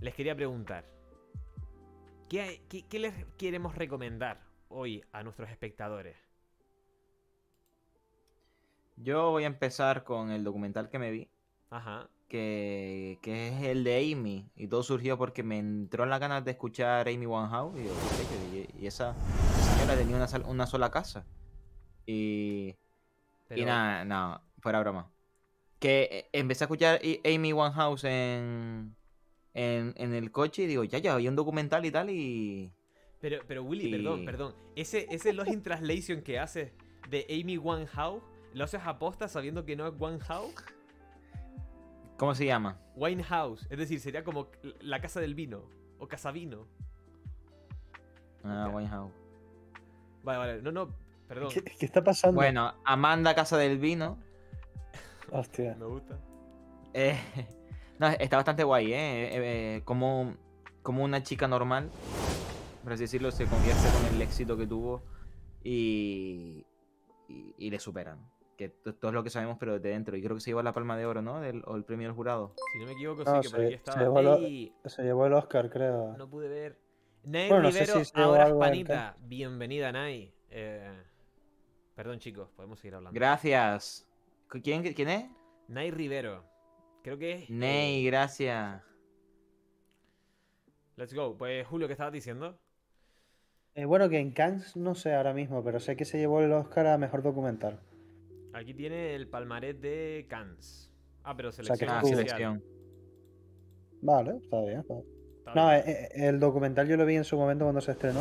les 0.00 0.14
quería 0.14 0.34
preguntar, 0.34 0.84
¿qué, 2.28 2.62
qué- 2.68 2.86
qué 2.86 2.98
les 2.98 3.14
queremos 3.36 3.74
recomendar 3.76 4.42
hoy 4.68 5.04
a 5.12 5.22
nuestros 5.22 5.48
espectadores? 5.50 6.16
Yo 8.96 9.30
voy 9.30 9.44
a 9.44 9.46
empezar 9.46 10.04
con 10.04 10.30
el 10.30 10.42
documental 10.44 10.88
que 10.88 10.98
me 10.98 11.10
vi. 11.10 11.28
Ajá. 11.70 12.08
Que, 12.28 13.18
que 13.22 13.48
es 13.48 13.62
el 13.62 13.84
de 13.84 14.12
Amy. 14.12 14.50
Y 14.56 14.66
todo 14.68 14.82
surgió 14.82 15.16
porque 15.16 15.42
me 15.42 15.58
entró 15.58 16.04
en 16.04 16.10
la 16.10 16.18
ganas 16.18 16.44
de 16.44 16.50
escuchar 16.50 17.08
Amy 17.08 17.26
Winehouse. 17.26 17.78
Y, 17.78 17.84
yo, 17.84 17.90
"Oye, 17.92 18.68
y, 18.78 18.86
esa 18.86 19.14
señora 19.76 19.96
tenía 19.96 20.16
una, 20.16 20.26
una 20.48 20.66
sola 20.66 20.90
casa. 20.90 21.24
Y, 22.10 22.74
Pero- 23.48 23.60
y 23.60 23.64
nada, 23.66 24.02
nada, 24.06 24.42
fuera 24.60 24.80
broma. 24.80 25.10
Que 25.78 26.08
eh, 26.10 26.28
empecé 26.32 26.64
a 26.64 26.66
escuchar 26.66 27.00
Amy 27.24 27.52
Winehouse 27.52 28.04
en, 28.04 28.96
en, 29.52 29.92
en 29.96 30.14
el 30.14 30.32
coche 30.32 30.62
y 30.62 30.66
digo, 30.66 30.84
ya, 30.84 30.98
ya, 30.98 31.12
había 31.12 31.28
un 31.28 31.36
documental 31.36 31.84
y 31.84 31.90
tal. 31.90 32.08
Y, 32.08 32.72
Pero, 33.20 33.42
pero 33.46 33.62
Willy, 33.62 33.90
perdón, 33.90 34.22
Y- 34.22 34.24
perdón. 34.24 34.54
Ese, 34.74 35.06
ese 35.10 35.34
Lost 35.34 35.50
in 35.52 35.62
Translation 35.62 36.22
que 36.22 36.38
haces 36.38 36.72
de 37.10 37.26
Amy 37.28 37.58
Winehouse, 37.58 38.22
¿lo 38.54 38.64
haces 38.64 38.80
aposta 38.86 39.28
sabiendo 39.28 39.66
que 39.66 39.76
no 39.76 39.86
es 39.86 39.92
Winehouse? 39.98 40.54
¿Cómo 42.16 42.34
se 42.34 42.46
llama? 42.46 42.80
Winehouse, 42.96 43.66
es 43.70 43.78
decir, 43.78 44.00
sería 44.00 44.24
como 44.24 44.48
la 44.80 45.00
casa 45.02 45.20
del 45.20 45.34
vino 45.34 45.62
o 45.98 46.08
casa 46.08 46.32
vino. 46.32 46.66
Ah, 48.42 48.66
Ok. 48.68 48.74
Winehouse. 48.76 49.12
Vale, 50.24 50.38
vale, 50.38 50.62
no, 50.62 50.72
no, 50.72 50.94
perdón. 51.28 51.50
¿Qué, 51.52 51.62
qué 51.62 51.86
está 51.86 52.02
pasando? 52.02 52.36
Bueno, 52.36 52.74
Amanda 52.84 53.34
Casa 53.34 53.56
del 53.58 53.78
Vino. 53.78 54.18
Hostia. 55.30 55.76
Me 55.78 55.84
gusta. 55.86 56.18
Eh, 56.94 57.18
no, 57.98 58.08
está 58.08 58.36
bastante 58.36 58.64
guay, 58.64 58.92
¿eh? 58.92 58.96
Eh, 58.96 59.30
eh, 59.76 59.82
como, 59.84 60.34
como 60.82 61.04
una 61.04 61.22
chica 61.22 61.46
normal, 61.46 61.90
por 62.82 62.92
así 62.94 63.02
decirlo, 63.04 63.30
se 63.30 63.44
convierte 63.46 63.82
con 63.88 64.14
el 64.14 64.22
éxito 64.22 64.56
que 64.56 64.66
tuvo 64.66 65.02
y, 65.62 66.64
y, 67.28 67.54
y 67.58 67.70
le 67.70 67.78
superan. 67.78 68.18
Que 68.56 68.70
to- 68.70 68.94
todo 68.94 69.10
es 69.10 69.14
lo 69.14 69.22
que 69.22 69.30
sabemos, 69.30 69.56
pero 69.60 69.74
desde 69.74 69.90
dentro. 69.90 70.16
Y 70.16 70.22
creo 70.22 70.34
que 70.34 70.40
se 70.40 70.50
llevó 70.50 70.62
la 70.62 70.72
palma 70.72 70.96
de 70.96 71.06
oro, 71.06 71.22
¿no? 71.22 71.40
Del, 71.40 71.62
o 71.66 71.76
el 71.76 71.84
premio 71.84 72.08
del 72.08 72.16
jurado. 72.16 72.54
Si 72.72 72.78
no 72.80 72.86
me 72.86 72.92
equivoco, 72.92 73.22
No, 73.22 73.40
sí, 73.42 73.48
que 73.48 73.50
por 73.50 73.60
se- 73.60 73.66
aquí 73.66 73.74
se 73.74 73.76
estaba. 73.76 74.00
llevó 74.02 74.22
lo- 74.22 74.36
Ey, 74.38 74.74
Se 74.86 75.02
llevó 75.02 75.26
el 75.26 75.32
Oscar, 75.34 75.70
creo. 75.70 76.16
no 76.16 76.28
pude 76.28 76.48
ver. 76.48 76.78
Nay 77.24 77.48
Bueno, 77.48 77.64
no 77.64 77.70
sé 77.72 77.80
Rivero, 77.80 77.98
si 78.00 78.04
se 78.06 78.16
llevó 78.18 78.34
ahora. 78.34 79.16
Bienvenida, 79.20 79.92
Nay. 79.92 80.32
Eh, 80.50 80.90
perdón, 81.98 82.20
chicos, 82.20 82.48
podemos 82.54 82.78
seguir 82.78 82.94
hablando. 82.94 83.12
Gracias. 83.18 84.06
¿Quién, 84.62 84.84
quién 84.94 85.08
es? 85.08 85.28
Nay 85.66 85.90
Rivero. 85.90 86.44
Creo 87.02 87.18
que 87.18 87.32
es. 87.32 87.50
Ney, 87.50 88.06
eh, 88.06 88.08
gracias. 88.08 88.80
let's 90.94 91.12
go. 91.12 91.36
Pues, 91.36 91.66
Julio, 91.66 91.88
¿qué 91.88 91.94
estabas 91.94 92.12
diciendo? 92.12 92.56
Eh, 93.74 93.84
bueno, 93.84 94.08
que 94.08 94.20
en 94.20 94.30
Cannes 94.30 94.76
no 94.76 94.94
sé 94.94 95.12
ahora 95.12 95.34
mismo, 95.34 95.64
pero 95.64 95.80
sé 95.80 95.96
que 95.96 96.04
se 96.04 96.18
llevó 96.18 96.40
el 96.40 96.52
Oscar 96.52 96.86
a 96.86 96.98
mejor 96.98 97.24
documental. 97.24 97.80
Aquí 98.52 98.74
tiene 98.74 99.16
el 99.16 99.28
palmarés 99.28 99.80
de 99.80 100.24
Cannes. 100.30 100.92
Ah, 101.24 101.36
pero 101.36 101.50
sea, 101.50 101.64
que 101.64 101.66
selección 101.66 101.90
Ah, 101.90 102.00
estuvo. 102.00 102.14
oficial. 102.20 102.38
selección. 102.38 102.64
Vale, 104.02 104.36
está 104.36 104.60
bien. 104.60 104.78
está 104.82 104.94
bien. 104.94 105.06
Está 105.38 105.54
No, 105.56 105.68
bien. 105.70 105.82
eh, 105.84 106.08
eh, 106.14 106.28
el 106.28 106.38
documental 106.38 106.86
yo 106.86 106.96
lo 106.96 107.04
vi 107.04 107.16
en 107.16 107.24
su 107.24 107.36
momento 107.36 107.64
cuando 107.64 107.80
se 107.80 107.90
estrenó 107.90 108.20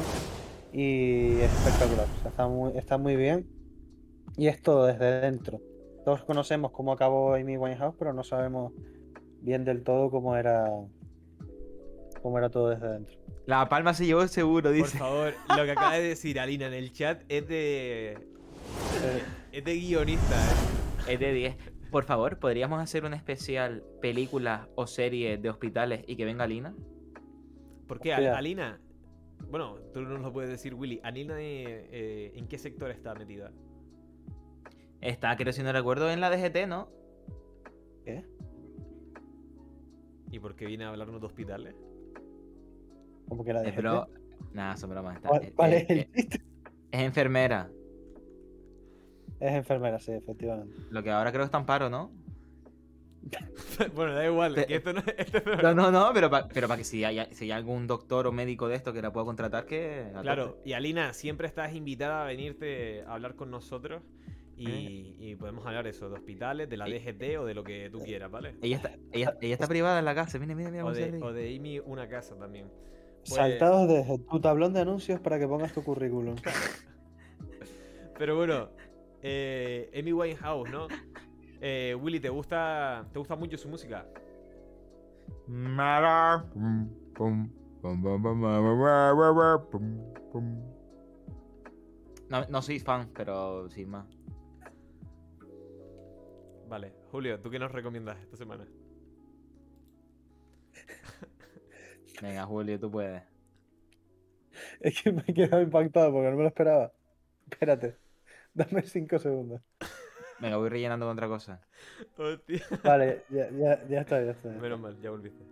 y 0.74 1.34
es 1.42 1.54
espectacular. 1.54 2.08
o 2.08 2.22
sea, 2.24 2.32
está, 2.32 2.48
muy, 2.48 2.76
está 2.76 2.98
muy 2.98 3.16
bien 3.16 3.57
y 4.38 4.48
es 4.48 4.62
todo 4.62 4.86
desde 4.86 5.22
dentro. 5.22 5.60
Todos 6.06 6.24
conocemos 6.24 6.72
cómo 6.72 6.94
acabó 6.94 7.34
Amy 7.34 7.58
Winehouse, 7.58 7.96
pero 7.98 8.14
no 8.14 8.24
sabemos 8.24 8.72
bien 9.42 9.66
del 9.66 9.84
todo 9.84 10.10
cómo 10.10 10.38
era 10.38 10.70
cómo 12.22 12.38
era 12.38 12.50
todo 12.50 12.70
desde 12.70 12.88
dentro. 12.90 13.18
La 13.46 13.68
palma 13.70 13.94
se 13.94 14.06
llevó 14.06 14.28
seguro, 14.28 14.70
Por 14.70 14.74
dice. 14.74 14.98
favor, 14.98 15.34
lo 15.58 15.66
que 15.66 15.72
acaba 15.72 15.96
de 15.96 16.04
decir 16.04 16.40
Alina 16.40 16.68
en 16.68 16.74
el 16.74 16.92
chat 16.92 17.24
es 17.28 17.48
de. 17.48 18.18
Es 19.52 19.64
de 19.64 19.76
guionista, 19.76 20.36
¿eh? 20.36 21.14
Es 21.14 21.20
de 21.20 21.34
10. 21.34 21.56
Por 21.92 22.04
favor, 22.04 22.38
¿podríamos 22.38 22.82
hacer 22.82 23.06
un 23.06 23.14
especial 23.14 23.84
películas 24.02 24.68
o 24.76 24.88
series 24.88 25.42
de 25.42 25.50
hospitales 25.50 26.04
y 26.08 26.18
que 26.18 26.26
venga 26.26 26.46
Lina? 26.46 26.76
¿Por 27.88 28.00
qué? 28.00 28.12
Hostia. 28.12 28.38
Alina. 28.38 28.82
Bueno, 29.50 29.76
tú 29.94 30.02
no 30.02 30.10
nos 30.10 30.22
lo 30.22 30.34
puedes 30.34 30.50
decir, 30.50 30.74
Willy. 30.74 31.00
Alina, 31.04 31.40
eh, 31.40 31.88
eh, 31.92 32.32
¿en 32.36 32.48
qué 32.48 32.58
sector 32.58 32.92
está 32.92 33.14
metida? 33.16 33.52
Está, 35.02 35.36
creo 35.38 35.54
si 35.54 35.64
no 35.64 35.72
recuerdo, 35.72 36.10
en 36.10 36.22
la 36.22 36.30
DGT, 36.30 36.68
¿no? 36.68 36.90
¿Qué? 38.04 38.26
¿Y 40.32 40.40
por 40.40 40.56
qué 40.56 40.66
viene 40.66 40.86
a 40.86 40.90
hablarnos 40.90 41.22
de 41.22 41.28
hospitales? 41.28 41.76
¿Cómo 43.30 43.44
que 43.44 43.54
la 43.54 43.62
Eh, 43.62 43.66
de 43.66 43.74
pero... 43.74 44.08
Nada, 44.54 44.78
son 44.78 44.90
bromas. 44.90 45.16
está- 45.18 45.30
¿Cuál, 45.30 45.44
eh, 45.44 45.54
cuál 45.56 45.74
eh, 45.74 45.78
es 45.78 45.90
el 45.90 46.00
eh, 46.00 46.10
chiste? 46.16 46.42
es 46.92 47.02
enfermera. 47.02 47.70
Es 49.40 49.54
enfermera, 49.54 50.00
sí, 50.00 50.12
efectivamente. 50.14 50.76
Lo 50.90 51.04
que 51.04 51.12
ahora 51.12 51.32
creo 51.32 51.42
que 51.44 51.46
está 51.46 51.60
en 51.60 51.66
paro, 51.66 51.90
¿no? 51.90 52.12
bueno, 53.96 54.14
da 54.16 54.26
igual. 54.26 54.56
Te- 54.56 54.66
que 54.66 54.76
esto 54.76 54.94
no, 54.94 55.02
esto 55.18 55.42
no- 55.46 55.62
No, 55.62 55.74
no, 55.76 55.92
no, 55.92 56.12
pero 56.14 56.30
para 56.30 56.48
pero 56.48 56.68
pa 56.68 56.78
que 56.78 56.84
si 56.86 57.04
hay, 57.04 57.20
si 57.34 57.46
hay 57.46 57.52
algún 57.52 57.86
doctor 57.88 58.26
o 58.26 58.32
médico 58.32 58.68
de 58.68 58.76
esto 58.76 58.94
que 58.94 59.02
la 59.02 59.12
pueda 59.12 59.26
contratar, 59.26 59.66
que... 59.66 60.12
Claro, 60.22 60.60
y 60.66 60.74
Alina, 60.74 61.14
siempre 61.14 61.48
estás 61.48 61.74
invitada 61.76 62.24
a 62.24 62.26
venirte 62.26 63.04
a 63.04 63.14
hablar 63.16 63.36
con 63.36 63.52
nosotros. 63.52 64.02
Y, 64.58 65.16
y 65.20 65.36
podemos 65.36 65.66
hablar 65.68 65.86
eso, 65.86 66.10
de 66.10 66.16
hospitales, 66.16 66.68
de 66.70 66.78
la 66.78 66.88
Eh. 66.88 67.00
DGT 67.00 67.38
o 67.40 67.46
de 67.46 67.54
lo 67.54 67.64
que 67.64 67.90
tú 67.92 68.00
quieras, 68.00 68.32
¿vale? 68.32 68.56
Ella 68.62 68.78
está, 68.78 68.92
ella, 69.12 69.38
ella 69.40 69.54
está 69.54 69.68
privada 69.68 70.00
en 70.00 70.06
la 70.06 70.16
casa. 70.16 70.40
Mira, 70.40 70.56
mira, 70.56 70.72
mira. 70.72 70.86
O 70.86 70.92
de, 70.92 71.22
o 71.22 71.32
de 71.32 71.56
Amy 71.56 71.80
una 71.80 72.08
casa 72.10 72.36
también. 72.36 72.70
Pues- 73.20 73.36
Saltados 73.36 73.88
desde 73.88 74.18
tu 74.20 74.40
tablón 74.40 74.74
de 74.74 74.80
anuncios 74.82 75.20
para 75.20 75.38
que 75.38 75.48
pongas 75.48 75.74
tu 75.74 75.84
currículum. 75.84 76.36
Pero 78.18 78.36
bueno, 78.36 78.70
eh, 79.22 79.92
Amy 79.98 80.12
Winehouse, 80.12 80.70
¿no? 80.72 80.88
Eh, 81.62 81.96
Willy, 82.02 82.20
¿te 82.20 82.30
gusta, 82.30 83.06
¿te 83.14 83.20
gusta 83.20 83.36
mucho 83.36 83.58
su 83.58 83.68
música? 83.70 84.08
No, 92.30 92.46
no 92.50 92.62
soy 92.62 92.80
fan, 92.80 93.10
pero 93.14 93.70
sin 93.70 93.90
más. 93.90 94.17
Vale, 96.68 96.94
Julio, 97.12 97.40
¿tú 97.40 97.50
qué 97.50 97.60
nos 97.60 97.72
recomiendas 97.72 98.18
esta 98.20 98.36
semana? 98.36 98.68
Venga, 102.22 102.46
Julio, 102.46 102.80
tú 102.80 102.92
puedes. 102.92 103.24
Es 104.80 105.02
que 105.02 105.12
me 105.12 105.24
he 105.28 105.34
quedado 105.34 105.62
impactado 105.62 106.12
porque 106.12 106.30
no 106.30 106.36
me 106.36 106.44
lo 106.44 106.50
esperaba. 106.50 106.92
Espérate, 107.50 107.96
dame 108.54 108.82
cinco 108.84 109.20
segundos. 109.20 109.62
Venga, 110.40 110.58
voy 110.58 110.70
rellenando 110.70 111.06
con 111.06 111.14
otra 111.14 111.28
cosa. 111.28 111.62
Hostia. 112.18 112.64
Vale, 112.84 113.24
ya, 113.30 113.50
ya, 113.50 113.88
ya 113.88 114.02
está, 114.02 114.24
ya 114.24 114.32
está. 114.32 114.50
Menos 114.50 114.80
mal, 114.80 115.00
ya 115.02 115.10
volviste. 115.10 115.44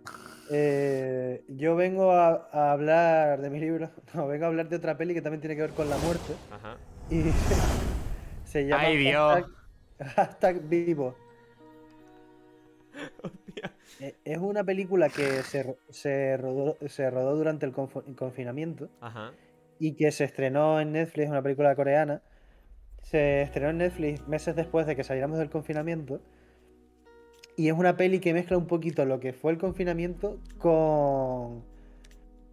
Eh, 0.50 1.44
yo 1.48 1.74
vengo 1.74 2.12
a, 2.12 2.48
a 2.52 2.72
hablar 2.72 3.40
de 3.40 3.50
mi 3.50 3.58
libro. 3.58 3.90
No, 4.14 4.28
vengo 4.28 4.44
a 4.44 4.48
hablar 4.48 4.68
de 4.68 4.76
otra 4.76 4.96
peli 4.96 5.14
que 5.14 5.22
también 5.22 5.40
tiene 5.40 5.56
que 5.56 5.62
ver 5.62 5.72
con 5.72 5.88
la 5.90 5.96
muerte. 5.98 6.34
Ajá. 6.50 6.76
Y 7.10 7.22
se 8.44 8.66
llama 8.66 8.82
¡Ay, 8.84 8.96
Dios! 8.96 9.34
Hashtag, 9.34 9.55
hashtag 9.98 10.62
vivo. 10.68 11.14
Hostia. 13.22 13.72
Eh, 14.00 14.14
Es 14.24 14.38
una 14.38 14.64
película 14.64 15.08
que 15.08 15.42
se, 15.42 15.76
se, 15.90 16.36
rodó, 16.36 16.76
se 16.88 17.10
rodó 17.10 17.36
durante 17.36 17.66
el 17.66 17.72
confinamiento 17.72 18.88
Ajá. 19.00 19.32
y 19.78 19.94
que 19.94 20.10
se 20.12 20.24
estrenó 20.24 20.80
en 20.80 20.92
Netflix, 20.92 21.28
una 21.28 21.42
película 21.42 21.74
coreana. 21.74 22.22
Se 23.02 23.42
estrenó 23.42 23.70
en 23.70 23.78
Netflix 23.78 24.26
meses 24.26 24.56
después 24.56 24.86
de 24.86 24.96
que 24.96 25.04
saliéramos 25.04 25.38
del 25.38 25.50
confinamiento. 25.50 26.20
Y 27.56 27.68
es 27.68 27.74
una 27.74 27.96
peli 27.96 28.18
que 28.18 28.34
mezcla 28.34 28.58
un 28.58 28.66
poquito 28.66 29.04
lo 29.06 29.18
que 29.20 29.32
fue 29.32 29.52
el 29.52 29.58
confinamiento 29.58 30.38
con, 30.58 31.64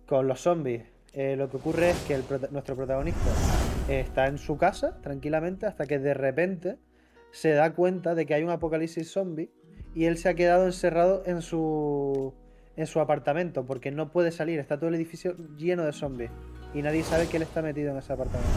con 0.05 0.27
los 0.27 0.39
zombies. 0.41 0.83
Eh, 1.13 1.35
lo 1.35 1.49
que 1.49 1.57
ocurre 1.57 1.89
es 1.91 1.97
que 2.03 2.15
el 2.15 2.23
nuestro 2.51 2.75
protagonista 2.75 3.19
está 3.89 4.27
en 4.27 4.37
su 4.37 4.57
casa 4.57 4.99
tranquilamente 5.01 5.65
hasta 5.65 5.85
que 5.85 5.99
de 5.99 6.13
repente 6.13 6.77
se 7.33 7.49
da 7.51 7.73
cuenta 7.73 8.13
de 8.15 8.25
que 8.27 8.35
hay 8.35 8.43
un 8.43 8.51
apocalipsis 8.51 9.11
zombie 9.11 9.49
y 9.95 10.05
él 10.05 10.17
se 10.17 10.29
ha 10.29 10.35
quedado 10.35 10.65
encerrado 10.65 11.23
en 11.25 11.41
su 11.41 12.33
en 12.77 12.87
su 12.87 12.99
apartamento 12.99 13.65
porque 13.65 13.91
no 13.91 14.11
puede 14.11 14.31
salir, 14.31 14.59
está 14.59 14.77
todo 14.77 14.87
el 14.89 14.95
edificio 14.95 15.35
lleno 15.57 15.83
de 15.83 15.93
zombies 15.93 16.31
y 16.73 16.81
nadie 16.81 17.03
sabe 17.03 17.27
que 17.27 17.37
él 17.37 17.43
está 17.43 17.61
metido 17.61 17.91
en 17.91 17.97
ese 17.97 18.13
apartamento. 18.13 18.49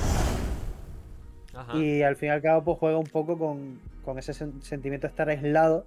Ajá. 1.54 1.76
Y 1.78 2.02
al 2.02 2.16
fin 2.16 2.28
y 2.28 2.32
al 2.32 2.42
cabo 2.42 2.64
pues 2.64 2.78
juega 2.78 2.98
un 2.98 3.06
poco 3.06 3.38
con, 3.38 3.80
con 4.04 4.18
ese 4.18 4.32
sen- 4.32 4.60
sentimiento 4.60 5.06
de 5.06 5.10
estar 5.10 5.28
aislado 5.28 5.86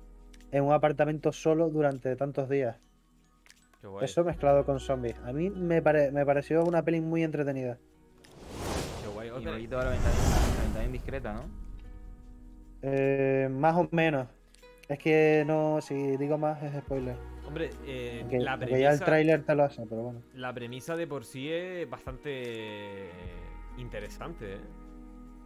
en 0.51 0.63
un 0.63 0.73
apartamento 0.73 1.31
solo 1.31 1.69
durante 1.69 2.15
tantos 2.15 2.49
días. 2.49 2.77
Qué 3.81 3.87
guay. 3.87 4.05
Eso 4.05 4.23
mezclado 4.23 4.65
con 4.65 4.79
zombies. 4.79 5.15
A 5.25 5.31
mí 5.31 5.49
me, 5.49 5.81
pare- 5.81 6.11
me 6.11 6.25
pareció 6.25 6.63
una 6.63 6.83
peli 6.83 7.01
muy 7.01 7.23
entretenida. 7.23 7.77
Qué 9.03 9.07
guay. 9.09 9.29
Y 9.41 9.43
la 9.45 9.51
ventana 9.51 10.85
indiscreta, 10.85 11.33
¿no? 11.33 11.68
Eh, 12.81 13.47
más 13.51 13.75
o 13.77 13.87
menos. 13.91 14.27
Es 14.87 14.99
que 14.99 15.43
no, 15.47 15.81
si 15.81 16.17
digo 16.17 16.37
más 16.37 16.61
es 16.63 16.73
spoiler. 16.81 17.15
Hombre, 17.45 17.71
eh, 17.85 18.21
Porque, 18.21 18.37
la, 18.37 18.57
porque 18.59 18.79
ya 18.79 18.91
el 18.91 18.99
premisa, 18.99 19.05
tráiler 19.05 19.43
te 19.45 19.55
lo 19.55 19.63
hace, 19.63 19.85
pero 19.87 20.03
bueno. 20.03 20.23
la 20.33 20.53
premisa 20.53 20.95
de 20.95 21.07
por 21.07 21.25
sí 21.25 21.49
es 21.51 21.89
bastante 21.89 22.29
eh, 22.33 23.11
interesante, 23.77 24.55
¿eh? 24.55 24.59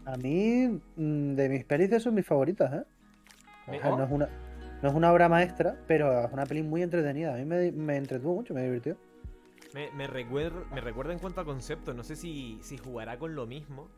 A 0.06 0.18
mí, 0.18 0.68
mm, 0.96 1.36
de 1.36 1.50
mis 1.50 1.66
pelis, 1.66 1.90
de 1.90 2.00
son 2.00 2.14
mis 2.16 2.26
favoritas, 2.26 2.74
¿eh? 2.74 2.84
Me- 3.68 3.78
O 3.78 3.82
sea, 3.82 3.92
no, 3.94 4.04
es 4.06 4.12
una, 4.12 4.30
no 4.82 4.90
es 4.90 4.96
una 4.96 5.12
obra 5.14 5.30
maestra, 5.30 5.78
pero 5.88 6.26
es 6.26 6.34
una 6.34 6.46
peli 6.48 6.64
muy 6.64 6.82
entretenida. 6.84 7.34
A 7.36 7.38
mí 7.38 7.46
me, 7.46 7.72
me 7.74 7.98
entretuvo 7.98 8.36
mucho, 8.36 8.54
me 8.54 8.64
divirtió. 8.64 8.98
Me, 9.74 9.92
me, 9.92 10.08
recuer- 10.08 10.66
me 10.72 10.82
recuerda 10.82 11.14
en 11.14 11.20
cuanto 11.20 11.42
a 11.42 11.46
concepto, 11.46 11.94
no 11.94 12.04
sé 12.04 12.16
si, 12.16 12.60
si 12.62 12.78
jugará 12.78 13.18
con 13.18 13.36
lo 13.36 13.48
mismo 13.48 13.90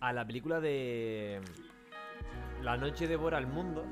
a 0.00 0.12
la 0.12 0.26
película 0.26 0.60
de 0.60 1.40
La 2.62 2.76
noche 2.76 3.06
devora 3.06 3.38
al 3.38 3.46
mundo. 3.46 3.84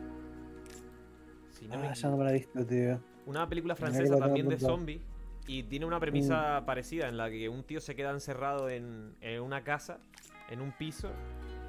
Si 1.51 1.69
no 1.69 1.79
me 1.79 1.89
Ah, 1.89 1.93
esa 1.93 2.11
no 2.11 2.17
me 2.17 2.25
la 2.25 2.31
he 2.31 2.35
visto, 2.35 2.67
tío. 2.67 3.01
Una 3.27 3.49
película 3.49 3.77
francesa 3.77 4.19
también 4.19 4.49
de 4.49 4.59
zombies. 4.59 5.01
Y 5.47 5.63
tiene 5.65 5.85
una 5.85 6.01
premisa 6.01 6.65
parecida 6.65 7.07
en 7.09 7.19
la 7.19 7.29
que 7.29 7.49
un 7.51 7.65
tío 7.65 7.79
se 7.81 7.95
queda 7.95 8.11
encerrado 8.13 8.71
en, 8.71 9.15
en 9.21 9.43
una 9.43 9.63
casa, 9.63 10.01
en 10.49 10.63
un 10.63 10.73
piso, 10.73 11.11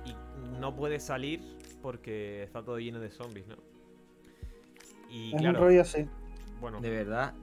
y 0.06 0.16
no 0.62 0.74
puede 0.78 1.00
salir 1.02 1.42
porque 1.82 2.44
está 2.44 2.64
todo 2.64 2.80
lleno 2.80 3.02
de 3.02 3.12
zombies, 3.12 3.48
¿no? 3.48 3.58
Y 5.10 5.36
es 5.36 5.42
claro, 5.42 5.60
un 5.60 5.66
rollo 5.66 5.82
así. 5.82 6.08
bueno, 6.62 6.80
De 6.80 6.90
verdad. 6.90 7.34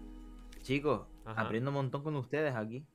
Chicos, 0.62 1.06
Ajá. 1.26 1.42
aprendo 1.42 1.70
un 1.70 1.74
montón 1.74 2.02
con 2.02 2.16
ustedes 2.16 2.54
aquí. 2.54 2.86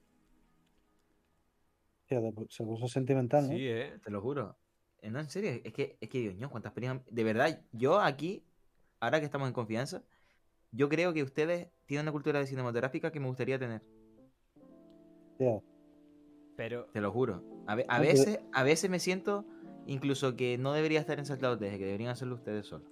Tío, 2.08 2.22
se 2.50 2.64
puso 2.64 2.88
sentimental, 2.88 3.44
¿no? 3.44 3.50
sí, 3.50 3.68
¿eh? 3.68 4.00
Te 4.04 4.10
lo 4.10 4.22
juro. 4.22 4.58
No, 5.04 5.20
en 5.20 5.30
serio, 5.30 5.52
es 5.64 5.74
que, 5.74 5.98
es 6.02 6.10
que 6.10 6.20
Dios 6.20 6.36
mío, 6.36 6.50
cuántas 6.50 6.74
películas. 6.74 7.04
De 7.10 7.24
verdad, 7.24 7.62
yo 7.72 8.00
aquí, 8.00 8.44
ahora 9.00 9.20
que 9.20 9.26
estamos 9.26 9.48
en 9.48 9.54
confianza, 9.54 10.04
yo 10.72 10.90
creo 10.90 11.14
que 11.14 11.24
ustedes 11.24 11.70
tienen 11.86 12.06
una 12.06 12.12
cultura 12.12 12.40
de 12.40 12.48
cinematográfica 12.48 13.12
que 13.12 13.20
me 13.20 13.28
gustaría 13.28 13.58
tener. 13.58 13.82
Tío, 15.38 15.64
Pero, 16.56 16.86
Te 16.92 17.00
lo 17.02 17.12
juro. 17.12 17.44
A, 17.68 17.76
ve- 17.76 17.86
a 17.88 17.98
Ok. 18.00 18.02
veces, 18.08 18.40
a 18.52 18.64
veces 18.64 18.90
me 18.90 19.00
siento 19.00 19.46
incluso 19.86 20.36
que 20.36 20.58
no 20.58 20.74
debería 20.74 21.00
estar 21.00 21.20
en 21.20 21.26
Saltados 21.26 21.60
desde 21.60 21.78
que 21.78 21.86
deberían 21.86 22.10
hacerlo 22.10 22.36
ustedes 22.36 22.66
solos. 22.66 22.90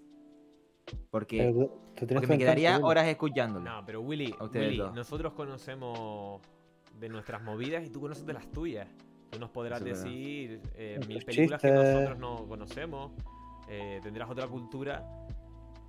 Porque, 1.09 1.53
porque 1.97 2.27
me 2.27 2.37
quedaría 2.37 2.79
horas 2.83 3.07
escuchándolo. 3.07 3.65
no, 3.65 3.85
pero 3.85 4.01
Willy, 4.01 4.33
A 4.39 4.43
ustedes 4.45 4.69
Willy, 4.69 4.91
nosotros 4.93 5.33
conocemos 5.33 6.41
de 6.99 7.09
nuestras 7.09 7.41
movidas 7.41 7.83
y 7.85 7.89
tú 7.89 7.99
conoces 7.99 8.25
de 8.25 8.33
las 8.33 8.49
tuyas. 8.51 8.87
Tú 9.31 9.39
nos 9.39 9.49
podrás 9.49 9.79
es 9.81 9.85
decir 10.03 10.61
eh, 10.75 10.99
mil 11.07 11.23
películas 11.25 11.61
que 11.61 11.71
nosotros 11.71 12.17
no 12.19 12.47
conocemos. 12.47 13.11
eh, 13.69 13.99
tendrás 14.03 14.29
otra 14.29 14.47
cultura 14.47 15.03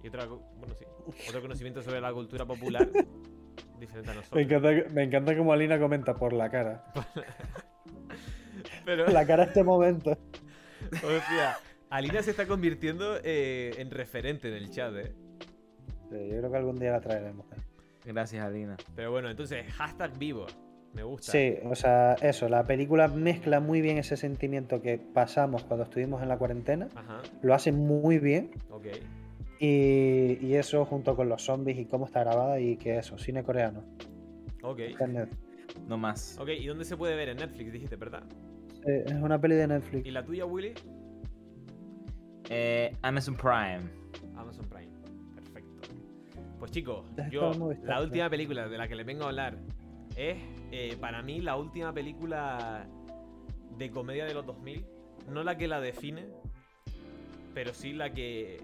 y 0.03 0.09
otra, 0.09 0.27
bueno, 0.27 0.75
sí, 0.79 0.85
otro 1.29 1.41
conocimiento 1.43 1.83
sobre 1.83 2.01
la 2.01 2.13
cultura 2.13 2.45
popular 2.47 2.89
diferente 3.79 4.11
a 4.11 4.15
Me 4.15 4.21
nosotros. 4.21 4.43
encanta, 4.43 4.71
me 4.95 5.03
encanta 5.05 5.37
como 5.37 5.53
Alina 5.53 5.79
comenta 5.79 6.15
por 6.15 6.33
la 6.33 6.51
cara. 6.51 6.85
Pero, 8.85 9.07
La 9.09 9.27
cara 9.27 9.45
este 9.45 9.63
momento. 9.65 10.11
hostia, 10.93 11.57
Alina 11.91 12.23
se 12.23 12.31
está 12.31 12.47
convirtiendo 12.47 13.17
eh, 13.23 13.73
en 13.79 13.91
referente 13.91 14.49
en 14.49 14.55
el 14.55 14.71
chat, 14.71 14.95
¿eh? 14.95 15.13
Sí, 16.09 16.17
yo 16.31 16.39
creo 16.39 16.51
que 16.51 16.57
algún 16.57 16.79
día 16.79 16.93
la 16.93 17.01
traeremos. 17.01 17.47
Gracias, 18.05 18.45
Alina. 18.45 18.77
Pero 18.95 19.11
bueno, 19.11 19.29
entonces, 19.29 19.67
hashtag 19.75 20.17
vivo. 20.17 20.47
Me 20.97 21.03
gusta. 21.05 21.31
Sí, 21.31 21.55
o 21.65 21.75
sea, 21.77 22.15
eso, 22.15 22.49
la 22.49 22.65
película 22.65 23.07
mezcla 23.07 23.61
muy 23.61 23.81
bien 23.83 23.99
ese 23.99 24.17
sentimiento 24.17 24.81
que 24.83 24.99
pasamos 24.99 25.63
cuando 25.65 25.85
estuvimos 25.85 26.23
en 26.23 26.29
la 26.29 26.39
cuarentena, 26.39 26.89
Ajá, 26.97 27.21
lo 27.43 27.55
hace 27.55 27.71
muy 27.71 28.19
bien 28.19 28.51
ok. 28.71 28.87
y, 29.61 30.39
y 30.45 30.55
eso 30.55 30.85
junto 30.87 31.15
con 31.15 31.29
los 31.29 31.43
zombies 31.43 31.79
y 31.79 31.85
cómo 31.85 32.07
está 32.07 32.21
grabada 32.25 32.59
y 32.61 32.77
que 32.79 32.97
eso, 32.99 33.19
cine 33.19 33.45
coreano. 33.45 33.85
Ok. 34.63 34.79
Netflix. 35.07 35.37
No 35.87 35.99
más. 35.99 36.39
Ok, 36.41 36.49
¿y 36.59 36.67
dónde 36.67 36.85
se 36.87 36.97
puede 36.97 37.15
ver? 37.15 37.29
En 37.29 37.37
Netflix, 37.37 37.71
dijiste, 37.73 37.97
¿verdad? 37.97 38.23
Eh, 38.89 39.05
Es 39.07 39.13
una 39.15 39.39
peli 39.41 39.55
de 39.57 39.67
Netflix. 39.69 40.07
¿Y 40.07 40.11
la 40.11 40.25
tuya, 40.25 40.47
Willy? 40.47 40.73
Eh, 42.49 42.95
Amazon 43.03 43.37
Prime. 43.37 43.91
Amazon 44.37 44.65
Prime. 44.69 44.93
Perfecto. 45.35 45.89
Pues 46.59 46.71
chicos, 46.71 47.05
yo 47.31 47.53
la 47.85 48.01
última 48.01 48.31
película 48.31 48.69
de 48.69 48.79
la 48.79 48.89
que 48.89 48.95
les 48.95 49.05
vengo 49.05 49.25
a 49.25 49.27
hablar 49.29 49.59
es 50.17 50.39
eh, 50.71 50.97
para 51.01 51.23
mí 51.23 51.41
la 51.41 51.57
última 51.57 51.93
película 51.93 52.87
de 53.77 53.91
comedia 53.91 54.25
de 54.25 54.35
los 54.35 54.47
2000. 54.47 54.87
No 55.31 55.43
la 55.43 55.57
que 55.57 55.67
la 55.67 55.81
define, 55.81 56.29
pero 57.55 57.75
sí 57.75 57.93
la 57.93 58.13
que 58.13 58.63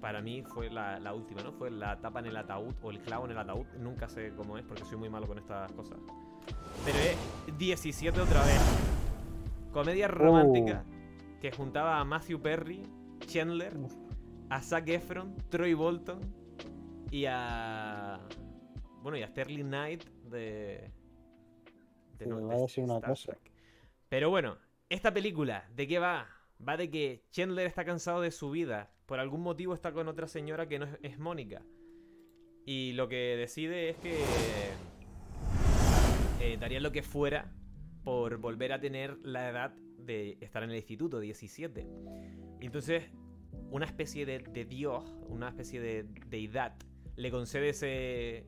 para 0.00 0.22
mí 0.22 0.42
fue 0.42 0.70
la, 0.70 0.98
la 0.98 1.12
última, 1.12 1.42
¿no? 1.42 1.52
Fue 1.52 1.70
la 1.70 2.00
tapa 2.00 2.20
en 2.20 2.26
el 2.26 2.36
ataúd 2.36 2.74
o 2.82 2.90
el 2.90 3.00
clavo 3.00 3.26
en 3.26 3.32
el 3.32 3.38
ataúd. 3.38 3.66
Nunca 3.78 4.08
sé 4.08 4.32
cómo 4.36 4.56
es 4.56 4.64
porque 4.64 4.84
soy 4.84 4.96
muy 4.96 5.10
malo 5.10 5.26
con 5.26 5.38
estas 5.38 5.70
cosas. 5.72 5.98
Pero 6.84 6.98
es 6.98 7.58
17 7.58 8.20
otra 8.20 8.42
vez. 8.44 8.60
Comedia 9.72 10.08
romántica 10.08 10.84
que 11.40 11.50
juntaba 11.52 12.00
a 12.00 12.04
Matthew 12.04 12.40
Perry, 12.40 12.82
Chandler, 13.26 13.76
a 14.48 14.60
Zac 14.60 14.88
Efron, 14.88 15.36
Troy 15.48 15.74
Bolton 15.74 16.20
y 17.10 17.26
a. 17.26 18.20
Bueno, 19.02 19.18
y 19.18 19.22
a 19.22 19.28
Sterling 19.28 19.64
Knight 19.66 20.04
de. 20.30 20.92
Sí, 22.18 22.24
voy 22.26 22.54
a 22.54 22.58
decir 22.58 22.84
una 22.84 23.00
cosa. 23.00 23.32
Trek. 23.32 23.52
Pero 24.08 24.30
bueno, 24.30 24.58
esta 24.88 25.12
película, 25.12 25.68
¿de 25.74 25.86
qué 25.86 25.98
va? 25.98 26.28
Va 26.66 26.76
de 26.76 26.90
que 26.90 27.24
Chandler 27.30 27.66
está 27.66 27.84
cansado 27.84 28.20
de 28.20 28.30
su 28.30 28.50
vida. 28.50 28.90
Por 29.06 29.20
algún 29.20 29.40
motivo 29.42 29.74
está 29.74 29.92
con 29.92 30.08
otra 30.08 30.28
señora 30.28 30.68
que 30.68 30.78
no 30.78 30.86
es, 30.86 30.98
es 31.02 31.18
Mónica. 31.18 31.62
Y 32.66 32.92
lo 32.92 33.08
que 33.08 33.36
decide 33.36 33.90
es 33.90 33.96
que. 33.98 34.18
eh, 36.40 36.56
daría 36.58 36.80
lo 36.80 36.92
que 36.92 37.02
fuera 37.02 37.52
por 38.04 38.38
volver 38.38 38.72
a 38.72 38.80
tener 38.80 39.18
la 39.22 39.48
edad 39.48 39.74
de 39.98 40.38
estar 40.40 40.62
en 40.62 40.70
el 40.70 40.76
instituto, 40.76 41.20
17. 41.20 41.86
Y 42.60 42.66
entonces, 42.66 43.04
una 43.70 43.86
especie 43.86 44.26
de, 44.26 44.40
de 44.40 44.64
dios, 44.64 45.16
una 45.28 45.48
especie 45.48 45.80
de 45.80 46.04
deidad, 46.26 46.76
le 47.16 47.30
concede 47.30 47.70
ese, 47.70 48.46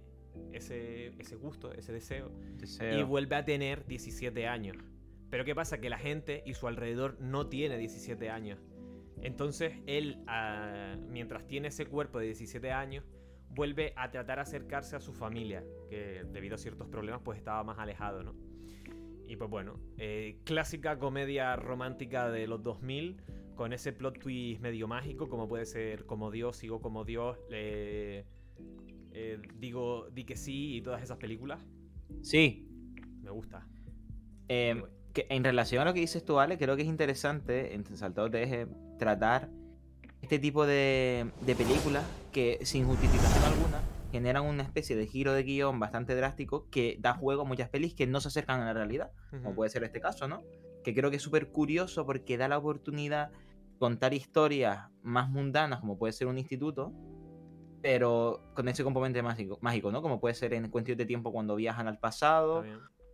ese, 0.53 1.09
ese 1.19 1.37
gusto, 1.37 1.73
ese 1.73 1.93
deseo, 1.93 2.33
y 2.81 3.03
vuelve 3.03 3.37
a 3.37 3.45
tener 3.45 3.87
17 3.87 4.47
años. 4.47 4.77
Pero 5.31 5.45
¿qué 5.45 5.55
pasa? 5.55 5.81
Que 5.81 5.89
la 5.89 5.99
gente 5.99 6.43
y 6.45 6.55
su 6.55 6.67
alrededor 6.67 7.19
no 7.21 7.49
tiene 7.49 7.79
17 7.79 8.29
años. 8.29 8.61
Entonces 9.23 9.75
él, 9.87 10.23
ah, 10.27 10.97
mientras 11.09 11.47
tiene 11.47 11.69
ese 11.69 11.87
cuerpo 11.87 12.19
de 12.19 12.27
17 12.27 12.71
años, 12.73 13.05
vuelve 13.49 13.93
a 13.97 14.11
tratar 14.11 14.37
de 14.37 14.43
acercarse 14.43 14.97
a 14.97 15.01
su 15.01 15.13
familia, 15.13 15.65
que 15.89 16.25
debido 16.33 16.57
a 16.57 16.59
ciertos 16.59 16.89
problemas 16.89 17.23
pues 17.25 17.39
estaba 17.39 17.63
más 17.65 17.79
alejado, 17.79 18.23
¿no? 18.23 18.35
Y 19.27 19.37
pues 19.37 19.49
bueno, 19.49 19.79
eh, 19.99 20.39
clásica 20.45 20.99
comedia 20.99 21.57
romántica 21.57 22.31
de 22.31 22.47
los 22.47 22.63
2000, 22.63 23.23
con 23.55 23.73
ese 23.73 23.93
plot 23.93 24.19
twist 24.19 24.61
medio 24.61 24.89
mágico, 24.89 25.29
como 25.29 25.49
puede 25.49 25.67
ser 25.67 26.05
como 26.05 26.31
Dios, 26.31 26.57
sigo 26.57 26.81
como 26.81 27.05
Dios, 27.05 27.39
eh, 27.51 28.25
eh, 29.15 29.41
digo, 29.59 30.09
di 30.11 30.25
que 30.25 30.37
sí 30.37 30.77
y 30.77 30.83
todas 30.83 31.03
esas 31.03 31.19
películas. 31.19 31.61
Sí. 32.23 32.67
Me 33.23 33.31
gusta. 33.31 33.67
eh, 34.49 34.75
bueno. 34.79 34.95
que 35.15 35.27
en 35.29 35.45
relación 35.45 35.83
a 35.83 35.85
lo 35.85 35.95
que 35.95 36.01
dices 36.01 36.25
tú, 36.25 36.39
Ale, 36.41 36.59
creo 36.59 36.75
que 36.77 36.83
es 36.83 36.89
interesante 36.89 37.75
en 37.75 37.85
Saltado 37.97 38.29
de 38.29 38.43
Eje 38.43 38.67
tratar 38.99 39.51
este 40.23 40.39
tipo 40.39 40.65
de, 40.67 41.31
de 41.45 41.55
películas 41.55 42.05
que 42.33 42.59
sin 42.63 42.87
justificación 42.87 43.45
alguna 43.45 43.81
generan 44.11 44.45
una 44.45 44.63
especie 44.63 44.95
de 44.97 45.07
giro 45.07 45.33
de 45.33 45.43
guion 45.43 45.81
bastante 45.81 46.15
drástico 46.15 46.69
que 46.71 46.97
da 47.01 47.15
juego 47.15 47.43
a 47.43 47.45
muchas 47.45 47.69
pelis 47.71 47.95
que 47.95 48.07
no 48.07 48.21
se 48.21 48.29
acercan 48.29 48.61
a 48.61 48.67
la 48.67 48.73
realidad, 48.75 49.11
como 49.31 49.49
Ujú. 49.49 49.55
puede 49.57 49.71
ser 49.71 49.85
este 49.85 50.01
caso, 50.01 50.29
¿no? 50.29 50.43
Que 50.85 50.95
creo 50.95 51.11
que 51.11 51.17
es 51.17 51.23
súper 51.23 51.49
curioso 51.51 52.05
porque 52.07 52.37
da 52.37 52.47
la 52.49 52.59
oportunidad 52.59 53.31
de 53.31 53.37
contar 53.79 54.13
historias 54.15 54.89
más 55.03 55.29
mundanas, 55.31 55.81
como 55.81 55.99
puede 55.99 56.13
ser 56.13 56.27
un 56.29 56.39
instituto, 56.39 56.93
pero 57.83 58.41
con 58.55 58.69
ese 58.69 58.85
componente 58.85 59.23
mágico, 59.23 59.59
mágico 59.61 59.91
¿no? 59.91 60.01
Como 60.01 60.21
puede 60.21 60.35
ser 60.35 60.55
en 60.55 60.71
cuestión 60.71 60.97
de 60.97 61.05
tiempo 61.05 61.33
cuando 61.33 61.57
viajan 61.57 61.89
al 61.89 61.99
pasado, 61.99 62.65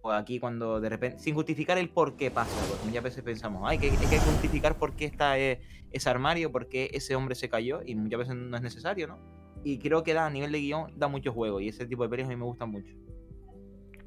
o 0.02 0.12
aquí 0.12 0.38
cuando 0.38 0.80
de 0.80 0.88
repente, 0.88 1.18
sin 1.18 1.34
justificar 1.34 1.78
el 1.78 1.88
por 1.88 2.16
qué 2.16 2.30
pasa, 2.30 2.54
porque 2.68 2.86
muchas 2.86 3.02
veces 3.02 3.24
pensamos, 3.24 3.62
ay, 3.64 3.78
que 3.78 3.90
hay 3.90 3.96
que 3.96 4.18
justificar 4.18 4.78
por 4.78 4.94
qué 4.94 5.06
está 5.06 5.38
eh, 5.38 5.60
ese 5.90 6.08
armario, 6.08 6.52
por 6.52 6.68
qué 6.68 6.90
ese 6.92 7.16
hombre 7.16 7.34
se 7.34 7.48
cayó, 7.48 7.80
y 7.84 7.94
muchas 7.96 8.20
veces 8.20 8.36
no 8.36 8.56
es 8.56 8.62
necesario, 8.62 9.08
¿no? 9.08 9.18
Y 9.64 9.78
creo 9.78 10.04
que 10.04 10.14
da, 10.14 10.26
a 10.26 10.30
nivel 10.30 10.52
de 10.52 10.60
guion, 10.60 10.96
da 10.96 11.08
mucho 11.08 11.32
juego, 11.32 11.60
y 11.60 11.68
ese 11.68 11.86
tipo 11.86 12.04
de 12.04 12.08
pelis 12.08 12.26
a 12.26 12.28
mí 12.28 12.36
me 12.36 12.44
gustan 12.44 12.70
mucho. 12.70 12.94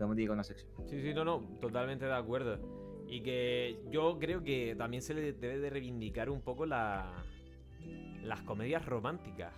Decir 0.09 0.27
con 0.27 0.35
una 0.35 0.43
sección. 0.43 0.71
Sí, 0.87 1.01
sí, 1.01 1.13
no, 1.13 1.23
no, 1.23 1.41
totalmente 1.59 2.05
de 2.05 2.13
acuerdo. 2.13 2.59
Y 3.07 3.21
que 3.21 3.79
yo 3.91 4.17
creo 4.19 4.43
que 4.43 4.75
también 4.75 5.01
se 5.01 5.13
le 5.13 5.33
debe 5.33 5.59
de 5.59 5.69
reivindicar 5.69 6.29
un 6.29 6.41
poco 6.41 6.65
la, 6.65 7.23
las 8.23 8.41
comedias 8.41 8.85
románticas. 8.85 9.53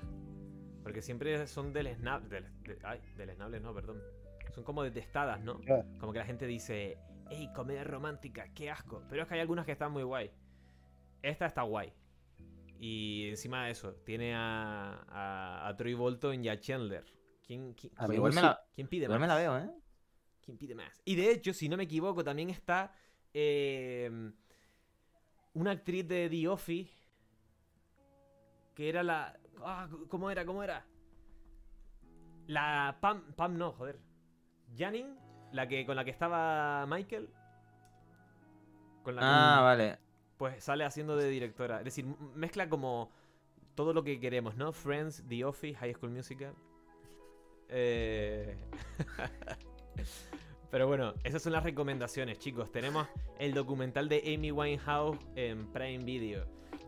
Porque 0.83 1.01
siempre 1.01 1.47
son. 1.47 1.73
Del, 1.73 1.85
de- 2.29 2.77
ay, 2.83 2.99
deleznables, 3.17 3.61
no, 3.61 3.73
perdón. 3.73 4.01
Son 4.53 4.63
como 4.63 4.83
detestadas, 4.83 5.41
¿no? 5.41 5.59
Como 5.99 6.13
que 6.13 6.19
la 6.19 6.25
gente 6.25 6.45
dice, 6.45 6.97
hey, 7.29 7.49
comedia 7.55 7.83
romántica, 7.83 8.53
qué 8.53 8.69
asco. 8.69 9.03
Pero 9.09 9.23
es 9.23 9.27
que 9.27 9.33
hay 9.35 9.39
algunas 9.39 9.65
que 9.65 9.71
están 9.71 9.91
muy 9.91 10.03
guay. 10.03 10.29
Esta 11.21 11.45
está 11.45 11.61
guay. 11.63 11.91
Y 12.79 13.29
encima 13.29 13.65
de 13.65 13.71
eso, 13.71 13.93
tiene 14.05 14.35
a, 14.35 15.05
a, 15.07 15.67
a 15.69 15.75
Troy 15.77 15.93
Bolton 15.93 16.43
y 16.43 16.49
a 16.49 16.59
Chandler. 16.59 17.05
¿Quién, 17.47 17.73
quién, 17.73 17.93
A 17.95 18.05
quién- 18.05 18.15
Igual 18.17 18.33
me 18.33 18.41
la, 18.41 18.59
quién 18.75 18.87
pide 18.87 19.05
igual 19.05 19.19
más? 19.19 19.27
me 19.29 19.33
la 19.33 19.39
veo, 19.39 19.57
¿eh? 19.57 19.71
¿Quién 20.41 20.57
pide 20.57 20.75
más? 20.75 21.01
Y 21.05 21.15
de 21.15 21.31
hecho, 21.31 21.53
si 21.53 21.69
no 21.69 21.77
me 21.77 21.83
equivoco, 21.83 22.23
también 22.23 22.49
está 22.49 22.93
eh, 23.33 24.11
una 25.53 25.71
actriz 25.71 26.05
de 26.07 26.29
The 26.29 26.47
Office 26.49 26.91
que 28.75 28.89
era 28.89 29.01
la. 29.03 29.39
Ah, 29.61 29.87
¿Cómo 30.09 30.29
era? 30.31 30.45
¿Cómo 30.45 30.63
era? 30.63 30.85
La 32.47 32.97
Pam. 33.01 33.33
Pam 33.35 33.57
no, 33.57 33.71
joder. 33.71 33.99
Janine, 34.77 35.15
la 35.51 35.67
que 35.67 35.85
con 35.85 35.95
la 35.95 36.03
que 36.03 36.11
estaba 36.11 36.85
Michael. 36.87 37.29
Con 39.03 39.15
la 39.15 39.21
que- 39.21 39.27
Ah, 39.29 39.61
vale. 39.61 39.97
pues 40.37 40.63
sale 40.63 40.83
haciendo 40.83 41.15
de 41.15 41.29
directora. 41.29 41.79
Es 41.79 41.85
decir, 41.85 42.05
mezcla 42.35 42.67
como 42.69 43.09
todo 43.75 43.93
lo 43.93 44.03
que 44.03 44.19
queremos, 44.19 44.55
¿no? 44.55 44.71
Friends, 44.73 45.23
The 45.27 45.45
Office, 45.45 45.75
High 45.79 45.93
School 45.93 46.11
Musical. 46.11 46.53
Eh, 47.69 48.55
Pero 50.71 50.87
bueno, 50.87 51.13
esas 51.23 51.41
son 51.43 51.53
las 51.53 51.63
recomendaciones, 51.63 52.39
chicos. 52.39 52.71
Tenemos 52.71 53.07
el 53.39 53.53
documental 53.53 54.09
de 54.09 54.33
Amy 54.35 54.51
Winehouse 54.51 55.19
en 55.35 55.71
Prime 55.71 56.03
Video. 56.03 56.45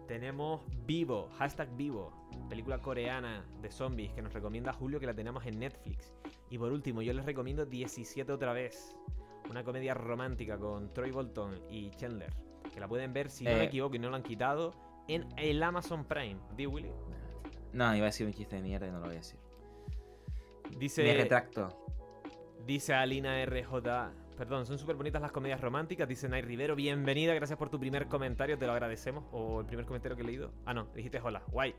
Tenemos 0.08 0.62
Vivo, 0.86 1.30
hashtag 1.38 1.70
Vivo, 1.76 2.25
película 2.50 2.80
coreana 2.80 3.46
de 3.62 3.72
zombies 3.72 4.12
que 4.14 4.22
nos 4.22 4.34
recomienda 4.34 4.74
Julio 4.74 5.00
que 5.00 5.06
la 5.06 5.14
tenemos 5.14 5.46
en 5.46 5.60
Netflix. 5.60 6.14
Y 6.50 6.58
por 6.58 6.72
último, 6.72 7.02
yo 7.02 7.14
les 7.14 7.26
recomiendo 7.26 7.66
17 7.66 8.32
otra 8.32 8.54
vez. 8.54 8.96
Una 9.50 9.64
comedia 9.64 9.94
romántica 9.94 10.58
con 10.58 10.92
Troy 10.94 11.12
Bolton 11.12 11.60
y 11.70 11.92
Chandler. 11.92 12.34
Que 12.74 12.80
la 12.80 12.88
pueden 12.88 13.14
ver, 13.14 13.30
si 13.30 13.44
no 13.46 13.52
me 13.52 13.62
Eh. 13.62 13.66
equivoco 13.66 13.96
y 13.96 14.00
no 14.00 14.10
lo 14.10 14.16
han 14.16 14.24
quitado, 14.24 14.74
en 15.08 15.28
el 15.38 15.62
Amazon 15.62 16.04
Prime. 16.06 16.38
¿Di 16.58 16.66
Willy? 16.66 16.92
No, 17.74 17.96
iba 17.96 18.06
a 18.06 18.10
decir 18.10 18.26
un 18.26 18.34
chiste 18.34 18.56
de 18.56 18.62
mierda 18.64 18.88
y 18.88 18.92
no 18.92 19.00
lo 19.00 19.06
voy 19.06 19.16
a 19.16 19.20
decir. 19.20 19.40
Dice. 20.78 21.04
Me 21.04 21.14
retracto. 21.14 21.70
Dice 22.66 22.94
Alina 22.94 23.44
RJ. 23.46 24.12
Perdón, 24.38 24.66
son 24.66 24.78
súper 24.78 24.96
bonitas 24.96 25.22
las 25.22 25.32
comedias 25.32 25.62
románticas. 25.62 26.08
Dice 26.08 26.28
Nay 26.28 26.42
Rivero. 26.42 26.76
Bienvenida, 26.76 27.34
gracias 27.34 27.58
por 27.58 27.70
tu 27.70 27.80
primer 27.80 28.08
comentario, 28.08 28.58
te 28.58 28.66
lo 28.66 28.74
agradecemos. 28.74 29.24
O 29.32 29.62
el 29.62 29.66
primer 29.68 29.86
comentario 29.86 30.16
que 30.18 30.24
he 30.24 30.26
leído. 30.26 30.52
Ah, 30.66 30.74
no, 30.74 30.86
dijiste 30.96 31.20
hola. 31.22 31.44
Guay. 31.52 31.76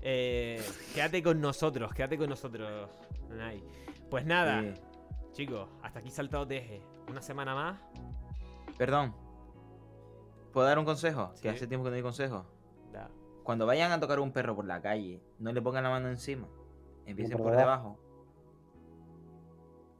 Eh, 0.00 0.62
quédate 0.94 1.22
con 1.22 1.40
nosotros, 1.40 1.92
quédate 1.92 2.16
con 2.18 2.28
nosotros, 2.30 2.88
Nay. 3.30 3.62
Pues 4.10 4.24
nada, 4.24 4.62
Sí. 4.62 4.80
chicos, 5.32 5.68
hasta 5.82 5.98
aquí 6.00 6.10
saltado 6.10 6.46
deje. 6.46 6.82
Una 7.08 7.20
semana 7.20 7.54
más. 7.54 7.80
Perdón. 8.76 9.14
¿Puedo 10.52 10.66
dar 10.66 10.78
un 10.78 10.84
consejo? 10.84 11.30
Sí. 11.34 11.42
Que 11.42 11.48
hace 11.50 11.66
tiempo 11.66 11.84
que 11.84 11.90
no 11.90 11.94
doy 11.96 12.02
consejo. 12.02 12.46
Da. 12.92 13.10
Cuando 13.42 13.66
vayan 13.66 13.92
a 13.92 14.00
tocar 14.00 14.20
un 14.20 14.32
perro 14.32 14.54
por 14.54 14.64
la 14.66 14.80
calle, 14.80 15.22
no 15.38 15.52
le 15.52 15.60
pongan 15.62 15.82
la 15.84 15.90
mano 15.90 16.08
encima. 16.08 16.48
Empiecen 17.06 17.36
por 17.38 17.48
por 17.48 17.56
debajo. 17.56 17.98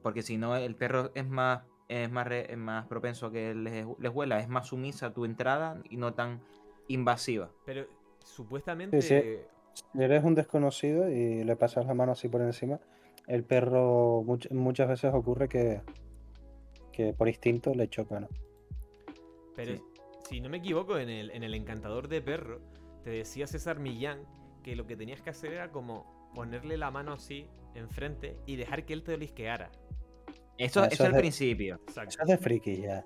Porque 0.02 0.22
si 0.22 0.36
no, 0.38 0.56
el 0.56 0.74
perro 0.76 1.10
es 1.14 1.26
más, 1.26 1.62
es 1.88 2.10
más, 2.10 2.26
re- 2.26 2.50
es 2.52 2.58
más 2.58 2.86
propenso 2.86 3.26
a 3.26 3.32
que 3.32 3.54
les, 3.54 3.86
les 3.98 4.14
huela. 4.14 4.38
Es 4.40 4.48
más 4.48 4.68
sumisa 4.68 5.06
a 5.06 5.12
tu 5.12 5.24
entrada 5.24 5.80
y 5.90 5.96
no 5.96 6.14
tan 6.14 6.40
invasiva. 6.88 7.50
Pero 7.64 7.86
supuestamente. 8.24 9.00
Sí, 9.02 9.08
sí. 9.20 9.38
Si 9.92 10.02
eres 10.02 10.24
un 10.24 10.34
desconocido 10.34 11.08
y 11.08 11.44
le 11.44 11.56
pasas 11.56 11.86
la 11.86 11.94
mano 11.94 12.12
así 12.12 12.28
por 12.28 12.40
encima, 12.40 12.80
el 13.26 13.44
perro 13.44 14.22
much- 14.22 14.50
muchas 14.50 14.88
veces 14.88 15.12
ocurre 15.14 15.48
que, 15.48 15.82
que 16.92 17.12
por 17.12 17.28
instinto 17.28 17.72
le 17.74 17.88
choca, 17.88 18.20
¿no? 18.20 18.28
Pero 19.54 19.76
Sí. 19.76 19.82
si 20.28 20.40
no 20.40 20.48
me 20.48 20.58
equivoco, 20.58 20.98
en 20.98 21.08
el, 21.08 21.30
en 21.30 21.42
el 21.42 21.54
encantador 21.54 22.08
de 22.08 22.20
perro, 22.22 22.60
te 23.04 23.10
decía 23.10 23.46
César 23.46 23.78
Millán 23.78 24.22
que 24.62 24.76
lo 24.76 24.86
que 24.86 24.96
tenías 24.96 25.22
que 25.22 25.30
hacer 25.30 25.52
era 25.52 25.70
como 25.70 26.30
ponerle 26.34 26.76
la 26.76 26.90
mano 26.90 27.12
así 27.12 27.46
enfrente 27.74 28.36
y 28.46 28.56
dejar 28.56 28.84
que 28.84 28.92
él 28.92 29.02
te 29.02 29.14
olisqueara. 29.14 29.70
Eso, 30.58 30.80
Ah, 30.82 30.86
eso 30.86 30.94
eso 30.94 31.02
es 31.04 31.08
al 31.08 31.12
de- 31.12 31.18
principio. 31.20 31.74
Exacto. 31.86 32.10
Eso 32.10 32.22
es 32.22 32.28
de 32.28 32.38
friki 32.38 32.82
ya. 32.82 33.04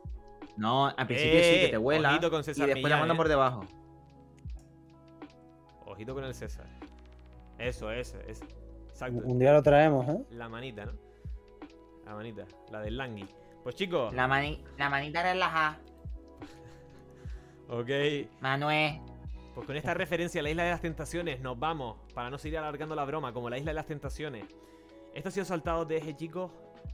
No, 0.57 0.87
al 0.87 1.07
principio 1.07 1.39
sí 1.39 1.51
que 1.51 1.64
Eh, 1.66 1.70
te 1.70 1.77
vuela. 1.77 2.11
ojito 2.11 2.31
con 2.31 2.41
Y 2.43 2.45
después 2.66 2.91
la 2.91 2.99
mano 2.99 3.14
eh. 3.14 3.16
por 3.16 3.29
debajo. 3.29 3.61
Ojito 5.93 6.14
con 6.14 6.24
el 6.24 6.34
César. 6.34 6.66
Eso, 7.59 7.90
eso, 7.90 8.18
es. 8.26 8.43
Exacto. 8.88 9.20
Un 9.24 9.38
día 9.38 9.53
lo 9.53 9.62
traemos, 9.62 10.09
¿eh? 10.09 10.24
La 10.30 10.49
manita, 10.49 10.86
¿no? 10.86 10.93
La 12.05 12.14
manita, 12.14 12.45
la 12.70 12.80
del 12.80 12.97
Langui. 12.97 13.28
Pues 13.62 13.76
chicos, 13.76 14.12
La, 14.12 14.26
mani- 14.26 14.62
la 14.76 14.90
manita 14.90 15.22
relaja. 15.22 15.78
ok. 17.68 17.88
Manuel. 18.40 19.01
Pues 19.55 19.66
con 19.66 19.76
esta 19.76 19.95
referencia 19.95 20.40
a 20.40 20.45
la 20.45 20.51
isla 20.51 20.64
de 20.64 20.70
las 20.70 20.80
tentaciones 20.80 21.40
nos 21.40 21.59
vamos, 21.59 21.97
para 22.14 22.30
no 22.30 22.38
seguir 22.38 22.59
alargando 22.59 22.95
la 22.95 23.05
broma, 23.05 23.32
como 23.32 23.51
la 23.51 23.59
isla 23.59 23.70
de 23.70 23.74
las 23.74 23.86
tentaciones. 23.86 24.45
Esto 25.14 25.28
ha 25.28 25.32
sido 25.32 25.45
Saltados 25.45 25.86
de 25.88 25.99
Eje, 25.99 26.16
chicos. 26.16 26.51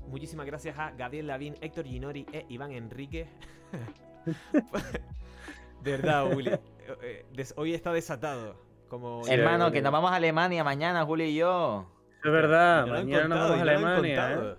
Muchísimas 0.09 0.44
gracias 0.44 0.76
a 0.78 0.90
Gabriel 0.90 1.28
Lavín, 1.28 1.55
Héctor 1.61 1.86
Ginori 1.86 2.26
e 2.32 2.44
Iván 2.49 2.72
Enrique. 2.72 3.28
de 5.82 5.90
verdad, 5.92 6.34
Willy. 6.34 6.51
eh, 6.51 7.24
eh, 7.36 7.44
Hoy 7.57 7.74
está 7.74 7.92
desatado. 7.92 8.57
Como 8.89 9.26
Hermano, 9.26 9.68
eh, 9.68 9.72
que 9.72 9.82
nos 9.82 9.93
vamos 9.93 10.11
a 10.11 10.16
Alemania 10.16 10.64
mañana, 10.64 11.05
Julio 11.05 11.26
y 11.26 11.34
yo. 11.36 11.91
Es 12.24 12.32
verdad, 12.32 12.86
mañana 12.86 13.28
nos 13.28 13.39
vamos 13.39 13.59
a 13.59 13.62
Alemania. 13.62 14.32
¿eh? 14.32 14.55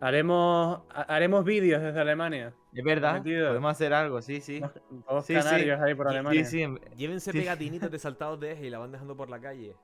Haremos, 0.00 0.80
ha- 0.94 1.02
haremos 1.14 1.44
vídeos 1.44 1.82
desde 1.82 2.00
Alemania. 2.00 2.54
Es 2.72 2.82
verdad. 2.84 3.12
Prometido. 3.14 3.48
Podemos 3.48 3.70
hacer 3.72 3.92
algo, 3.92 4.22
sí, 4.22 4.40
sí. 4.40 4.60
Todos 5.06 5.26
Sí, 5.26 5.34
sí. 5.34 5.40
canarios 5.42 5.80
ahí 5.80 5.94
por 5.94 6.08
Alemania. 6.08 6.44
Sí, 6.44 6.64
sí. 6.66 6.74
Llévense 6.96 7.32
Sí. 7.32 7.38
pegatinitos 7.38 7.90
de 7.90 7.98
Saltados 7.98 8.40
de 8.40 8.52
Eje 8.52 8.66
y 8.66 8.70
la 8.70 8.78
van 8.78 8.92
dejando 8.92 9.16
por 9.16 9.28
la 9.28 9.38
calle. 9.40 9.76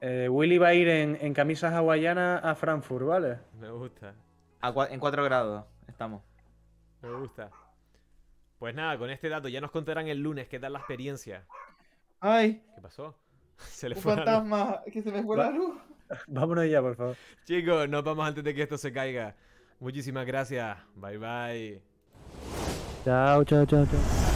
Eh, 0.00 0.28
Willy 0.30 0.58
va 0.58 0.68
a 0.68 0.74
ir 0.74 0.88
en, 0.88 1.18
en 1.20 1.34
camisas 1.34 1.72
hawaianas 1.74 2.42
a 2.44 2.54
Frankfurt, 2.54 3.06
¿vale? 3.06 3.38
Me 3.58 3.70
gusta. 3.70 4.14
A 4.60 4.72
cua- 4.72 4.88
en 4.90 5.00
4 5.00 5.22
grados 5.24 5.64
estamos. 5.86 6.22
Me 7.02 7.10
gusta. 7.12 7.50
Pues 8.58 8.74
nada, 8.74 8.96
con 8.96 9.10
este 9.10 9.28
dato 9.28 9.48
ya 9.48 9.60
nos 9.60 9.70
contarán 9.70 10.08
el 10.08 10.20
lunes 10.22 10.48
qué 10.48 10.58
tal 10.58 10.72
la 10.72 10.78
experiencia. 10.78 11.44
Ay, 12.26 12.62
¿Qué 12.74 12.80
pasó? 12.80 13.14
Se 13.58 13.86
le 13.86 13.96
un 13.96 14.00
fue 14.00 14.14
fantasma, 14.14 14.80
que 14.90 15.02
se 15.02 15.12
me 15.12 15.22
fue 15.22 15.36
la 15.36 15.50
luz. 15.50 15.76
Vámonos 16.26 16.66
ya, 16.70 16.80
por 16.80 16.96
favor. 16.96 17.16
Chicos, 17.44 17.86
nos 17.90 18.02
vamos 18.02 18.26
antes 18.26 18.42
de 18.42 18.54
que 18.54 18.62
esto 18.62 18.78
se 18.78 18.94
caiga. 18.94 19.36
Muchísimas 19.78 20.24
gracias. 20.24 20.78
Bye 20.94 21.18
bye. 21.18 21.82
Chao, 23.04 23.44
chao, 23.44 23.66
chao, 23.66 23.84
chao. 23.84 24.33